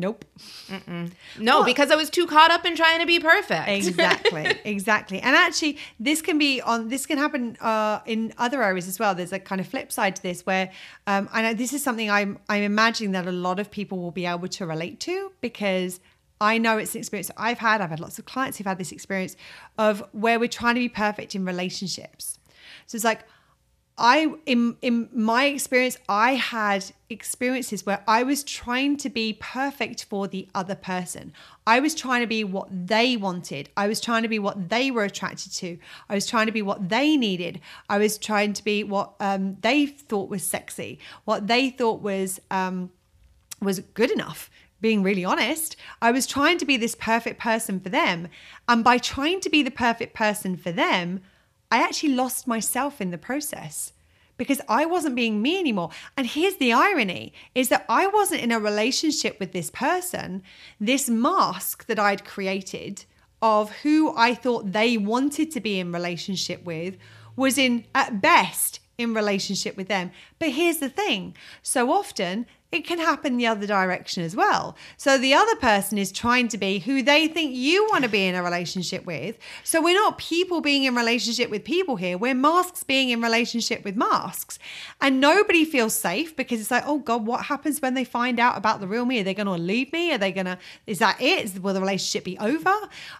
Nope. 0.00 0.24
Mm-mm. 0.68 1.12
No, 1.38 1.58
well, 1.58 1.64
because 1.66 1.90
I 1.90 1.96
was 1.96 2.08
too 2.08 2.26
caught 2.26 2.50
up 2.50 2.64
in 2.64 2.74
trying 2.74 3.00
to 3.00 3.06
be 3.06 3.20
perfect. 3.20 3.68
exactly, 3.68 4.58
exactly. 4.64 5.20
And 5.20 5.36
actually, 5.36 5.76
this 6.00 6.22
can 6.22 6.38
be 6.38 6.62
on. 6.62 6.88
This 6.88 7.04
can 7.04 7.18
happen 7.18 7.58
uh, 7.60 8.00
in 8.06 8.32
other 8.38 8.62
areas 8.62 8.88
as 8.88 8.98
well. 8.98 9.14
There's 9.14 9.32
a 9.32 9.38
kind 9.38 9.60
of 9.60 9.66
flip 9.66 9.92
side 9.92 10.16
to 10.16 10.22
this, 10.22 10.46
where 10.46 10.70
um, 11.06 11.28
I 11.32 11.42
know 11.42 11.52
this 11.52 11.74
is 11.74 11.82
something 11.82 12.10
I'm 12.10 12.38
I'm 12.48 12.62
imagining 12.62 13.12
that 13.12 13.26
a 13.26 13.32
lot 13.32 13.60
of 13.60 13.70
people 13.70 13.98
will 13.98 14.10
be 14.10 14.24
able 14.24 14.48
to 14.48 14.66
relate 14.66 15.00
to 15.00 15.32
because 15.42 16.00
I 16.40 16.56
know 16.56 16.78
it's 16.78 16.94
an 16.94 17.00
experience 17.00 17.30
I've 17.36 17.58
had. 17.58 17.82
I've 17.82 17.90
had 17.90 18.00
lots 18.00 18.18
of 18.18 18.24
clients 18.24 18.56
who've 18.56 18.66
had 18.66 18.78
this 18.78 18.92
experience 18.92 19.36
of 19.76 20.02
where 20.12 20.40
we're 20.40 20.48
trying 20.48 20.76
to 20.76 20.80
be 20.80 20.88
perfect 20.88 21.34
in 21.34 21.44
relationships. 21.44 22.38
So 22.86 22.96
it's 22.96 23.04
like 23.04 23.20
I 24.00 24.32
in 24.46 24.76
in 24.80 25.10
my 25.12 25.44
experience, 25.44 25.98
I 26.08 26.34
had 26.34 26.86
experiences 27.10 27.84
where 27.84 28.02
I 28.08 28.22
was 28.22 28.42
trying 28.42 28.96
to 28.98 29.10
be 29.10 29.36
perfect 29.38 30.04
for 30.04 30.26
the 30.26 30.48
other 30.54 30.74
person. 30.74 31.34
I 31.66 31.80
was 31.80 31.94
trying 31.94 32.22
to 32.22 32.26
be 32.26 32.42
what 32.42 32.68
they 32.70 33.18
wanted. 33.18 33.68
I 33.76 33.88
was 33.88 34.00
trying 34.00 34.22
to 34.22 34.28
be 34.28 34.38
what 34.38 34.70
they 34.70 34.90
were 34.90 35.04
attracted 35.04 35.52
to. 35.52 35.78
I 36.08 36.14
was 36.14 36.26
trying 36.26 36.46
to 36.46 36.52
be 36.52 36.62
what 36.62 36.88
they 36.88 37.18
needed. 37.18 37.60
I 37.90 37.98
was 37.98 38.16
trying 38.16 38.54
to 38.54 38.64
be 38.64 38.82
what 38.82 39.14
um, 39.20 39.58
they 39.60 39.84
thought 39.86 40.30
was 40.30 40.42
sexy, 40.42 40.98
what 41.26 41.46
they 41.46 41.68
thought 41.68 42.00
was 42.00 42.40
um, 42.50 42.90
was 43.60 43.80
good 43.80 44.10
enough 44.10 44.50
being 44.80 45.02
really 45.02 45.24
honest, 45.24 45.76
I 46.00 46.10
was 46.10 46.26
trying 46.26 46.56
to 46.58 46.64
be 46.64 46.76
this 46.76 46.94
perfect 46.94 47.38
person 47.38 47.80
for 47.80 47.90
them. 47.90 48.28
And 48.66 48.82
by 48.82 48.96
trying 48.96 49.40
to 49.40 49.50
be 49.50 49.62
the 49.62 49.70
perfect 49.70 50.14
person 50.14 50.56
for 50.56 50.72
them, 50.72 51.20
I 51.70 51.82
actually 51.82 52.14
lost 52.14 52.46
myself 52.46 53.00
in 53.00 53.10
the 53.10 53.18
process 53.18 53.92
because 54.36 54.60
I 54.68 54.86
wasn't 54.86 55.16
being 55.16 55.42
me 55.42 55.58
anymore. 55.58 55.90
And 56.16 56.26
here's 56.26 56.56
the 56.56 56.72
irony 56.72 57.34
is 57.54 57.68
that 57.68 57.84
I 57.88 58.06
wasn't 58.06 58.40
in 58.40 58.50
a 58.50 58.58
relationship 58.58 59.38
with 59.38 59.52
this 59.52 59.70
person. 59.70 60.42
This 60.80 61.10
mask 61.10 61.86
that 61.86 61.98
I'd 61.98 62.24
created 62.24 63.04
of 63.42 63.70
who 63.82 64.14
I 64.16 64.34
thought 64.34 64.72
they 64.72 64.96
wanted 64.96 65.50
to 65.52 65.60
be 65.60 65.78
in 65.78 65.92
relationship 65.92 66.64
with 66.64 66.96
was 67.36 67.58
in 67.58 67.84
at 67.94 68.20
best 68.20 68.80
in 68.98 69.14
relationship 69.14 69.76
with 69.76 69.88
them. 69.88 70.10
But 70.38 70.50
here's 70.50 70.78
the 70.78 70.88
thing. 70.88 71.34
So 71.62 71.92
often 71.92 72.46
it 72.72 72.86
can 72.86 72.98
happen 72.98 73.36
the 73.36 73.46
other 73.48 73.66
direction 73.66 74.22
as 74.22 74.36
well. 74.36 74.76
So 74.96 75.18
the 75.18 75.34
other 75.34 75.56
person 75.56 75.98
is 75.98 76.12
trying 76.12 76.46
to 76.48 76.58
be 76.58 76.78
who 76.78 77.02
they 77.02 77.26
think 77.26 77.52
you 77.54 77.86
want 77.90 78.04
to 78.04 78.10
be 78.10 78.26
in 78.26 78.36
a 78.36 78.42
relationship 78.42 79.04
with. 79.04 79.36
So 79.64 79.82
we're 79.82 79.94
not 79.94 80.18
people 80.18 80.60
being 80.60 80.84
in 80.84 80.94
relationship 80.94 81.50
with 81.50 81.64
people 81.64 81.96
here. 81.96 82.16
We're 82.16 82.34
masks 82.34 82.84
being 82.84 83.10
in 83.10 83.20
relationship 83.20 83.84
with 83.84 83.96
masks. 83.96 84.58
And 85.00 85.20
nobody 85.20 85.64
feels 85.64 85.94
safe 85.94 86.36
because 86.36 86.60
it's 86.60 86.70
like, 86.70 86.84
oh 86.86 86.98
God, 86.98 87.26
what 87.26 87.46
happens 87.46 87.82
when 87.82 87.94
they 87.94 88.04
find 88.04 88.38
out 88.38 88.56
about 88.56 88.80
the 88.80 88.86
real 88.86 89.04
me? 89.04 89.20
Are 89.20 89.24
they 89.24 89.34
going 89.34 89.46
to 89.46 89.52
leave 89.54 89.92
me? 89.92 90.12
Are 90.12 90.18
they 90.18 90.30
going 90.30 90.46
to, 90.46 90.58
is 90.86 91.00
that 91.00 91.20
it? 91.20 91.60
Will 91.60 91.74
the 91.74 91.80
relationship 91.80 92.24
be 92.24 92.38
over? 92.38 92.74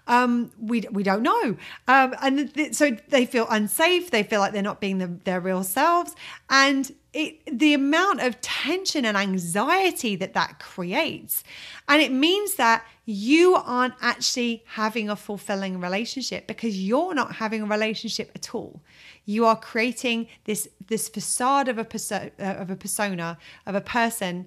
Um, 0.06 0.52
we, 0.60 0.84
we 0.92 1.02
don't 1.02 1.22
know. 1.22 1.56
Um, 1.88 2.14
and 2.22 2.54
th- 2.54 2.74
so 2.74 2.96
they 3.08 3.26
feel 3.26 3.48
unsafe. 3.50 4.12
They 4.12 4.22
feel 4.22 4.38
like 4.38 4.52
they're 4.52 4.62
not 4.62 4.80
being 4.80 4.98
the, 4.98 5.08
their 5.24 5.40
real 5.40 5.64
selves. 5.64 6.14
And 6.48 6.92
it, 7.12 7.40
the 7.58 7.74
amount 7.74 8.20
of 8.20 8.40
tension 8.40 9.04
and 9.04 9.16
anxiety 9.16 10.14
that 10.16 10.34
that 10.34 10.60
creates. 10.60 11.42
And 11.88 12.00
it 12.00 12.12
means 12.12 12.54
that 12.54 12.84
you 13.04 13.56
aren't 13.56 13.94
actually 14.00 14.62
having 14.66 15.10
a 15.10 15.16
fulfilling 15.16 15.80
relationship 15.80 16.46
because 16.46 16.80
you're 16.80 17.14
not 17.14 17.36
having 17.36 17.62
a 17.62 17.66
relationship 17.66 18.30
at 18.34 18.54
all. 18.54 18.80
You 19.24 19.46
are 19.46 19.56
creating 19.56 20.28
this 20.44 20.68
this 20.86 21.08
facade 21.08 21.68
of 21.68 21.78
a 21.78 21.84
perso- 21.84 22.30
uh, 22.38 22.42
of 22.42 22.70
a 22.70 22.76
persona 22.76 23.38
of 23.66 23.74
a 23.74 23.80
person 23.80 24.46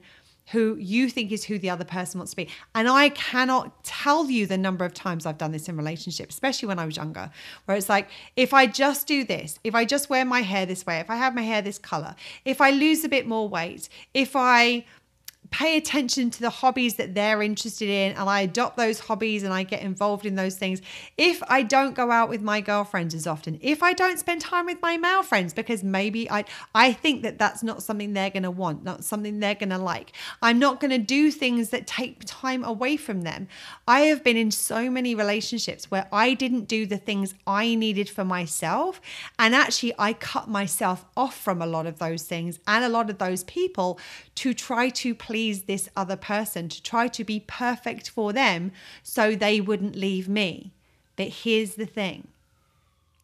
who 0.52 0.76
you 0.76 1.10
think 1.10 1.32
is 1.32 1.46
who 1.46 1.58
the 1.58 1.70
other 1.70 1.86
person 1.86 2.20
wants 2.20 2.32
to 2.32 2.36
be. 2.36 2.50
And 2.76 2.88
I 2.88 3.10
cannot 3.10 3.84
tell 3.84 4.30
you 4.30 4.46
the 4.46 4.58
number 4.58 4.86
of 4.86 4.94
times 4.94 5.26
I've 5.26 5.38
done 5.38 5.52
this 5.52 5.70
in 5.70 5.78
relationships, 5.78 6.36
especially 6.36 6.68
when 6.68 6.80
I 6.80 6.86
was 6.86 6.98
younger, 6.98 7.32
where 7.66 7.78
it's 7.78 7.90
like, 7.90 8.10
if 8.36 8.54
I 8.54 8.68
just 8.68 9.08
do 9.08 9.24
this, 9.24 9.60
if 9.64 9.74
I 9.76 9.86
just 9.86 10.10
wear 10.10 10.26
my 10.26 10.42
hair 10.42 10.66
this 10.66 10.86
way, 10.86 11.00
if 11.00 11.10
I 11.10 11.16
have 11.16 11.34
my 11.34 11.44
hair 11.44 11.62
this 11.62 11.80
color, 11.80 12.16
if 12.46 12.62
I 12.62 12.72
lose 12.72 13.04
a 13.04 13.10
bit 13.10 13.28
more 13.28 13.48
weight, 13.48 13.90
if 14.14 14.36
I 14.36 14.86
pay 15.54 15.78
attention 15.78 16.32
to 16.32 16.42
the 16.42 16.50
hobbies 16.50 16.96
that 16.96 17.14
they're 17.14 17.44
interested 17.44 17.88
in 17.88 18.14
and 18.14 18.28
I 18.28 18.42
adopt 18.42 18.76
those 18.76 19.00
hobbies 19.00 19.44
and 19.44 19.54
I 19.54 19.62
get 19.62 19.84
involved 19.84 20.26
in 20.26 20.34
those 20.34 20.56
things. 20.56 20.82
If 21.16 21.44
I 21.48 21.62
don't 21.62 21.94
go 21.94 22.10
out 22.10 22.28
with 22.28 22.42
my 22.42 22.60
girlfriends 22.60 23.14
as 23.14 23.28
often, 23.28 23.60
if 23.62 23.84
I 23.84 23.94
don't 23.94 24.18
spend 24.18 24.42
time 24.42 24.66
with 24.66 24.82
my 24.82 24.98
male 24.98 25.22
friends 25.22 25.54
because 25.54 25.84
maybe 25.84 26.30
I 26.30 26.46
I 26.74 26.92
think 26.92 27.22
that 27.22 27.38
that's 27.38 27.62
not 27.62 27.84
something 27.84 28.14
they're 28.14 28.32
going 28.32 28.44
to 28.44 28.52
want, 28.52 28.84
not 28.84 29.04
something 29.04 29.40
they're 29.40 29.54
going 29.54 29.70
to 29.70 29.78
like. 29.78 30.14
I'm 30.42 30.58
not 30.58 30.80
going 30.80 30.90
to 30.90 30.98
do 30.98 31.30
things 31.30 31.70
that 31.70 31.86
take 31.86 32.24
time 32.26 32.64
away 32.64 32.98
from 32.98 33.22
them. 33.22 33.48
I 33.88 34.02
have 34.02 34.24
been 34.24 34.38
in 34.38 34.50
so 34.50 34.90
many 34.90 35.14
relationships 35.14 35.92
where 35.92 36.08
I 36.12 36.34
didn't 36.34 36.68
do 36.68 36.88
the 36.88 36.98
things 36.98 37.36
I 37.46 37.76
needed 37.76 38.10
for 38.10 38.26
myself 38.26 39.00
and 39.38 39.54
actually 39.54 39.94
I 40.00 40.14
cut 40.14 40.50
myself 40.50 41.06
off 41.16 41.40
from 41.40 41.62
a 41.62 41.68
lot 41.68 41.86
of 41.86 42.00
those 42.00 42.24
things 42.24 42.60
and 42.68 42.84
a 42.84 42.90
lot 42.90 43.12
of 43.12 43.20
those 43.20 43.44
people 43.44 44.00
to 44.36 44.54
try 44.54 44.90
to 44.90 45.14
please 45.14 45.64
this 45.64 45.90
other 45.96 46.16
person, 46.16 46.70
to 46.70 46.82
try 46.82 47.08
to 47.08 47.24
be 47.24 47.40
perfect 47.40 48.10
for 48.10 48.34
them 48.34 48.72
so 49.04 49.36
they 49.36 49.62
wouldn't 49.62 49.96
leave 49.96 50.28
me. 50.28 50.72
But 51.16 51.28
here's 51.28 51.76
the 51.76 51.86
thing 51.86 52.28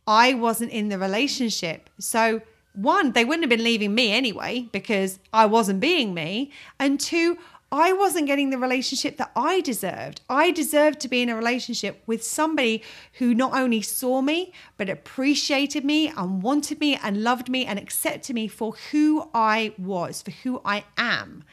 I 0.07 0.33
wasn't 0.33 0.71
in 0.71 0.89
the 0.89 0.97
relationship. 0.97 1.89
So, 1.99 2.41
one, 2.73 3.11
they 3.11 3.25
wouldn't 3.25 3.43
have 3.43 3.49
been 3.49 3.63
leaving 3.63 3.95
me 3.95 4.11
anyway 4.11 4.67
because 4.71 5.19
I 5.33 5.45
wasn't 5.45 5.79
being 5.79 6.13
me. 6.13 6.51
And 6.79 6.99
two, 6.99 7.37
I 7.71 7.93
wasn't 7.93 8.25
getting 8.25 8.49
the 8.49 8.57
relationship 8.57 9.17
that 9.17 9.31
I 9.35 9.61
deserved. 9.61 10.21
I 10.27 10.51
deserved 10.51 10.99
to 11.01 11.07
be 11.07 11.21
in 11.21 11.29
a 11.29 11.35
relationship 11.35 12.01
with 12.07 12.23
somebody 12.23 12.81
who 13.13 13.35
not 13.35 13.53
only 13.53 13.81
saw 13.81 14.21
me, 14.21 14.53
but 14.77 14.89
appreciated 14.89 15.85
me 15.85 16.07
and 16.07 16.41
wanted 16.41 16.79
me 16.79 16.95
and 16.95 17.23
loved 17.23 17.47
me 17.47 17.65
and 17.65 17.77
accepted 17.77 18.33
me 18.33 18.47
for 18.47 18.73
who 18.91 19.29
I 19.33 19.73
was, 19.77 20.21
for 20.21 20.31
who 20.31 20.61
I 20.65 20.83
am. 20.97 21.43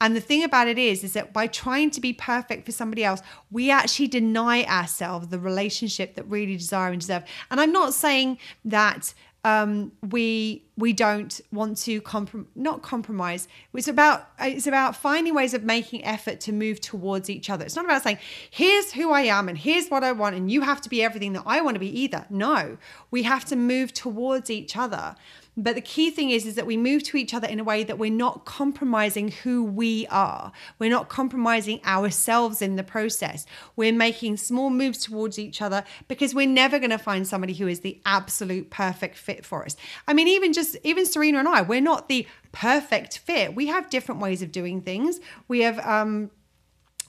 And 0.00 0.14
the 0.14 0.20
thing 0.20 0.44
about 0.44 0.68
it 0.68 0.78
is, 0.78 1.02
is 1.02 1.12
that 1.14 1.32
by 1.32 1.48
trying 1.48 1.90
to 1.90 2.00
be 2.00 2.12
perfect 2.12 2.64
for 2.64 2.72
somebody 2.72 3.04
else, 3.04 3.20
we 3.50 3.70
actually 3.70 4.06
deny 4.06 4.64
ourselves 4.64 5.28
the 5.28 5.40
relationship 5.40 6.14
that 6.14 6.24
really 6.24 6.56
desire 6.56 6.92
and 6.92 7.00
deserve. 7.00 7.24
And 7.50 7.60
I'm 7.60 7.72
not 7.72 7.94
saying 7.94 8.38
that 8.64 9.12
um, 9.44 9.92
we 10.10 10.64
we 10.76 10.92
don't 10.92 11.40
want 11.52 11.76
to 11.78 12.00
comprom- 12.02 12.46
not 12.54 12.82
compromise. 12.82 13.46
It's 13.72 13.88
about 13.88 14.28
it's 14.40 14.66
about 14.66 14.96
finding 14.96 15.34
ways 15.34 15.54
of 15.54 15.62
making 15.62 16.04
effort 16.04 16.40
to 16.40 16.52
move 16.52 16.80
towards 16.80 17.30
each 17.30 17.48
other. 17.48 17.64
It's 17.64 17.76
not 17.76 17.84
about 17.84 18.02
saying 18.02 18.18
here's 18.50 18.92
who 18.92 19.12
I 19.12 19.22
am 19.22 19.48
and 19.48 19.56
here's 19.56 19.88
what 19.88 20.02
I 20.02 20.12
want 20.12 20.34
and 20.34 20.50
you 20.50 20.62
have 20.62 20.80
to 20.82 20.88
be 20.88 21.02
everything 21.02 21.34
that 21.34 21.44
I 21.46 21.60
want 21.60 21.76
to 21.76 21.80
be 21.80 22.00
either. 22.00 22.26
No, 22.30 22.78
we 23.10 23.22
have 23.22 23.44
to 23.46 23.56
move 23.56 23.92
towards 23.92 24.50
each 24.50 24.76
other. 24.76 25.14
But 25.60 25.74
the 25.74 25.80
key 25.80 26.12
thing 26.12 26.30
is, 26.30 26.46
is 26.46 26.54
that 26.54 26.66
we 26.66 26.76
move 26.76 27.02
to 27.02 27.16
each 27.16 27.34
other 27.34 27.48
in 27.48 27.58
a 27.58 27.64
way 27.64 27.82
that 27.82 27.98
we're 27.98 28.12
not 28.12 28.44
compromising 28.44 29.32
who 29.32 29.64
we 29.64 30.06
are. 30.06 30.52
We're 30.78 30.88
not 30.88 31.08
compromising 31.08 31.84
ourselves 31.84 32.62
in 32.62 32.76
the 32.76 32.84
process. 32.84 33.44
We're 33.74 33.92
making 33.92 34.36
small 34.36 34.70
moves 34.70 34.98
towards 34.98 35.36
each 35.36 35.60
other 35.60 35.82
because 36.06 36.32
we're 36.32 36.46
never 36.46 36.78
going 36.78 36.90
to 36.90 36.98
find 36.98 37.26
somebody 37.26 37.54
who 37.54 37.66
is 37.66 37.80
the 37.80 38.00
absolute 38.06 38.70
perfect 38.70 39.16
fit 39.16 39.44
for 39.44 39.64
us. 39.64 39.76
I 40.06 40.14
mean, 40.14 40.28
even 40.28 40.52
just 40.52 40.76
even 40.84 41.04
Serena 41.04 41.40
and 41.40 41.48
I, 41.48 41.62
we're 41.62 41.80
not 41.80 42.08
the 42.08 42.28
perfect 42.52 43.18
fit. 43.18 43.56
We 43.56 43.66
have 43.66 43.90
different 43.90 44.20
ways 44.20 44.42
of 44.42 44.52
doing 44.52 44.80
things. 44.80 45.18
We 45.48 45.62
have 45.62 45.80
um, 45.80 46.30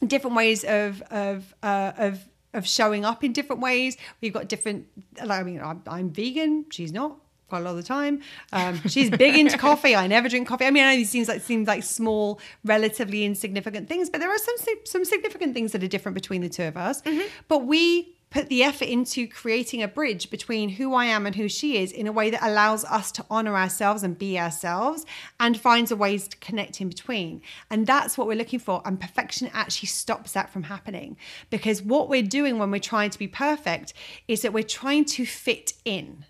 different 0.06 0.36
ways 0.36 0.64
of 0.64 1.04
of 1.12 1.54
uh, 1.62 1.92
of 2.00 2.28
of 2.56 2.68
showing 2.68 3.06
up 3.06 3.24
in 3.24 3.32
different 3.32 3.62
ways. 3.62 3.96
We've 4.22 4.34
got 4.34 4.48
different. 4.48 4.88
I 5.22 5.44
mean, 5.44 5.62
I'm, 5.62 5.84
I'm 5.86 6.10
vegan. 6.10 6.66
She's 6.72 6.92
not 6.92 7.20
quite 7.50 7.60
a 7.60 7.64
lot 7.64 7.72
of 7.72 7.78
the 7.78 7.84
time. 7.84 8.22
Um, 8.54 8.82
she's 8.88 9.10
big 9.10 9.36
into 9.36 9.58
coffee. 9.68 9.96
I 9.96 10.08
never 10.08 10.30
drink 10.30 10.48
coffee. 10.48 10.66
I 10.66 10.72
mean, 10.72 10.84
I 10.84 10.92
know 10.92 10.98
these 10.98 11.10
seems 11.10 11.28
like 11.28 11.42
seems 11.42 11.68
like 11.68 11.84
small, 11.84 12.40
relatively 12.64 13.26
insignificant 13.26 13.90
things, 13.90 14.10
but 14.10 14.20
there 14.20 14.30
are 14.30 14.38
some 14.38 14.56
some 14.86 15.06
significant 15.06 15.54
things 15.54 15.72
that 15.74 15.84
are 15.84 15.88
different 15.88 16.16
between 16.16 16.42
the 16.42 16.50
two 16.50 16.64
of 16.64 16.78
us. 16.78 17.02
Mm-hmm. 17.02 17.28
But 17.48 17.66
we 17.66 18.16
put 18.30 18.48
the 18.50 18.64
effort 18.64 18.88
into 18.88 19.28
creating 19.28 19.82
a 19.82 19.88
bridge 19.88 20.30
between 20.30 20.70
who 20.70 20.94
I 20.94 21.06
am 21.06 21.26
and 21.26 21.36
who 21.36 21.50
she 21.50 21.78
is 21.78 21.92
in 21.92 22.08
a 22.08 22.12
way 22.12 22.30
that 22.30 22.46
allows 22.46 22.86
us 22.86 23.12
to 23.14 23.26
honor 23.30 23.56
ourselves 23.56 24.04
and 24.04 24.18
be 24.18 24.38
ourselves 24.38 25.06
and 25.40 25.60
finds 25.60 25.92
a 25.92 25.96
ways 25.96 26.28
to 26.28 26.38
connect 26.38 26.80
in 26.80 26.90
between. 26.90 27.42
And 27.70 27.88
that's 27.88 28.18
what 28.18 28.28
we're 28.28 28.38
looking 28.38 28.60
for. 28.60 28.82
And 28.86 29.00
perfection 29.00 29.50
actually 29.54 29.88
stops 29.88 30.34
that 30.34 30.52
from 30.52 30.64
happening 30.64 31.18
because 31.50 31.82
what 31.82 32.10
we're 32.10 32.24
doing 32.24 32.60
when 32.60 32.72
we're 32.72 32.80
trying 32.80 33.10
to 33.10 33.20
be 33.20 33.28
perfect 33.28 33.94
is 34.28 34.42
that 34.44 34.54
we're 34.54 34.64
trying 34.64 35.06
to 35.06 35.26
fit 35.26 35.74
in. 35.84 36.26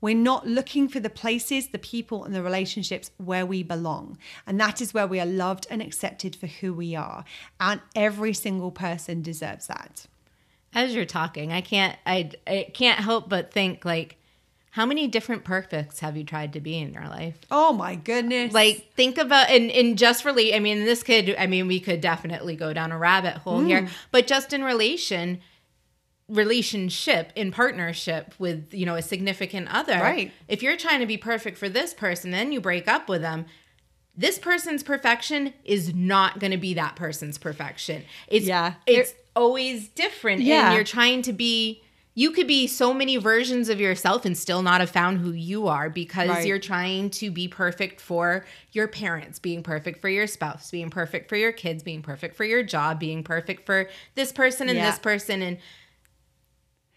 We're 0.00 0.14
not 0.14 0.46
looking 0.46 0.88
for 0.88 1.00
the 1.00 1.10
places, 1.10 1.68
the 1.68 1.78
people, 1.78 2.24
and 2.24 2.34
the 2.34 2.42
relationships 2.42 3.10
where 3.18 3.44
we 3.44 3.62
belong. 3.62 4.18
And 4.46 4.58
that 4.60 4.80
is 4.80 4.94
where 4.94 5.06
we 5.06 5.20
are 5.20 5.26
loved 5.26 5.66
and 5.70 5.82
accepted 5.82 6.34
for 6.34 6.46
who 6.46 6.72
we 6.72 6.94
are. 6.94 7.24
And 7.58 7.80
every 7.94 8.32
single 8.32 8.70
person 8.70 9.22
deserves 9.22 9.66
that. 9.66 10.06
As 10.72 10.94
you're 10.94 11.04
talking, 11.04 11.52
I 11.52 11.60
can't 11.60 11.98
I, 12.06 12.30
I 12.46 12.70
can't 12.72 13.00
help 13.00 13.28
but 13.28 13.52
think 13.52 13.84
like 13.84 14.16
how 14.72 14.86
many 14.86 15.08
different 15.08 15.42
perfects 15.42 15.98
have 15.98 16.16
you 16.16 16.22
tried 16.22 16.52
to 16.52 16.60
be 16.60 16.78
in 16.78 16.92
your 16.92 17.08
life? 17.08 17.36
Oh 17.50 17.72
my 17.72 17.96
goodness. 17.96 18.52
Like 18.52 18.92
think 18.94 19.18
about 19.18 19.50
and, 19.50 19.68
and 19.70 19.98
just 19.98 20.24
really 20.24 20.54
I 20.54 20.60
mean 20.60 20.84
this 20.84 21.02
could 21.02 21.34
I 21.36 21.48
mean 21.48 21.66
we 21.66 21.80
could 21.80 22.00
definitely 22.00 22.54
go 22.54 22.72
down 22.72 22.92
a 22.92 22.98
rabbit 22.98 23.34
hole 23.38 23.60
mm. 23.60 23.66
here, 23.66 23.88
but 24.12 24.28
just 24.28 24.52
in 24.52 24.62
relation 24.62 25.40
relationship 26.30 27.32
in 27.34 27.50
partnership 27.50 28.34
with 28.38 28.72
you 28.72 28.86
know 28.86 28.94
a 28.94 29.02
significant 29.02 29.68
other 29.74 29.98
right 29.98 30.30
if 30.46 30.62
you're 30.62 30.76
trying 30.76 31.00
to 31.00 31.06
be 31.06 31.16
perfect 31.16 31.58
for 31.58 31.68
this 31.68 31.92
person 31.92 32.30
then 32.30 32.52
you 32.52 32.60
break 32.60 32.86
up 32.86 33.08
with 33.08 33.20
them 33.20 33.44
this 34.16 34.38
person's 34.38 34.82
perfection 34.82 35.52
is 35.64 35.92
not 35.92 36.38
going 36.38 36.52
to 36.52 36.56
be 36.56 36.72
that 36.72 36.94
person's 36.94 37.36
perfection 37.36 38.04
it's 38.28 38.46
yeah 38.46 38.74
it's 38.86 39.12
always 39.34 39.88
different 39.88 40.40
yeah. 40.40 40.66
and 40.66 40.74
you're 40.74 40.84
trying 40.84 41.20
to 41.20 41.32
be 41.32 41.82
you 42.14 42.32
could 42.32 42.46
be 42.46 42.66
so 42.66 42.92
many 42.92 43.16
versions 43.16 43.68
of 43.68 43.80
yourself 43.80 44.24
and 44.24 44.36
still 44.36 44.62
not 44.62 44.80
have 44.80 44.90
found 44.90 45.18
who 45.18 45.30
you 45.30 45.68
are 45.68 45.88
because 45.88 46.28
right. 46.28 46.46
you're 46.46 46.58
trying 46.58 47.08
to 47.08 47.30
be 47.30 47.46
perfect 47.46 48.00
for 48.00 48.44
your 48.72 48.88
parents, 48.88 49.38
being 49.38 49.62
perfect 49.62 50.00
for 50.00 50.08
your 50.08 50.26
spouse, 50.26 50.70
being 50.70 50.90
perfect 50.90 51.28
for 51.28 51.36
your 51.36 51.52
kids, 51.52 51.82
being 51.82 52.02
perfect 52.02 52.34
for 52.34 52.44
your 52.44 52.64
job, 52.64 52.98
being 52.98 53.22
perfect 53.22 53.64
for 53.64 53.88
this 54.16 54.32
person 54.32 54.68
and 54.68 54.76
yeah. 54.76 54.90
this 54.90 54.98
person 54.98 55.40
and 55.40 55.58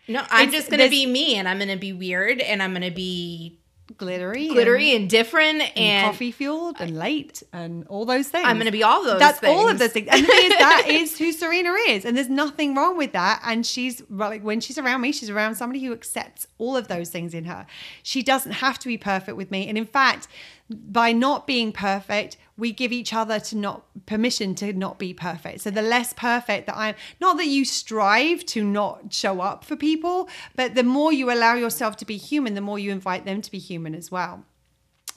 no, 0.07 0.25
I'm 0.29 0.49
it's, 0.49 0.57
just 0.57 0.69
gonna 0.69 0.89
be 0.89 1.05
me, 1.05 1.35
and 1.35 1.47
I'm 1.47 1.59
gonna 1.59 1.77
be 1.77 1.93
weird, 1.93 2.39
and 2.41 2.61
I'm 2.61 2.73
gonna 2.73 2.91
be 2.91 3.59
glittery, 3.97 4.49
glittery, 4.49 4.91
and, 4.91 5.01
and 5.01 5.09
different, 5.09 5.61
and, 5.61 5.77
and 5.77 6.11
coffee 6.11 6.31
fueled, 6.31 6.77
and 6.79 6.97
late, 6.97 7.41
and 7.53 7.87
all 7.87 8.05
those 8.05 8.27
things. 8.27 8.45
I'm 8.45 8.57
gonna 8.57 8.71
be 8.71 8.83
all 8.83 9.03
those. 9.03 9.19
That's 9.19 9.39
things. 9.39 9.55
all 9.55 9.69
of 9.69 9.79
those 9.79 9.91
things, 9.91 10.07
and 10.11 10.23
the 10.23 10.27
thing 10.27 10.51
is, 10.51 10.57
that 10.57 10.85
is 10.89 11.17
who 11.17 11.31
Serena 11.31 11.73
is, 11.87 12.05
and 12.05 12.17
there's 12.17 12.29
nothing 12.29 12.75
wrong 12.75 12.97
with 12.97 13.13
that. 13.13 13.41
And 13.45 13.65
she's 13.65 14.03
like, 14.09 14.43
when 14.43 14.59
she's 14.59 14.77
around 14.77 15.01
me, 15.01 15.11
she's 15.11 15.29
around 15.29 15.55
somebody 15.55 15.83
who 15.83 15.93
accepts 15.93 16.47
all 16.57 16.75
of 16.75 16.87
those 16.87 17.09
things 17.09 17.33
in 17.33 17.45
her. 17.45 17.65
She 18.01 18.21
doesn't 18.21 18.53
have 18.53 18.79
to 18.79 18.87
be 18.87 18.97
perfect 18.97 19.37
with 19.37 19.51
me, 19.51 19.67
and 19.69 19.77
in 19.77 19.85
fact, 19.85 20.27
by 20.69 21.11
not 21.11 21.45
being 21.45 21.71
perfect, 21.71 22.37
we 22.57 22.71
give 22.71 22.91
each 22.91 23.13
other 23.13 23.39
to 23.39 23.57
not 23.57 23.85
permission 24.05 24.55
to 24.55 24.73
not 24.73 24.99
be 24.99 25.13
perfect. 25.13 25.61
So 25.61 25.71
the 25.71 25.81
less 25.81 26.13
perfect 26.13 26.67
that 26.67 26.77
I'm, 26.77 26.95
not 27.19 27.37
that 27.37 27.47
you 27.47 27.65
strive 27.65 28.45
to 28.47 28.63
not 28.63 29.13
show 29.13 29.41
up 29.41 29.65
for 29.65 29.75
people, 29.75 30.29
but 30.55 30.75
the 30.75 30.83
more 30.83 31.11
you 31.11 31.31
allow 31.31 31.55
yourself 31.55 31.97
to 31.97 32.05
be 32.05 32.17
human, 32.17 32.53
the 32.53 32.61
more 32.61 32.79
you 32.79 32.91
invite 32.91 33.25
them 33.25 33.41
to 33.41 33.51
be 33.51 33.59
human 33.59 33.95
as 33.95 34.11
well. 34.11 34.45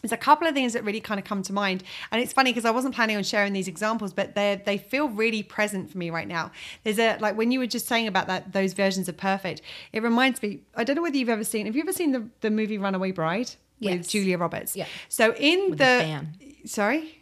There's 0.02 0.12
a 0.12 0.16
couple 0.16 0.46
of 0.46 0.54
things 0.54 0.72
that 0.74 0.84
really 0.84 1.00
kind 1.00 1.18
of 1.18 1.24
come 1.24 1.42
to 1.42 1.52
mind, 1.52 1.82
and 2.12 2.22
it's 2.22 2.32
funny 2.32 2.52
because 2.52 2.64
I 2.64 2.70
wasn't 2.70 2.94
planning 2.94 3.16
on 3.16 3.24
sharing 3.24 3.52
these 3.52 3.66
examples, 3.66 4.12
but 4.12 4.36
they 4.36 4.62
they 4.64 4.78
feel 4.78 5.08
really 5.08 5.42
present 5.42 5.90
for 5.90 5.98
me 5.98 6.10
right 6.10 6.28
now. 6.28 6.52
There's 6.84 6.98
a 7.00 7.16
like 7.18 7.36
when 7.36 7.50
you 7.50 7.58
were 7.58 7.66
just 7.66 7.88
saying 7.88 8.06
about 8.06 8.28
that 8.28 8.52
those 8.52 8.72
versions 8.72 9.08
of 9.08 9.16
perfect, 9.16 9.62
it 9.92 10.04
reminds 10.04 10.42
me. 10.42 10.60
I 10.76 10.84
don't 10.84 10.94
know 10.94 11.02
whether 11.02 11.16
you've 11.16 11.28
ever 11.28 11.42
seen. 11.42 11.66
Have 11.66 11.74
you 11.74 11.82
ever 11.82 11.92
seen 11.92 12.12
the 12.12 12.28
the 12.40 12.50
movie 12.50 12.78
Runaway 12.78 13.10
Bride? 13.10 13.56
Yes. 13.78 13.98
With 13.98 14.08
Julia 14.08 14.38
Roberts. 14.38 14.74
Yeah. 14.76 14.86
So 15.08 15.34
in 15.34 15.70
with 15.70 15.78
the, 15.78 16.26
the 16.40 16.68
sorry? 16.68 17.16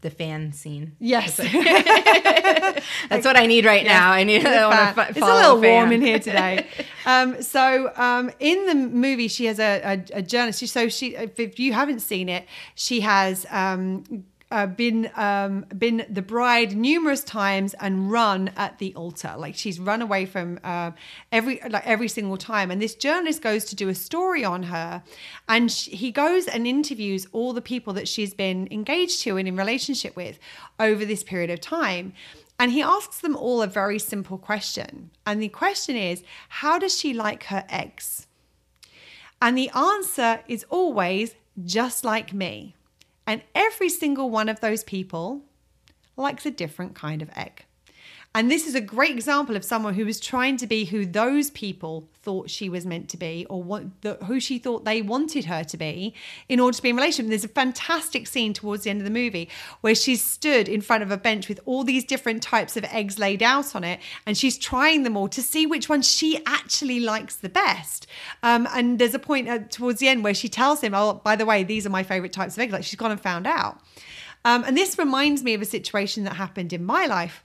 the 0.00 0.10
fan 0.10 0.52
scene. 0.52 0.96
Yes, 0.98 1.36
that's 1.36 3.24
what 3.24 3.36
I 3.42 3.46
need 3.46 3.64
right 3.64 3.84
now. 3.84 4.10
I 4.10 4.24
need. 4.24 4.44
I 4.46 4.90
f- 4.90 5.10
it's 5.10 5.18
a 5.18 5.34
little 5.34 5.60
warm 5.60 5.92
in 5.92 6.02
here 6.02 6.18
today. 6.18 6.66
Um, 7.04 7.42
so 7.42 7.90
um, 7.96 8.30
in 8.38 8.64
the 8.66 8.76
movie, 8.76 9.26
she 9.26 9.46
has 9.46 9.58
a, 9.58 9.82
a, 9.82 10.18
a 10.18 10.22
journalist. 10.22 10.64
So 10.68 10.88
she, 10.88 11.16
if 11.16 11.58
you 11.58 11.72
haven't 11.72 11.98
seen 11.98 12.28
it, 12.28 12.46
she 12.76 13.00
has 13.00 13.44
um, 13.50 14.04
uh, 14.52 14.66
been 14.66 15.10
um, 15.16 15.64
been 15.76 16.04
the 16.08 16.22
bride 16.22 16.76
numerous 16.76 17.24
times 17.24 17.74
and 17.80 18.12
run 18.12 18.52
at 18.56 18.78
the 18.78 18.94
altar. 18.94 19.34
Like 19.36 19.56
she's 19.56 19.80
run 19.80 20.02
away 20.02 20.26
from 20.26 20.60
uh, 20.62 20.92
every 21.32 21.60
like 21.68 21.86
every 21.86 22.08
single 22.08 22.36
time. 22.36 22.70
And 22.70 22.80
this 22.80 22.94
journalist 22.94 23.40
goes 23.40 23.64
to 23.64 23.74
do 23.74 23.88
a 23.88 23.94
story 23.94 24.44
on 24.44 24.64
her, 24.64 25.02
and 25.48 25.72
she, 25.72 25.96
he 25.96 26.10
goes 26.12 26.46
and 26.46 26.66
interviews 26.66 27.26
all 27.32 27.52
the 27.52 27.62
people 27.62 27.94
that 27.94 28.06
she's 28.06 28.34
been 28.34 28.68
engaged 28.70 29.22
to 29.22 29.38
and 29.38 29.48
in 29.48 29.56
relationship 29.56 30.14
with 30.14 30.38
over 30.78 31.04
this 31.04 31.24
period 31.24 31.50
of 31.50 31.60
time. 31.60 32.12
And 32.58 32.70
he 32.70 32.82
asks 32.82 33.20
them 33.20 33.34
all 33.34 33.62
a 33.62 33.66
very 33.66 33.98
simple 33.98 34.38
question. 34.38 35.10
And 35.26 35.42
the 35.42 35.48
question 35.48 35.96
is, 35.96 36.22
how 36.48 36.78
does 36.78 36.96
she 36.96 37.12
like 37.14 37.44
her 37.44 37.64
eggs? 37.68 38.26
And 39.40 39.58
the 39.58 39.70
answer 39.70 40.40
is 40.46 40.64
always 40.68 41.34
just 41.64 42.04
like 42.04 42.32
me. 42.32 42.76
And 43.26 43.42
every 43.54 43.88
single 43.88 44.30
one 44.30 44.48
of 44.48 44.60
those 44.60 44.84
people 44.84 45.42
likes 46.16 46.44
a 46.46 46.50
different 46.50 46.94
kind 46.94 47.22
of 47.22 47.30
egg. 47.36 47.64
And 48.34 48.50
this 48.50 48.66
is 48.66 48.74
a 48.74 48.80
great 48.80 49.10
example 49.10 49.56
of 49.56 49.64
someone 49.64 49.92
who 49.92 50.06
was 50.06 50.18
trying 50.18 50.56
to 50.56 50.66
be 50.66 50.86
who 50.86 51.04
those 51.04 51.50
people 51.50 52.08
thought 52.22 52.48
she 52.48 52.70
was 52.70 52.86
meant 52.86 53.10
to 53.10 53.18
be 53.18 53.46
or 53.50 53.62
what 53.62 54.00
the, 54.00 54.14
who 54.24 54.40
she 54.40 54.58
thought 54.58 54.86
they 54.86 55.02
wanted 55.02 55.44
her 55.46 55.62
to 55.64 55.76
be 55.76 56.14
in 56.48 56.58
order 56.58 56.74
to 56.74 56.82
be 56.82 56.88
in 56.88 56.96
relationship. 56.96 57.28
There's 57.28 57.44
a 57.44 57.48
fantastic 57.48 58.26
scene 58.26 58.54
towards 58.54 58.84
the 58.84 58.90
end 58.90 59.00
of 59.00 59.04
the 59.04 59.10
movie 59.10 59.50
where 59.82 59.94
she's 59.94 60.24
stood 60.24 60.66
in 60.66 60.80
front 60.80 61.02
of 61.02 61.10
a 61.10 61.18
bench 61.18 61.46
with 61.48 61.60
all 61.66 61.84
these 61.84 62.04
different 62.04 62.42
types 62.42 62.74
of 62.74 62.84
eggs 62.84 63.18
laid 63.18 63.42
out 63.42 63.76
on 63.76 63.84
it 63.84 64.00
and 64.24 64.38
she's 64.38 64.56
trying 64.56 65.02
them 65.02 65.14
all 65.14 65.28
to 65.28 65.42
see 65.42 65.66
which 65.66 65.90
one 65.90 66.00
she 66.00 66.42
actually 66.46 67.00
likes 67.00 67.36
the 67.36 67.50
best. 67.50 68.06
Um, 68.42 68.66
and 68.72 68.98
there's 68.98 69.14
a 69.14 69.18
point 69.18 69.70
towards 69.70 70.00
the 70.00 70.08
end 70.08 70.24
where 70.24 70.34
she 70.34 70.48
tells 70.48 70.80
him, 70.80 70.94
oh, 70.94 71.20
by 71.22 71.36
the 71.36 71.44
way, 71.44 71.64
these 71.64 71.84
are 71.84 71.90
my 71.90 72.02
favorite 72.02 72.32
types 72.32 72.56
of 72.56 72.60
eggs. 72.60 72.72
Like 72.72 72.84
she's 72.84 72.98
gone 72.98 73.10
and 73.10 73.20
found 73.20 73.46
out. 73.46 73.78
Um, 74.46 74.64
and 74.64 74.74
this 74.74 74.98
reminds 74.98 75.42
me 75.42 75.52
of 75.52 75.60
a 75.60 75.66
situation 75.66 76.24
that 76.24 76.34
happened 76.34 76.72
in 76.72 76.82
my 76.82 77.04
life 77.06 77.44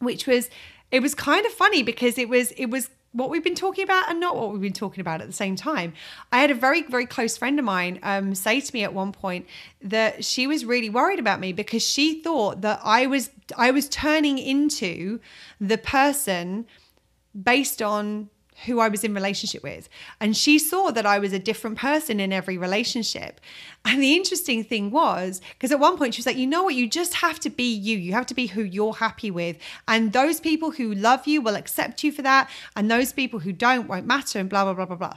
which 0.00 0.26
was 0.26 0.50
it 0.90 1.00
was 1.00 1.14
kind 1.14 1.46
of 1.46 1.52
funny 1.52 1.82
because 1.82 2.18
it 2.18 2.28
was 2.28 2.50
it 2.52 2.66
was 2.66 2.90
what 3.12 3.28
we've 3.28 3.42
been 3.42 3.56
talking 3.56 3.82
about 3.82 4.08
and 4.08 4.20
not 4.20 4.36
what 4.36 4.52
we've 4.52 4.60
been 4.60 4.72
talking 4.72 5.00
about 5.00 5.20
at 5.20 5.26
the 5.26 5.32
same 5.32 5.56
time. 5.56 5.92
I 6.30 6.40
had 6.40 6.50
a 6.50 6.54
very, 6.54 6.82
very 6.82 7.06
close 7.06 7.36
friend 7.36 7.58
of 7.58 7.64
mine 7.64 7.98
um, 8.04 8.36
say 8.36 8.60
to 8.60 8.70
me 8.72 8.84
at 8.84 8.94
one 8.94 9.10
point 9.10 9.46
that 9.82 10.24
she 10.24 10.46
was 10.46 10.64
really 10.64 10.88
worried 10.88 11.18
about 11.18 11.40
me 11.40 11.52
because 11.52 11.82
she 11.82 12.22
thought 12.22 12.60
that 12.60 12.80
I 12.84 13.06
was 13.06 13.30
I 13.56 13.70
was 13.72 13.88
turning 13.88 14.38
into 14.38 15.20
the 15.60 15.78
person 15.78 16.66
based 17.40 17.82
on 17.82 18.30
who 18.66 18.80
I 18.80 18.88
was 18.88 19.04
in 19.04 19.14
relationship 19.14 19.62
with. 19.62 19.88
And 20.20 20.36
she 20.36 20.58
saw 20.58 20.90
that 20.90 21.06
I 21.06 21.18
was 21.18 21.32
a 21.32 21.38
different 21.38 21.78
person 21.78 22.20
in 22.20 22.32
every 22.32 22.58
relationship. 22.58 23.40
And 23.84 24.02
the 24.02 24.14
interesting 24.14 24.64
thing 24.64 24.90
was, 24.90 25.40
because 25.52 25.72
at 25.72 25.80
one 25.80 25.96
point 25.96 26.14
she 26.14 26.20
was 26.20 26.26
like, 26.26 26.36
you 26.36 26.46
know 26.46 26.64
what, 26.64 26.74
you 26.74 26.88
just 26.88 27.14
have 27.14 27.40
to 27.40 27.50
be 27.50 27.72
you. 27.72 27.96
You 27.96 28.12
have 28.12 28.26
to 28.26 28.34
be 28.34 28.46
who 28.46 28.62
you're 28.62 28.94
happy 28.94 29.30
with. 29.30 29.56
And 29.88 30.12
those 30.12 30.40
people 30.40 30.72
who 30.72 30.94
love 30.94 31.26
you 31.26 31.40
will 31.40 31.56
accept 31.56 32.04
you 32.04 32.12
for 32.12 32.22
that. 32.22 32.50
And 32.76 32.90
those 32.90 33.12
people 33.12 33.40
who 33.40 33.52
don't 33.52 33.88
won't 33.88 34.06
matter 34.06 34.38
and 34.38 34.48
blah, 34.48 34.64
blah, 34.64 34.74
blah, 34.74 34.86
blah, 34.86 34.96
blah. 34.96 35.16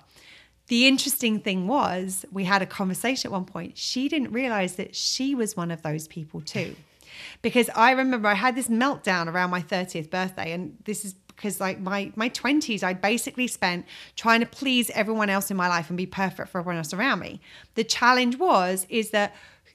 The 0.67 0.87
interesting 0.87 1.41
thing 1.41 1.67
was, 1.67 2.25
we 2.31 2.45
had 2.45 2.61
a 2.61 2.65
conversation 2.65 3.27
at 3.27 3.31
one 3.33 3.45
point. 3.45 3.77
She 3.77 4.07
didn't 4.07 4.31
realize 4.31 4.75
that 4.75 4.95
she 4.95 5.35
was 5.35 5.57
one 5.57 5.71
of 5.71 5.81
those 5.81 6.07
people 6.07 6.39
too 6.41 6.75
because 7.41 7.69
I 7.75 7.91
remember 7.91 8.27
I 8.27 8.33
had 8.33 8.55
this 8.55 8.67
meltdown 8.67 9.31
around 9.31 9.49
my 9.49 9.61
30th 9.61 10.09
birthday, 10.09 10.51
and 10.51 10.77
this 10.85 11.05
is 11.05 11.13
because 11.36 11.59
like 11.59 11.79
my 11.79 12.11
my 12.15 12.29
20s 12.29 12.84
i 12.84 12.93
basically 12.93 13.47
spent 13.47 13.86
trying 14.15 14.39
to 14.39 14.45
please 14.45 14.89
everyone 14.91 15.29
else 15.29 15.49
in 15.51 15.57
my 15.57 15.67
life 15.67 15.89
and 15.89 15.97
be 15.97 16.05
perfect 16.05 16.49
for 16.49 16.59
everyone 16.59 16.77
else 16.77 16.93
around 16.93 17.19
me 17.19 17.39
the 17.75 17.84
challenge 17.84 18.38
was 18.38 18.86
is 18.89 19.11
that 19.11 19.34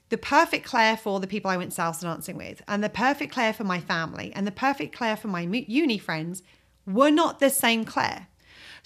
the 0.09 0.17
perfect 0.17 0.65
Claire 0.65 0.97
for 0.97 1.19
the 1.19 1.27
people 1.27 1.49
I 1.51 1.57
went 1.57 1.71
salsa 1.71 2.01
dancing 2.01 2.35
with, 2.35 2.61
and 2.67 2.83
the 2.83 2.89
perfect 2.89 3.31
Claire 3.31 3.53
for 3.53 3.63
my 3.63 3.79
family, 3.79 4.33
and 4.35 4.45
the 4.45 4.51
perfect 4.51 4.95
Claire 4.95 5.15
for 5.15 5.27
my 5.27 5.41
uni 5.41 5.97
friends 5.97 6.41
were 6.85 7.11
not 7.11 7.39
the 7.39 7.49
same 7.49 7.85
Claire. 7.85 8.27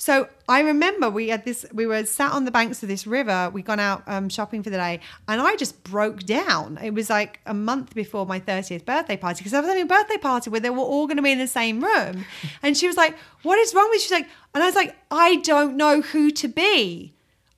So 0.04 0.28
I 0.50 0.60
remember 0.60 1.10
we 1.10 1.30
had 1.30 1.46
this, 1.46 1.66
we 1.72 1.86
were 1.88 2.04
sat 2.04 2.34
on 2.34 2.44
the 2.44 2.52
banks 2.52 2.84
of 2.84 2.90
this 2.90 3.08
river. 3.08 3.50
We'd 3.54 3.64
gone 3.64 3.80
out 3.80 4.04
um, 4.06 4.28
shopping 4.28 4.62
for 4.62 4.70
the 4.70 4.76
day, 4.76 5.00
and 5.30 5.40
I 5.40 5.56
just 5.56 5.82
broke 5.86 6.24
down. 6.24 6.78
It 6.84 6.94
was 6.94 7.10
like 7.10 7.40
a 7.46 7.54
month 7.54 7.96
before 7.96 8.26
my 8.26 8.42
30th 8.42 8.84
birthday 8.84 9.16
party 9.16 9.38
because 9.38 9.54
I 9.54 9.62
was 9.62 9.70
having 9.70 9.84
a 9.84 9.86
birthday 9.86 10.18
party 10.18 10.50
where 10.50 10.60
they 10.60 10.70
were 10.70 10.80
all 10.80 11.08
going 11.08 11.16
to 11.16 11.24
be 11.24 11.32
in 11.32 11.40
the 11.40 11.48
same 11.48 11.82
room. 11.82 12.26
And 12.62 12.76
she 12.76 12.86
was 12.86 12.98
like, 12.98 13.16
What 13.44 13.58
is 13.60 13.74
wrong 13.74 13.90
with 13.92 14.00
you? 14.00 14.02
She's 14.02 14.12
like, 14.12 14.28
and 14.54 14.62
I 14.62 14.66
was 14.66 14.76
like, 14.76 14.94
I 15.10 15.38
don't 15.38 15.78
know 15.78 16.02
who 16.02 16.32
to 16.32 16.50
be. 16.50 17.14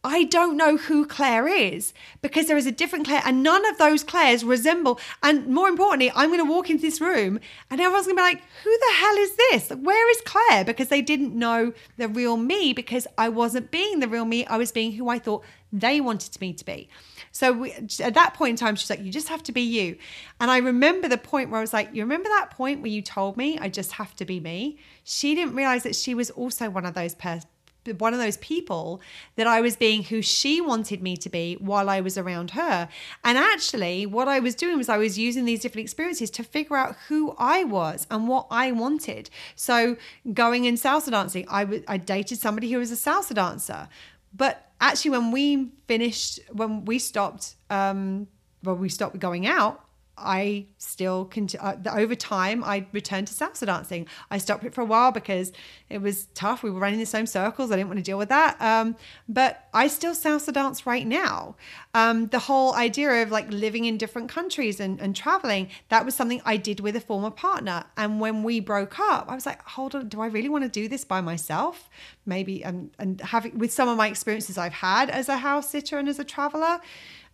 I 0.06 0.26
don't 0.26 0.56
know 0.56 0.78
who 0.78 1.04
Claire 1.08 1.48
is 1.48 1.92
because 2.22 2.46
there 2.46 2.58
is 2.58 2.68
a 2.68 2.72
different 2.72 3.06
Claire, 3.08 3.24
and 3.26 3.42
none 3.42 3.66
of 3.66 3.80
those 3.80 4.04
Claires 4.04 4.44
resemble. 4.44 5.00
And 5.24 5.48
more 5.48 5.68
importantly, 5.68 6.12
I'm 6.14 6.30
going 6.30 6.46
to 6.46 6.52
walk 6.52 6.70
into 6.70 6.84
this 6.84 7.02
room, 7.02 7.40
and 7.72 7.82
everyone's 7.82 8.06
going 8.06 8.16
to 8.16 8.22
be 8.22 8.24
like, 8.24 8.44
"Who 8.64 8.70
the 8.70 8.94
hell 8.98 9.16
is 9.18 9.36
this? 9.36 9.70
Where 9.70 10.10
is 10.12 10.22
Claire?" 10.24 10.64
Because 10.64 10.90
they 10.90 11.02
didn't 11.02 11.34
know 11.34 11.74
the 11.98 12.08
real 12.08 12.38
me 12.38 12.72
because 12.72 13.08
I 13.18 13.30
wasn't 13.30 13.72
being 13.72 14.00
the 14.00 14.08
real 14.08 14.26
me. 14.26 14.46
I 14.46 14.58
was 14.58 14.72
being 14.72 14.92
who 14.92 15.10
I 15.10 15.18
thought 15.18 15.44
they 15.74 16.00
wanted 16.00 16.40
me 16.40 16.54
to 16.54 16.64
be. 16.64 16.88
So 17.32 17.52
we, 17.52 17.72
at 17.72 18.14
that 18.14 18.36
point 18.36 18.52
in 18.52 18.56
time, 18.58 18.76
she's 18.76 18.92
like, 18.92 19.02
"You 19.02 19.12
just 19.12 19.30
have 19.30 19.42
to 19.44 19.52
be 19.52 19.62
you." 19.62 19.98
And 20.40 20.52
I 20.52 20.60
remember 20.60 21.08
the 21.08 21.18
point 21.18 21.50
where 21.50 21.58
I 21.58 21.62
was 21.62 21.74
like, 21.74 21.90
"You 21.94 22.04
remember 22.04 22.30
that 22.30 22.52
point 22.52 22.82
where 22.82 22.92
you 22.92 23.02
told 23.02 23.38
me 23.38 23.58
I 23.58 23.70
just 23.70 23.94
have 23.94 24.16
to 24.18 24.26
be 24.26 24.40
me?" 24.40 24.78
She 25.04 25.34
didn't 25.34 25.56
realize 25.56 25.82
that 25.82 25.96
she 25.96 26.14
was 26.14 26.30
also 26.30 26.70
one 26.70 26.86
of 26.86 26.94
those 26.94 27.16
pers- 27.16 27.48
one 27.94 28.14
of 28.14 28.20
those 28.20 28.38
people 28.38 29.02
that 29.36 29.48
I 29.48 29.62
was 29.62 29.76
being 29.76 30.04
who 30.04 30.22
she 30.22 30.62
wanted 30.62 31.02
me 31.02 31.16
to 31.18 31.30
be 31.30 31.56
while 31.56 31.90
I 31.90 32.02
was 32.02 32.18
around 32.18 32.52
her. 32.52 32.90
And 33.24 33.38
actually, 33.38 34.06
what 34.06 34.28
I 34.28 34.40
was 34.40 34.56
doing 34.56 34.78
was 34.78 34.90
I 34.90 34.98
was 34.98 35.18
using 35.18 35.46
these 35.46 35.62
different 35.62 35.84
experiences 35.86 36.30
to 36.32 36.44
figure 36.44 36.76
out 36.76 36.96
who 37.08 37.36
I 37.38 37.64
was 37.64 38.08
and 38.10 38.28
what 38.28 38.48
I 38.50 38.72
wanted. 38.72 39.30
So, 39.56 39.98
going 40.34 40.66
in 40.66 40.76
salsa 40.76 41.12
dancing, 41.12 41.46
I, 41.50 41.64
w- 41.64 41.84
I 41.88 41.98
dated 41.98 42.40
somebody 42.40 42.72
who 42.72 42.80
was 42.80 42.92
a 42.92 42.96
salsa 42.96 43.34
dancer. 43.34 43.88
But 44.34 44.72
actually, 44.82 45.12
when 45.12 45.32
we 45.32 45.72
finished, 45.88 46.40
when 46.52 46.86
we 46.86 47.00
stopped, 47.00 47.56
um, 47.70 48.28
well, 48.64 48.76
we 48.76 48.90
stopped 48.90 49.20
going 49.20 49.48
out, 49.48 49.85
I 50.18 50.68
still 50.78 51.26
can. 51.26 51.48
Uh, 51.60 51.76
over 51.92 52.16
time, 52.16 52.64
I 52.64 52.86
returned 52.94 53.28
to 53.28 53.34
salsa 53.34 53.66
dancing. 53.66 54.08
I 54.32 54.38
stopped 54.38 54.64
it 54.64 54.74
for 54.74 54.82
a 54.82 54.86
while 54.86 55.12
because 55.12 55.52
it 55.90 56.02
was 56.02 56.26
tough. 56.34 56.64
We 56.64 56.72
were 56.72 56.80
running 56.80 57.00
the 57.00 57.06
same 57.06 57.26
circles. 57.26 57.72
I 57.72 57.76
didn't 57.76 57.90
want 57.90 58.00
to 58.00 58.04
deal 58.04 58.18
with 58.18 58.30
that. 58.30 58.60
Um, 58.62 58.96
but 59.28 59.68
I 59.74 59.88
still 59.88 60.14
salsa 60.14 60.54
dance 60.54 60.86
right 60.86 61.06
now. 61.06 61.56
Um, 61.94 62.28
the 62.28 62.40
whole 62.40 62.74
idea 62.76 63.24
of 63.24 63.32
like 63.32 63.52
living 63.52 63.86
in 63.86 63.98
different 63.98 64.30
countries 64.30 64.80
and, 64.80 65.02
and 65.02 65.16
traveling, 65.16 65.70
that 65.90 66.06
was 66.06 66.16
something 66.16 66.42
I 66.46 66.58
did 66.58 66.80
with 66.80 66.96
a 66.96 67.02
former 67.02 67.32
partner. 67.32 67.86
And 67.98 68.20
when 68.20 68.44
we 68.44 68.60
broke 68.60 69.00
up, 69.00 69.30
I 69.30 69.36
was 69.36 69.46
like, 69.46 69.62
hold 69.64 69.96
on, 69.96 70.08
do 70.08 70.22
I 70.22 70.28
really 70.28 70.50
want 70.50 70.64
to 70.64 70.70
do 70.70 70.88
this 70.88 71.04
by 71.04 71.20
myself? 71.20 71.90
Maybe, 72.26 72.64
and, 72.64 72.92
and 73.00 73.20
having 73.22 73.58
with 73.58 73.72
some 73.72 73.90
of 73.90 73.98
my 73.98 74.08
experiences 74.08 74.58
I've 74.58 74.74
had 74.74 75.10
as 75.10 75.30
a 75.30 75.38
house 75.38 75.70
sitter 75.70 75.98
and 75.98 76.08
as 76.08 76.20
a 76.20 76.24
traveler 76.24 76.80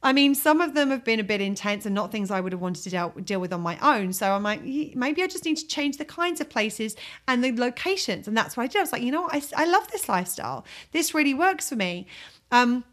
I 0.04 0.14
mean, 0.14 0.34
some 0.34 0.62
of 0.62 0.74
them 0.74 0.90
have 0.90 1.04
been 1.04 1.20
a 1.20 1.24
bit 1.24 1.42
intense 1.42 1.86
and 1.86 1.94
not 1.94 2.12
things 2.12 2.32
I 2.32 2.42
would 2.42 2.54
have 2.54 2.62
wanted 2.62 2.84
to 2.84 2.90
deal, 2.90 3.10
deal 3.24 3.40
with 3.40 3.54
on 3.54 3.62
my 3.62 3.78
own. 3.82 4.14
So 4.14 4.32
I'm 4.32 4.42
like, 4.42 4.64
maybe 4.64 5.22
I 5.22 5.28
just 5.28 5.46
need 5.46 5.58
to 5.58 5.68
change 5.68 5.98
the 5.98 6.06
kinds 6.06 6.42
of 6.42 6.50
places 6.50 6.96
and 7.28 7.44
the 7.44 7.52
locations. 7.52 8.28
And 8.28 8.36
that's 8.36 8.58
what 8.58 8.64
I 8.64 8.68
did. 8.68 8.80
I 8.80 8.82
was 8.82 8.92
like, 8.92 9.04
you 9.04 9.12
know 9.12 9.22
what? 9.22 9.36
I, 9.36 9.64
I 9.64 9.66
love 9.66 9.92
this 9.92 10.10
lifestyle. 10.10 10.66
This 10.92 11.14
really 11.14 11.36
works 11.36 11.70
for 11.70 11.76
me. 11.76 12.08
Um, 12.52 12.84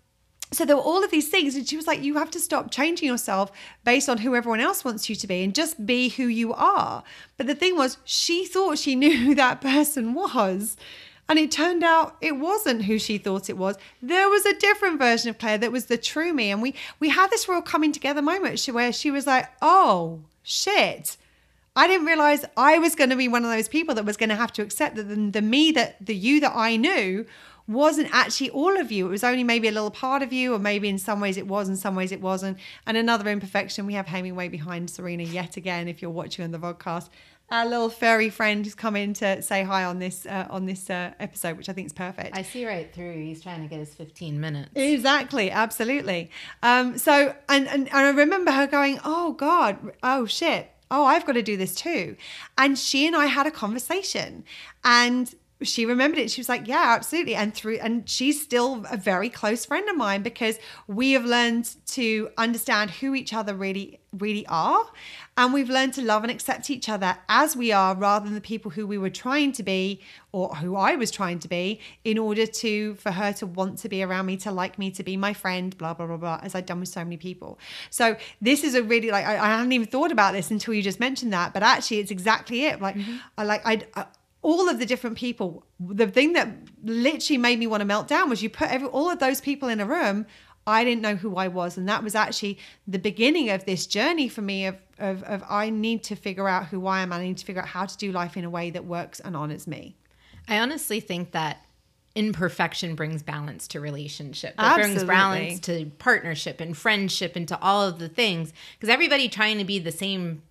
so 0.53 0.65
there 0.65 0.77
were 0.77 0.83
all 0.83 1.05
of 1.05 1.11
these 1.11 1.29
things 1.29 1.55
and 1.57 1.69
she 1.69 1.77
was 1.77 1.87
like 1.87 2.03
you 2.03 2.15
have 2.15 2.31
to 2.31 2.41
stop 2.41 2.71
changing 2.71 3.07
yourself 3.07 3.53
based 3.85 4.09
on 4.09 4.19
who 4.19 4.35
everyone 4.35 4.61
else 4.61 4.85
wants 4.85 5.11
you 5.11 5.17
to 5.17 5.27
be 5.27 5.43
and 5.43 5.55
just 5.55 5.85
be 5.85 6.09
who 6.09 6.25
you 6.25 6.55
are 6.55 7.03
but 7.37 7.47
the 7.47 7.55
thing 7.55 7.77
was 7.77 7.99
she 8.05 8.47
thought 8.47 8.79
she 8.79 8.95
knew 8.97 9.15
who 9.19 9.35
that 9.35 9.61
person 9.61 10.15
was 10.15 10.77
and 11.29 11.39
it 11.39 11.51
turned 11.51 11.85
out 11.85 12.16
it 12.20 12.37
wasn't 12.37 12.85
who 12.85 12.99
she 12.99 13.18
thought 13.18 13.51
it 13.51 13.59
was. 13.59 13.76
There 14.01 14.29
was 14.29 14.47
a 14.47 14.59
different 14.59 14.99
version 14.99 15.29
of 15.29 15.39
Claire 15.39 15.59
that 15.59 15.72
was 15.72 15.87
the 15.87 15.99
true 15.99 16.33
me. 16.33 16.51
And 16.51 16.62
we 16.62 16.74
we 17.01 17.11
had 17.11 17.31
this 17.31 17.49
real 17.49 17.62
coming 17.62 17.93
together 17.93 18.22
moment 18.22 18.61
where 18.68 18.93
she 18.93 19.11
was 19.11 19.26
like, 19.26 19.49
oh 19.61 20.20
shit. 20.43 21.16
I 21.76 21.87
didn't 21.87 22.07
realize 22.07 22.45
I 22.57 22.79
was 22.79 22.97
going 22.97 23.11
to 23.11 23.16
be 23.16 23.29
one 23.29 23.45
of 23.45 23.51
those 23.51 23.68
people 23.68 23.95
that 23.95 24.05
was 24.05 24.16
going 24.16 24.31
to 24.31 24.35
have 24.35 24.53
to 24.55 24.62
accept 24.62 24.97
that 24.97 25.05
the, 25.05 25.14
the 25.14 25.43
me 25.43 25.70
that 25.72 26.05
the 26.05 26.14
you 26.14 26.41
that 26.41 26.53
I 26.57 26.76
knew 26.76 27.24
wasn't 27.68 28.09
actually 28.12 28.51
all 28.51 28.81
of 28.81 28.91
you. 28.91 29.07
It 29.07 29.11
was 29.11 29.22
only 29.22 29.45
maybe 29.45 29.68
a 29.68 29.72
little 29.72 29.91
part 29.91 30.22
of 30.22 30.33
you, 30.33 30.55
or 30.55 30.59
maybe 30.59 30.89
in 30.89 30.99
some 30.99 31.20
ways 31.20 31.37
it 31.37 31.47
was, 31.47 31.68
in 31.68 31.76
some 31.76 31.95
ways 31.95 32.11
it 32.11 32.20
wasn't. 32.20 32.59
And 32.87 32.97
another 32.97 33.31
imperfection, 33.31 33.87
we 33.87 33.93
have 33.93 34.07
Hemingway 34.07 34.49
behind 34.49 34.91
Serena 34.91 35.22
yet 35.22 35.59
again, 35.59 35.87
if 35.87 36.01
you're 36.01 36.11
watching 36.11 36.45
on 36.45 36.51
the 36.51 36.59
podcast 36.59 37.11
our 37.51 37.66
little 37.66 37.88
furry 37.88 38.28
friend 38.30 38.64
who's 38.64 38.74
come 38.74 38.94
in 38.96 39.14
to 39.14 39.40
say 39.42 39.62
hi 39.62 39.84
on 39.84 39.99
this 39.99 40.26
uh, 40.26 40.46
on 40.51 40.66
this 40.66 40.90
uh, 40.90 41.12
episode, 41.18 41.57
which 41.57 41.68
I 41.68 41.72
think 41.72 41.86
is 41.86 41.92
perfect. 41.92 42.36
I 42.36 42.42
see 42.42 42.66
right 42.66 42.92
through. 42.92 43.14
He's 43.14 43.42
trying 43.42 43.62
to 43.62 43.68
get 43.68 43.78
his 43.78 43.94
15 43.94 44.40
minutes. 44.40 44.70
Exactly, 44.74 45.51
absolutely. 45.51 46.30
Um, 46.62 46.99
so 46.99 47.34
and, 47.49 47.68
and 47.68 47.88
and 47.88 47.96
I 47.96 48.11
remember 48.11 48.51
her 48.53 48.66
going, 48.66 49.01
"Oh 49.05 49.32
God, 49.32 49.92
oh 50.03 50.26
shit, 50.26 50.70
oh 50.90 51.05
I've 51.05 51.24
got 51.26 51.32
to 51.32 51.42
do 51.42 51.57
this 51.57 51.74
too," 51.74 52.16
and 52.57 52.78
she 52.78 53.07
and 53.07 53.16
I 53.16 53.26
had 53.26 53.46
a 53.46 53.51
conversation, 53.51 54.44
and 54.84 55.34
she 55.63 55.87
remembered 55.87 56.21
it. 56.21 56.31
She 56.31 56.41
was 56.41 56.49
like, 56.49 56.69
"Yeah, 56.69 56.95
absolutely." 56.97 57.35
And 57.35 57.53
through, 57.53 57.79
and 57.79 58.09
she's 58.09 58.41
still 58.41 58.85
a 58.91 58.97
very 58.97 59.29
close 59.29 59.65
friend 59.65 59.89
of 59.89 59.97
mine 59.97 60.23
because 60.23 60.59
we 60.87 61.13
have 61.13 61.25
learned 61.25 61.75
to 61.87 62.31
understand 62.39 62.91
who 62.91 63.15
each 63.15 63.33
other 63.33 63.55
really, 63.55 63.99
really 64.13 64.47
are, 64.47 64.85
and 65.37 65.53
we've 65.53 65.69
learned 65.69 65.95
to 65.95 66.03
love 66.03 66.23
and 66.23 66.31
accept 66.31 66.71
each 66.71 66.89
other 66.89 67.17
as 67.29 67.57
we 67.57 67.73
are, 67.73 67.97
rather 67.97 68.25
than 68.25 68.35
the 68.35 68.41
people 68.41 68.71
who 68.71 68.87
we 68.87 68.99
were 68.99 69.11
trying 69.11 69.53
to 69.53 69.63
be 69.63 70.01
or 70.31 70.55
who 70.57 70.77
I 70.77 70.95
was 70.95 71.11
trying 71.11 71.39
to 71.41 71.49
be, 71.49 71.81
in 72.05 72.19
order 72.19 72.47
to 72.47 72.95
for 72.97 73.11
her 73.11 73.33
to 73.35 73.47
want 73.47 73.79
to 73.79 73.89
be 73.89 74.03
around 74.03 74.27
me, 74.27 74.37
to 74.39 74.53
like 74.53 74.79
me, 74.79 74.91
to 74.93 75.03
be 75.03 75.17
my 75.17 75.33
friend, 75.33 75.77
blah 75.77 75.95
blah 75.95 76.07
blah 76.07 76.19
blah, 76.19 76.41
as 76.43 76.55
I've 76.55 76.67
done 76.67 76.81
with 76.81 76.89
so 76.89 77.03
many 77.03 77.17
people. 77.17 77.59
So 77.91 78.17
this 78.41 78.63
is 78.63 78.75
a 78.75 78.83
really 78.83 79.11
like 79.11 79.27
I, 79.27 79.39
I 79.39 79.57
hadn't 79.57 79.73
even 79.73 79.89
thought 79.89 80.13
about 80.13 80.35
this 80.35 80.53
until 80.53 80.75
you 80.75 80.83
just 80.83 81.01
mentioned 81.01 81.33
that, 81.33 81.53
but 81.53 81.65
actually 81.65 81.99
it's 81.99 82.13
exactly 82.13 82.65
it. 82.67 82.81
Like 82.81 82.95
mm-hmm. 82.97 83.17
I 83.37 83.43
like 83.45 83.63
I, 83.67 83.81
I 83.97 84.07
all 84.43 84.68
of 84.68 84.78
the 84.78 84.86
different 84.86 85.16
people. 85.16 85.64
The 85.80 86.07
thing 86.07 86.32
that 86.34 86.49
literally 86.82 87.39
made 87.39 87.59
me 87.59 87.66
want 87.66 87.80
to 87.80 87.84
melt 87.84 88.09
down 88.09 88.30
was 88.30 88.43
you 88.43 88.51
put 88.51 88.70
every, 88.70 88.89
all 88.89 89.11
of 89.11 89.18
those 89.18 89.41
people 89.41 89.68
in 89.68 89.80
a 89.80 89.86
room. 89.86 90.26
I 90.66 90.84
didn't 90.84 91.03
know 91.03 91.16
who 91.16 91.36
I 91.36 91.49
was. 91.49 91.76
And 91.76 91.89
that 91.89 92.05
was 92.05 92.14
actually 92.14 92.59
the 92.86 92.99
beginning 92.99 93.51
of 93.51 93.64
this 93.64 93.86
journey 93.86 94.28
for 94.28 94.43
me 94.43 94.66
of, 94.66 94.76
of, 94.99 95.22
of 95.24 95.43
I 95.49 95.70
need 95.70 96.05
to 96.05 96.14
figure 96.14 96.49
out 96.49 96.66
who 96.66 96.86
I 96.86 97.01
am. 97.01 97.12
I 97.12 97.22
need 97.22 97.39
to 97.39 97.45
figure 97.45 97.62
out 97.62 97.68
how 97.68 97.86
to 97.86 97.97
do 97.97 98.12
life 98.12 98.36
in 98.36 98.45
a 98.45 98.51
way 98.51 98.70
that 98.70 98.84
works 98.84 99.18
and 99.20 99.34
honors 99.34 99.66
me. 99.66 99.97
I 100.47 100.59
honestly 100.59 101.01
think 101.01 101.32
that 101.32 101.64
imperfection 102.14 102.95
brings 102.95 103.22
balance 103.22 103.68
to 103.68 103.80
relationship. 103.80 104.51
It 104.51 104.57
Absolutely. 104.59 104.95
brings 104.95 105.05
balance 105.05 105.61
to 105.61 105.86
partnership 105.99 106.61
and 106.61 106.76
friendship 106.76 107.36
and 107.36 107.47
to 107.49 107.61
all 107.61 107.86
of 107.86 107.99
the 107.99 108.09
things. 108.09 108.53
Because 108.74 108.93
everybody 108.93 109.28
trying 109.28 109.59
to 109.59 109.64
be 109.64 109.78
the 109.78 109.93
same 109.93 110.43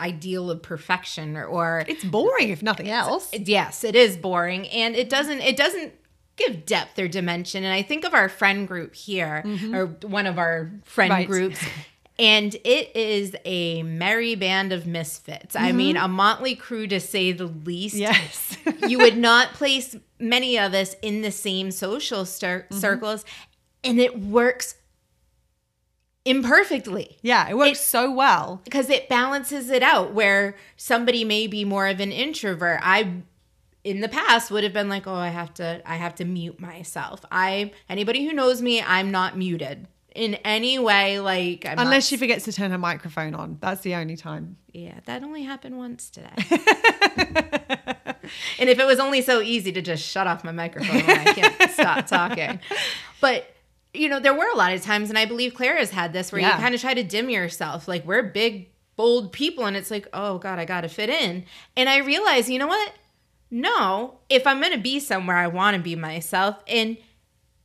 ideal 0.00 0.50
of 0.50 0.62
perfection 0.62 1.36
or, 1.36 1.44
or 1.44 1.84
it's 1.86 2.04
boring 2.04 2.48
if 2.48 2.62
nothing 2.62 2.88
else 2.88 3.30
yes 3.32 3.84
it 3.84 3.94
is 3.94 4.16
boring 4.16 4.68
and 4.68 4.96
it 4.96 5.08
doesn't 5.08 5.40
it 5.40 5.56
doesn't 5.56 5.92
give 6.36 6.66
depth 6.66 6.98
or 6.98 7.06
dimension 7.06 7.62
and 7.62 7.72
i 7.72 7.80
think 7.80 8.04
of 8.04 8.12
our 8.12 8.28
friend 8.28 8.66
group 8.66 8.94
here 8.94 9.42
mm-hmm. 9.46 9.74
or 9.74 9.86
one 10.02 10.26
of 10.26 10.38
our 10.38 10.70
friend 10.84 11.10
right. 11.10 11.28
groups 11.28 11.64
and 12.18 12.54
it 12.64 12.94
is 12.94 13.34
a 13.44 13.82
merry 13.82 14.34
band 14.34 14.72
of 14.72 14.86
misfits. 14.86 15.56
Mm-hmm. 15.56 15.64
I 15.64 15.72
mean, 15.72 15.96
a 15.96 16.08
motley 16.08 16.54
crew 16.54 16.86
to 16.86 17.00
say 17.00 17.32
the 17.32 17.46
least. 17.46 17.96
Yes. 17.96 18.56
you 18.88 18.98
would 18.98 19.16
not 19.16 19.52
place 19.54 19.96
many 20.18 20.58
of 20.58 20.74
us 20.74 20.94
in 21.02 21.22
the 21.22 21.32
same 21.32 21.70
social 21.70 22.24
stir- 22.24 22.66
mm-hmm. 22.70 22.78
circles, 22.78 23.24
and 23.82 23.98
it 23.98 24.18
works 24.18 24.76
imperfectly. 26.24 27.18
Yeah, 27.22 27.48
it 27.48 27.56
works 27.56 27.80
it, 27.80 27.84
so 27.84 28.10
well 28.10 28.60
because 28.64 28.90
it 28.90 29.08
balances 29.08 29.70
it 29.70 29.82
out 29.82 30.12
where 30.12 30.56
somebody 30.76 31.24
may 31.24 31.46
be 31.46 31.64
more 31.64 31.86
of 31.86 32.00
an 32.00 32.12
introvert. 32.12 32.80
I 32.82 33.22
in 33.82 34.00
the 34.00 34.08
past 34.08 34.50
would 34.50 34.64
have 34.64 34.72
been 34.72 34.88
like, 34.88 35.06
"Oh, 35.06 35.14
I 35.14 35.28
have 35.28 35.52
to 35.54 35.82
I 35.84 35.96
have 35.96 36.14
to 36.16 36.24
mute 36.24 36.60
myself." 36.60 37.24
I 37.30 37.72
anybody 37.88 38.24
who 38.24 38.32
knows 38.32 38.62
me, 38.62 38.82
I'm 38.82 39.10
not 39.10 39.36
muted 39.36 39.86
in 40.14 40.34
any 40.36 40.78
way 40.78 41.18
like 41.18 41.66
I'm 41.66 41.78
unless 41.78 42.04
not, 42.04 42.04
she 42.04 42.16
forgets 42.16 42.44
to 42.44 42.52
turn 42.52 42.70
her 42.70 42.78
microphone 42.78 43.34
on. 43.34 43.58
That's 43.60 43.82
the 43.82 43.94
only 43.96 44.16
time. 44.16 44.56
Yeah, 44.72 45.00
that 45.06 45.22
only 45.22 45.42
happened 45.42 45.76
once 45.76 46.08
today. 46.08 46.32
and 48.58 48.70
if 48.70 48.78
it 48.78 48.86
was 48.86 48.98
only 48.98 49.22
so 49.22 49.40
easy 49.40 49.72
to 49.72 49.82
just 49.82 50.04
shut 50.04 50.26
off 50.26 50.44
my 50.44 50.52
microphone 50.52 51.04
when 51.04 51.18
I 51.18 51.32
can't 51.32 51.70
stop 51.70 52.06
talking. 52.06 52.60
But 53.20 53.53
you 53.94 54.08
know, 54.08 54.20
there 54.20 54.34
were 54.34 54.50
a 54.52 54.56
lot 54.56 54.72
of 54.72 54.82
times, 54.82 55.08
and 55.08 55.18
I 55.18 55.24
believe 55.24 55.54
Claire 55.54 55.76
has 55.78 55.90
had 55.90 56.12
this 56.12 56.32
where 56.32 56.40
yeah. 56.40 56.56
you 56.56 56.62
kind 56.62 56.74
of 56.74 56.80
try 56.80 56.94
to 56.94 57.02
dim 57.02 57.30
yourself. 57.30 57.88
Like, 57.88 58.04
we're 58.04 58.22
big, 58.22 58.68
bold 58.96 59.32
people, 59.32 59.64
and 59.64 59.76
it's 59.76 59.90
like, 59.90 60.08
oh, 60.12 60.38
God, 60.38 60.58
I 60.58 60.64
got 60.64 60.82
to 60.82 60.88
fit 60.88 61.08
in. 61.08 61.44
And 61.76 61.88
I 61.88 61.98
realize, 61.98 62.50
you 62.50 62.58
know 62.58 62.66
what? 62.66 62.92
No, 63.50 64.18
if 64.28 64.46
I'm 64.46 64.60
going 64.60 64.72
to 64.72 64.78
be 64.78 64.98
somewhere, 64.98 65.36
I 65.36 65.46
want 65.46 65.76
to 65.76 65.82
be 65.82 65.94
myself. 65.94 66.56
And 66.66 66.96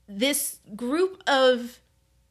this 0.08 0.60
group 0.76 1.24
of 1.28 1.80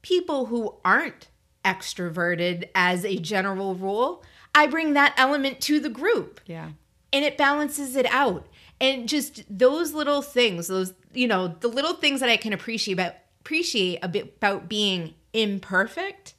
people 0.02 0.46
who 0.46 0.76
aren't 0.84 1.28
extroverted 1.64 2.68
as 2.74 3.04
a 3.04 3.18
general 3.18 3.74
rule, 3.74 4.22
I 4.54 4.68
bring 4.68 4.92
that 4.94 5.14
element 5.16 5.60
to 5.62 5.80
the 5.80 5.88
group. 5.88 6.40
Yeah. 6.46 6.70
And 7.12 7.24
it 7.24 7.36
balances 7.36 7.96
it 7.96 8.06
out. 8.06 8.46
And 8.80 9.08
just 9.08 9.42
those 9.50 9.92
little 9.92 10.22
things, 10.22 10.68
those, 10.68 10.94
you 11.12 11.26
know, 11.26 11.48
the 11.48 11.68
little 11.68 11.94
things 11.94 12.20
that 12.20 12.28
I 12.28 12.36
can 12.36 12.52
appreciate 12.52 12.94
about 12.94 13.14
appreciate 13.48 14.04
about 14.04 14.68
being 14.68 15.14
imperfect 15.32 16.34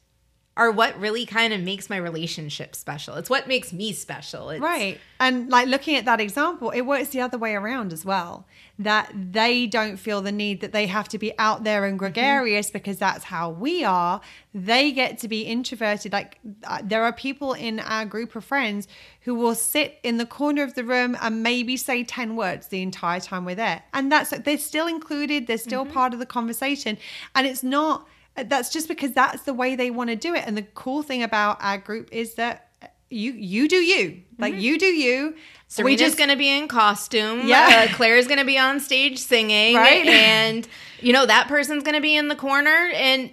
are 0.60 0.70
what 0.70 1.00
really 1.00 1.24
kind 1.24 1.54
of 1.54 1.60
makes 1.62 1.88
my 1.88 1.96
relationship 1.96 2.76
special. 2.76 3.14
It's 3.14 3.30
what 3.30 3.48
makes 3.48 3.72
me 3.72 3.94
special. 3.94 4.50
It's, 4.50 4.60
right. 4.60 5.00
And 5.18 5.48
like 5.48 5.68
looking 5.68 5.96
at 5.96 6.04
that 6.04 6.20
example, 6.20 6.68
it 6.68 6.82
works 6.82 7.08
the 7.08 7.22
other 7.22 7.38
way 7.38 7.54
around 7.54 7.94
as 7.94 8.04
well. 8.04 8.46
That 8.78 9.10
they 9.14 9.66
don't 9.66 9.96
feel 9.96 10.20
the 10.20 10.32
need 10.32 10.60
that 10.60 10.72
they 10.72 10.86
have 10.86 11.08
to 11.08 11.18
be 11.18 11.32
out 11.38 11.64
there 11.64 11.86
and 11.86 11.98
gregarious 11.98 12.66
mm-hmm. 12.66 12.74
because 12.74 12.98
that's 12.98 13.24
how 13.24 13.48
we 13.48 13.84
are. 13.84 14.20
They 14.52 14.92
get 14.92 15.16
to 15.20 15.28
be 15.28 15.42
introverted. 15.44 16.12
Like 16.12 16.38
uh, 16.64 16.82
there 16.84 17.04
are 17.04 17.12
people 17.14 17.54
in 17.54 17.80
our 17.80 18.04
group 18.04 18.36
of 18.36 18.44
friends 18.44 18.86
who 19.22 19.34
will 19.34 19.54
sit 19.54 19.98
in 20.02 20.18
the 20.18 20.26
corner 20.26 20.62
of 20.62 20.74
the 20.74 20.84
room 20.84 21.16
and 21.22 21.42
maybe 21.42 21.78
say 21.78 22.04
10 22.04 22.36
words 22.36 22.66
the 22.66 22.82
entire 22.82 23.20
time 23.20 23.46
we're 23.46 23.54
there. 23.54 23.82
And 23.94 24.12
that's 24.12 24.28
they're 24.28 24.58
still 24.58 24.88
included, 24.88 25.46
they're 25.46 25.56
still 25.56 25.84
mm-hmm. 25.84 25.94
part 25.94 26.12
of 26.12 26.18
the 26.18 26.26
conversation. 26.26 26.98
And 27.34 27.46
it's 27.46 27.62
not 27.62 28.06
that's 28.36 28.70
just 28.70 28.88
because 28.88 29.12
that's 29.12 29.42
the 29.42 29.54
way 29.54 29.76
they 29.76 29.90
want 29.90 30.10
to 30.10 30.16
do 30.16 30.34
it. 30.34 30.44
And 30.46 30.56
the 30.56 30.62
cool 30.62 31.02
thing 31.02 31.22
about 31.22 31.58
our 31.60 31.78
group 31.78 32.08
is 32.12 32.34
that 32.34 32.70
you 33.10 33.32
you 33.32 33.68
do 33.68 33.76
you. 33.76 34.22
Like 34.38 34.54
mm-hmm. 34.54 34.62
you 34.62 34.78
do 34.78 34.86
you. 34.86 35.34
So 35.68 35.84
we're 35.84 35.96
just 35.96 36.16
gonna 36.16 36.36
be 36.36 36.48
in 36.48 36.68
costume. 36.68 37.46
Yeah. 37.46 37.86
Uh, 37.88 37.94
claire's 37.94 38.26
gonna 38.26 38.44
be 38.44 38.58
on 38.58 38.80
stage 38.80 39.18
singing. 39.18 39.76
Right. 39.76 40.06
And 40.06 40.66
you 41.00 41.12
know 41.12 41.26
that 41.26 41.48
person's 41.48 41.82
gonna 41.82 42.00
be 42.00 42.16
in 42.16 42.28
the 42.28 42.36
corner 42.36 42.90
and 42.94 43.30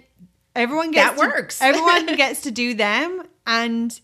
everyone 0.54 0.90
gets 0.90 1.16
that 1.16 1.22
to, 1.22 1.28
works. 1.28 1.58
everyone 1.62 2.06
gets 2.16 2.42
to 2.42 2.50
do 2.50 2.74
them 2.74 3.22
and 3.46 4.00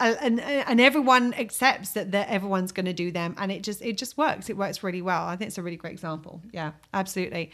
uh, 0.00 0.14
and 0.20 0.40
and 0.40 0.80
everyone 0.80 1.34
accepts 1.34 1.92
that 1.92 2.12
that 2.12 2.28
everyone's 2.28 2.72
going 2.72 2.86
to 2.86 2.92
do 2.92 3.12
them. 3.12 3.34
And 3.38 3.52
it 3.52 3.62
just 3.62 3.82
it 3.82 3.96
just 3.96 4.18
works. 4.18 4.50
It 4.50 4.56
works 4.56 4.82
really 4.82 5.02
well. 5.02 5.26
I 5.26 5.36
think 5.36 5.48
it's 5.48 5.58
a 5.58 5.62
really 5.62 5.76
great 5.76 5.92
example. 5.92 6.40
Yeah 6.52 6.72
absolutely 6.92 7.52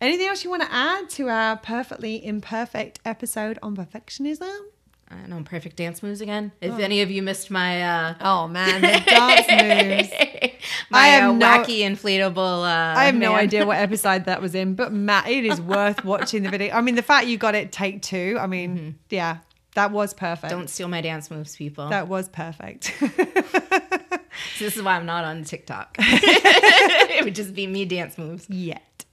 Anything 0.00 0.28
else 0.28 0.44
you 0.44 0.50
want 0.50 0.62
to 0.62 0.72
add 0.72 1.10
to 1.10 1.28
our 1.28 1.58
perfectly 1.58 2.24
imperfect 2.24 3.00
episode 3.04 3.58
on 3.62 3.76
perfectionism? 3.76 4.58
I 5.08 5.16
don't 5.16 5.28
know, 5.28 5.42
perfect 5.42 5.76
dance 5.76 6.02
moves 6.02 6.22
again. 6.22 6.52
If 6.62 6.72
oh. 6.72 6.76
any 6.78 7.02
of 7.02 7.10
you 7.10 7.22
missed 7.22 7.50
my 7.50 7.82
uh 7.82 8.14
oh 8.22 8.48
man, 8.48 8.80
the 8.80 8.88
dance 9.06 10.10
moves, 10.10 10.54
my 10.90 10.98
I 11.00 11.06
have 11.08 11.30
uh, 11.30 11.32
no, 11.34 11.46
wacky 11.46 11.80
inflatable. 11.80 12.62
Uh, 12.62 12.98
I 12.98 13.04
have 13.04 13.14
man. 13.14 13.20
no 13.20 13.34
idea 13.34 13.66
what 13.66 13.76
episode 13.78 14.24
that 14.24 14.40
was 14.40 14.54
in, 14.54 14.74
but 14.74 14.90
Matt, 14.90 15.28
it 15.28 15.44
is 15.44 15.60
worth 15.60 16.02
watching 16.02 16.44
the 16.44 16.48
video. 16.48 16.74
I 16.74 16.80
mean, 16.80 16.94
the 16.94 17.02
fact 17.02 17.26
you 17.26 17.36
got 17.36 17.54
it 17.54 17.70
take 17.70 18.00
two. 18.00 18.38
I 18.40 18.46
mean, 18.46 18.78
mm-hmm. 18.78 18.90
yeah, 19.10 19.38
that 19.74 19.90
was 19.90 20.14
perfect. 20.14 20.50
Don't 20.50 20.70
steal 20.70 20.88
my 20.88 21.02
dance 21.02 21.30
moves, 21.30 21.56
people. 21.56 21.90
That 21.90 22.08
was 22.08 22.26
perfect. 22.30 22.94
so 22.98 23.06
this 24.60 24.76
is 24.78 24.82
why 24.82 24.96
I'm 24.96 25.04
not 25.04 25.24
on 25.24 25.44
TikTok. 25.44 25.96
it 25.98 27.22
would 27.22 27.34
just 27.34 27.52
be 27.52 27.66
me 27.66 27.84
dance 27.84 28.16
moves 28.16 28.48
yet 28.48 29.04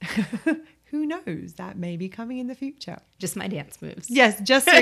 who 0.90 1.06
knows? 1.06 1.54
That 1.56 1.76
may 1.76 1.96
be 1.96 2.08
coming 2.08 2.38
in 2.38 2.46
the 2.46 2.54
future. 2.54 2.98
Just 3.18 3.36
my 3.36 3.48
dance 3.48 3.80
moves. 3.82 4.08
Yes 4.08 4.40
just 4.40 4.68
so 4.68 4.76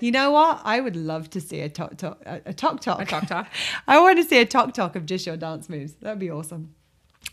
you 0.00 0.10
know. 0.10 0.30
What? 0.32 0.60
I 0.64 0.80
would 0.80 0.96
love 0.96 1.30
to 1.30 1.40
see 1.40 1.60
a 1.60 1.68
talk 1.68 1.96
talk 1.96 2.20
a 2.26 2.52
talk 2.52 2.80
talk 2.80 3.00
a 3.00 3.04
talk 3.04 3.26
talk 3.26 3.46
i 3.88 3.98
want 4.00 4.18
to 4.18 4.24
see 4.24 4.38
a 4.38 4.44
talk 4.44 4.74
talk 4.74 4.96
of 4.96 5.06
just 5.06 5.26
your 5.26 5.36
dance 5.36 5.68
moves. 5.68 5.94
That'd 5.94 6.18
be 6.18 6.30
awesome. 6.30 6.74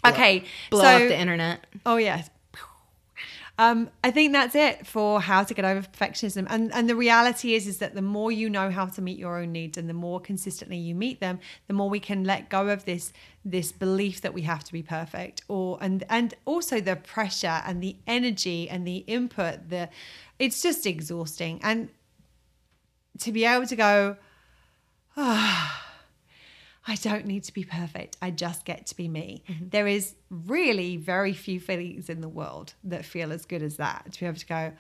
Okay 0.05 0.43
blow 0.69 0.81
so, 0.81 0.87
up 0.87 1.07
the 1.07 1.19
internet. 1.19 1.65
Oh 1.85 1.97
yes 1.97 2.29
um, 3.57 3.89
I 4.03 4.11
think 4.11 4.33
that's 4.33 4.53
it 4.53 4.85
for 4.85 5.21
how 5.21 5.43
to 5.43 5.53
get 5.53 5.63
over 5.63 5.87
perfectionism. 5.87 6.45
And 6.49 6.73
and 6.73 6.89
the 6.89 6.95
reality 6.95 7.53
is 7.53 7.67
is 7.67 7.77
that 7.77 7.95
the 7.95 8.01
more 8.01 8.31
you 8.31 8.49
know 8.49 8.69
how 8.69 8.87
to 8.87 9.01
meet 9.01 9.17
your 9.17 9.37
own 9.39 9.53
needs 9.53 9.77
and 9.77 9.89
the 9.89 9.93
more 9.93 10.19
consistently 10.19 10.77
you 10.77 10.93
meet 10.93 11.21
them, 11.21 11.39
the 11.67 11.73
more 11.73 11.89
we 11.89 11.99
can 11.99 12.25
let 12.25 12.49
go 12.49 12.67
of 12.67 12.83
this 12.83 13.13
this 13.45 13.71
belief 13.71 14.21
that 14.21 14.33
we 14.33 14.41
have 14.41 14.63
to 14.65 14.73
be 14.73 14.83
perfect 14.83 15.41
or 15.47 15.77
and 15.79 16.03
and 16.09 16.33
also 16.45 16.81
the 16.81 16.95
pressure 16.95 17.61
and 17.65 17.81
the 17.81 17.95
energy 18.07 18.67
and 18.69 18.87
the 18.87 18.97
input 19.07 19.69
the 19.69 19.87
it's 20.39 20.63
just 20.63 20.87
exhausting 20.87 21.59
and 21.63 21.89
to 23.19 23.31
be 23.31 23.45
able 23.45 23.67
to 23.67 23.75
go 23.75 24.17
oh, 25.15 25.84
I 26.87 26.95
don't 26.95 27.25
need 27.25 27.43
to 27.45 27.53
be 27.53 27.63
perfect. 27.63 28.17
I 28.21 28.31
just 28.31 28.63
get 28.63 28.85
to 28.87 28.95
be 28.95 29.07
me. 29.07 29.43
Mm-hmm. 29.49 29.69
There 29.69 29.87
is 29.87 30.15
really 30.29 30.97
very 30.97 31.33
few 31.33 31.59
feelings 31.59 32.09
in 32.09 32.21
the 32.21 32.29
world 32.29 32.73
that 32.83 33.05
feel 33.05 33.31
as 33.31 33.45
good 33.45 33.63
as 33.63 33.77
that. 33.77 34.11
To 34.11 34.19
be 34.19 34.25
able 34.27 34.37
to 34.37 34.45
go, 34.45 34.71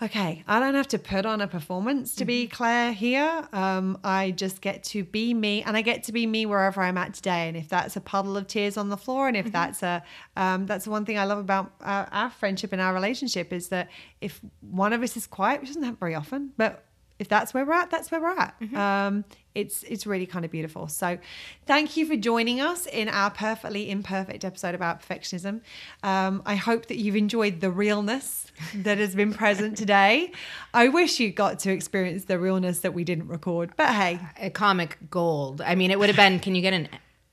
okay, 0.00 0.42
I 0.48 0.58
don't 0.58 0.74
have 0.74 0.88
to 0.88 0.98
put 0.98 1.26
on 1.26 1.42
a 1.42 1.46
performance 1.46 2.14
to 2.14 2.22
mm-hmm. 2.22 2.28
be 2.28 2.46
Claire 2.46 2.92
here. 2.92 3.46
Um, 3.52 3.98
I 4.02 4.30
just 4.30 4.62
get 4.62 4.84
to 4.84 5.04
be 5.04 5.34
me, 5.34 5.62
and 5.62 5.76
I 5.76 5.82
get 5.82 6.04
to 6.04 6.12
be 6.12 6.26
me 6.26 6.46
wherever 6.46 6.80
I'm 6.80 6.96
at 6.96 7.12
today. 7.12 7.46
And 7.48 7.58
if 7.58 7.68
that's 7.68 7.94
a 7.96 8.00
puddle 8.00 8.38
of 8.38 8.46
tears 8.46 8.78
on 8.78 8.88
the 8.88 8.96
floor, 8.96 9.28
and 9.28 9.36
if 9.36 9.46
mm-hmm. 9.46 9.52
that's 9.52 9.82
a 9.82 10.02
um, 10.36 10.64
that's 10.64 10.86
the 10.86 10.90
one 10.90 11.04
thing 11.04 11.18
I 11.18 11.24
love 11.24 11.38
about 11.38 11.72
our, 11.82 12.08
our 12.10 12.30
friendship 12.30 12.72
and 12.72 12.80
our 12.80 12.94
relationship 12.94 13.52
is 13.52 13.68
that 13.68 13.90
if 14.22 14.40
one 14.60 14.94
of 14.94 15.02
us 15.02 15.16
is 15.16 15.26
quiet, 15.26 15.60
which 15.60 15.68
doesn't 15.68 15.82
happen 15.82 15.98
very 15.98 16.14
often, 16.14 16.52
but 16.56 16.86
if 17.22 17.28
that's 17.28 17.54
where 17.54 17.64
we're 17.64 17.72
at, 17.72 17.88
that's 17.88 18.10
where 18.10 18.20
we're 18.20 18.36
at. 18.36 18.60
Mm-hmm. 18.60 18.76
Um, 18.76 19.24
it's 19.54 19.84
it's 19.84 20.06
really 20.06 20.26
kind 20.26 20.44
of 20.44 20.50
beautiful. 20.50 20.88
So, 20.88 21.18
thank 21.66 21.96
you 21.96 22.04
for 22.04 22.16
joining 22.16 22.60
us 22.60 22.86
in 22.86 23.08
our 23.08 23.30
perfectly 23.30 23.90
imperfect 23.90 24.44
episode 24.44 24.74
about 24.74 25.02
perfectionism. 25.02 25.60
Um, 26.02 26.42
I 26.44 26.56
hope 26.56 26.86
that 26.86 26.96
you've 26.96 27.14
enjoyed 27.14 27.60
the 27.60 27.70
realness 27.70 28.46
that 28.74 28.98
has 28.98 29.14
been 29.14 29.32
present 29.32 29.78
today. 29.78 30.32
I 30.74 30.88
wish 30.88 31.20
you 31.20 31.30
got 31.30 31.60
to 31.60 31.70
experience 31.70 32.24
the 32.24 32.40
realness 32.40 32.80
that 32.80 32.92
we 32.92 33.04
didn't 33.04 33.28
record, 33.28 33.74
but 33.76 33.90
hey, 33.90 34.18
a 34.40 34.50
comic 34.50 34.98
gold. 35.08 35.60
I 35.60 35.76
mean, 35.76 35.92
it 35.92 35.98
would 35.98 36.08
have 36.08 36.16
been. 36.16 36.40
Can 36.40 36.56
you 36.56 36.62
get 36.62 36.72
an 36.72 36.88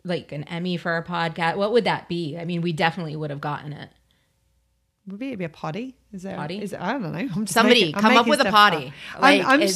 like 0.06 0.32
an 0.32 0.44
Emmy 0.44 0.78
for 0.78 0.98
a 0.98 1.04
podcast? 1.04 1.56
What 1.56 1.72
would 1.72 1.86
that 1.86 2.08
be? 2.08 2.38
I 2.38 2.46
mean, 2.46 2.62
we 2.62 2.74
definitely 2.74 3.16
would 3.16 3.32
have 3.32 3.42
gotten 3.42 3.74
it. 3.74 3.90
Would 5.10 5.22
it 5.22 5.38
be 5.38 5.46
a 5.46 5.50
potty? 5.50 5.96
Is 6.12 6.24
there 6.24 6.36
potty? 6.36 6.62
Is 6.62 6.74
it, 6.74 6.82
I 6.82 6.94
don't 6.94 7.04
know. 7.04 7.10
I'm 7.36 7.48
Somebody 7.48 7.86
making, 7.86 8.02
come 8.02 8.18
up 8.18 8.28
with 8.28 8.40
a 8.42 8.52
potty. 8.52 8.94
Like, 9.20 9.44
I'm, 9.46 9.62
I'm, 9.62 9.70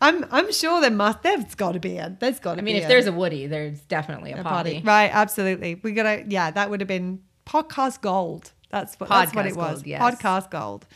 I'm, 0.00 0.26
I'm, 0.30 0.52
sure 0.52 0.80
there 0.80 0.90
must. 0.90 1.22
There's 1.22 1.54
got 1.54 1.72
to 1.72 1.80
be 1.80 1.98
a. 1.98 2.16
There's 2.18 2.38
got 2.38 2.54
to. 2.54 2.60
I 2.60 2.62
mean, 2.62 2.76
if 2.76 2.84
a, 2.84 2.88
there's 2.88 3.06
a 3.06 3.12
Woody, 3.12 3.46
there's 3.46 3.80
definitely 3.82 4.32
a, 4.32 4.40
a 4.40 4.42
potty. 4.42 4.74
potty. 4.74 4.86
Right. 4.86 5.10
Absolutely. 5.12 5.80
We 5.82 5.92
gotta. 5.92 6.24
Yeah, 6.28 6.50
that 6.50 6.70
would 6.70 6.80
have 6.80 6.88
been 6.88 7.20
podcast 7.46 8.00
gold. 8.00 8.52
That's 8.70 9.00
what, 9.00 9.08
that's 9.08 9.34
what 9.34 9.46
it 9.46 9.56
was. 9.56 9.78
Gold, 9.78 9.86
yes. 9.86 10.02
Podcast 10.02 10.50
gold. 10.50 10.86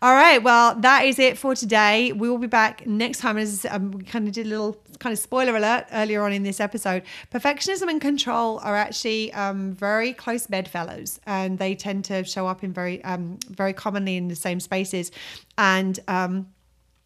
All 0.00 0.14
right. 0.14 0.40
Well, 0.40 0.76
that 0.76 1.04
is 1.04 1.18
it 1.18 1.36
for 1.36 1.56
today. 1.56 2.12
We 2.12 2.30
will 2.30 2.38
be 2.38 2.46
back 2.46 2.86
next 2.86 3.18
time. 3.18 3.36
As 3.36 3.66
um, 3.68 3.90
we 3.90 4.04
kind 4.04 4.28
of 4.28 4.34
did 4.34 4.46
a 4.46 4.48
little 4.48 4.80
kind 5.00 5.12
of 5.12 5.18
spoiler 5.18 5.56
alert 5.56 5.86
earlier 5.92 6.22
on 6.22 6.32
in 6.32 6.44
this 6.44 6.60
episode, 6.60 7.02
perfectionism 7.32 7.88
and 7.88 8.00
control 8.00 8.60
are 8.60 8.76
actually 8.76 9.32
um, 9.32 9.72
very 9.72 10.12
close 10.12 10.46
bedfellows, 10.46 11.20
and 11.26 11.58
they 11.58 11.74
tend 11.74 12.04
to 12.04 12.22
show 12.22 12.46
up 12.46 12.62
in 12.62 12.72
very, 12.72 13.02
um, 13.02 13.38
very 13.48 13.72
commonly 13.72 14.16
in 14.16 14.28
the 14.28 14.36
same 14.36 14.60
spaces. 14.60 15.10
And 15.56 15.98
um, 16.06 16.46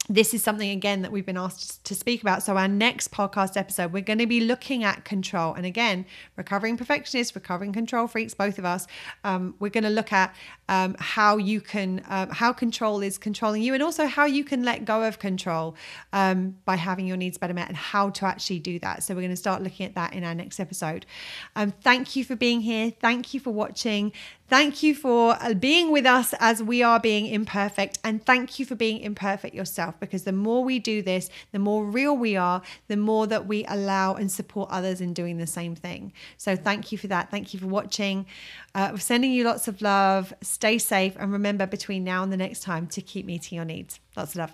this 0.09 0.35
is 0.35 0.43
something 0.43 0.71
again 0.71 1.03
that 1.03 1.13
we've 1.13 1.25
been 1.25 1.37
asked 1.37 1.85
to 1.85 1.95
speak 1.95 2.23
about. 2.23 2.43
So, 2.43 2.57
our 2.57 2.67
next 2.67 3.13
podcast 3.13 3.57
episode, 3.57 3.93
we're 3.93 4.03
going 4.03 4.19
to 4.19 4.27
be 4.27 4.41
looking 4.41 4.83
at 4.83 5.05
control. 5.05 5.55
And 5.55 5.65
again, 5.65 6.05
recovering 6.37 6.77
perfectionists, 6.77 7.35
recovering 7.37 7.73
control 7.73 8.09
freaks, 8.09 8.35
both 8.35 8.59
of 8.59 8.65
us, 8.65 8.89
um, 9.23 9.55
we're 9.61 9.71
going 9.71 9.85
to 9.85 9.91
look 9.91 10.13
at 10.13 10.35
um, 10.69 10.97
how 10.99 11.37
you 11.37 11.61
can, 11.61 12.03
um, 12.09 12.31
how 12.31 12.53
control 12.53 13.01
is 13.01 13.17
controlling 13.17 13.63
you, 13.63 13.75
and 13.75 13.83
also 13.83 14.07
how 14.07 14.25
you 14.25 14.45
can 14.45 14.65
let 14.65 14.85
go 14.85 15.05
of 15.05 15.21
control 15.21 15.77
um, 16.13 16.57
by 16.65 16.75
having 16.75 17.07
your 17.07 17.17
needs 17.17 17.39
better 17.39 17.55
met, 17.55 17.69
and 17.69 17.77
how 17.77 18.11
to 18.11 18.27
actually 18.27 18.59
do 18.59 18.81
that. 18.81 19.05
So, 19.05 19.15
we're 19.15 19.21
going 19.21 19.31
to 19.31 19.37
start 19.37 19.63
looking 19.63 19.87
at 19.87 19.95
that 19.95 20.15
in 20.15 20.25
our 20.25 20.35
next 20.35 20.59
episode. 20.59 21.07
Um, 21.55 21.73
thank 21.81 22.17
you 22.17 22.25
for 22.25 22.35
being 22.35 22.61
here. 22.61 22.91
Thank 22.91 23.35
you 23.35 23.41
for 23.41 23.51
watching. 23.51 24.13
Thank 24.53 24.83
you 24.83 24.95
for 24.95 25.39
uh, 25.41 25.55
being 25.55 25.91
with 25.91 26.05
us 26.05 26.35
as 26.39 26.63
we 26.63 26.83
are 26.83 27.01
being 27.01 27.25
imperfect. 27.25 27.99
And 28.05 28.23
thank 28.23 28.59
you 28.59 28.67
for 28.67 28.75
being 28.75 29.01
imperfect 29.01 29.55
yourself 29.55 29.99
because 29.99 30.25
the 30.25 30.33
more 30.33 30.63
we 30.63 30.79
do 30.79 31.01
this, 31.01 31.31
the 31.53 31.59
more 31.59 31.87
real 31.87 32.15
we 32.15 32.37
are, 32.37 32.61
the 32.87 32.99
more 32.99 33.27
that 33.29 33.47
we 33.47 33.65
allow 33.65 34.13
and 34.13 34.31
support 34.31 34.69
others 34.71 35.01
in 35.01 35.15
doing 35.15 35.39
the 35.39 35.47
same 35.47 35.75
thing. 35.75 36.13
So 36.37 36.55
thank 36.55 36.93
you 36.93 36.99
for 36.99 37.07
that. 37.07 37.31
Thank 37.31 37.55
you 37.55 37.61
for 37.61 37.67
watching. 37.67 38.27
Uh, 38.75 38.91
we're 38.93 38.99
sending 38.99 39.33
you 39.33 39.43
lots 39.45 39.69
of 39.69 39.81
love. 39.81 40.35
Stay 40.43 40.77
safe. 40.77 41.17
And 41.19 41.33
remember, 41.33 41.65
between 41.67 42.05
now 42.05 42.23
and 42.23 42.31
the 42.31 42.37
next 42.37 42.61
time, 42.61 42.87
to 42.89 43.01
keep 43.01 43.25
meeting 43.25 43.57
your 43.57 43.65
needs. 43.65 44.01
Lots 44.19 44.33
of 44.33 44.37
love. 44.37 44.53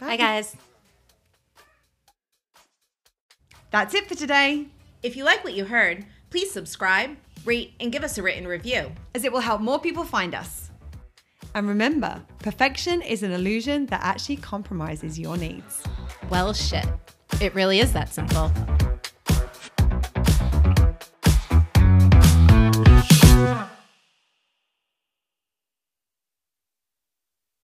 Bye, 0.00 0.06
Bye 0.06 0.16
guys. 0.16 0.56
That's 3.72 3.92
it 3.92 4.08
for 4.08 4.14
today. 4.14 4.68
If 5.02 5.16
you 5.16 5.24
like 5.24 5.44
what 5.44 5.52
you 5.52 5.66
heard, 5.66 6.06
please 6.30 6.50
subscribe 6.50 7.16
rate, 7.44 7.74
and 7.80 7.90
give 7.90 8.04
us 8.04 8.18
a 8.18 8.22
written 8.22 8.46
review, 8.46 8.92
as 9.14 9.24
it 9.24 9.32
will 9.32 9.40
help 9.40 9.60
more 9.60 9.78
people 9.78 10.04
find 10.04 10.34
us. 10.34 10.70
And 11.54 11.66
remember, 11.66 12.22
perfection 12.40 13.02
is 13.02 13.22
an 13.22 13.32
illusion 13.32 13.86
that 13.86 14.02
actually 14.02 14.36
compromises 14.36 15.18
your 15.18 15.36
needs. 15.36 15.82
Well, 16.30 16.52
shit. 16.52 16.86
It 17.40 17.54
really 17.54 17.80
is 17.80 17.92
that 17.92 18.12
simple. 18.12 18.52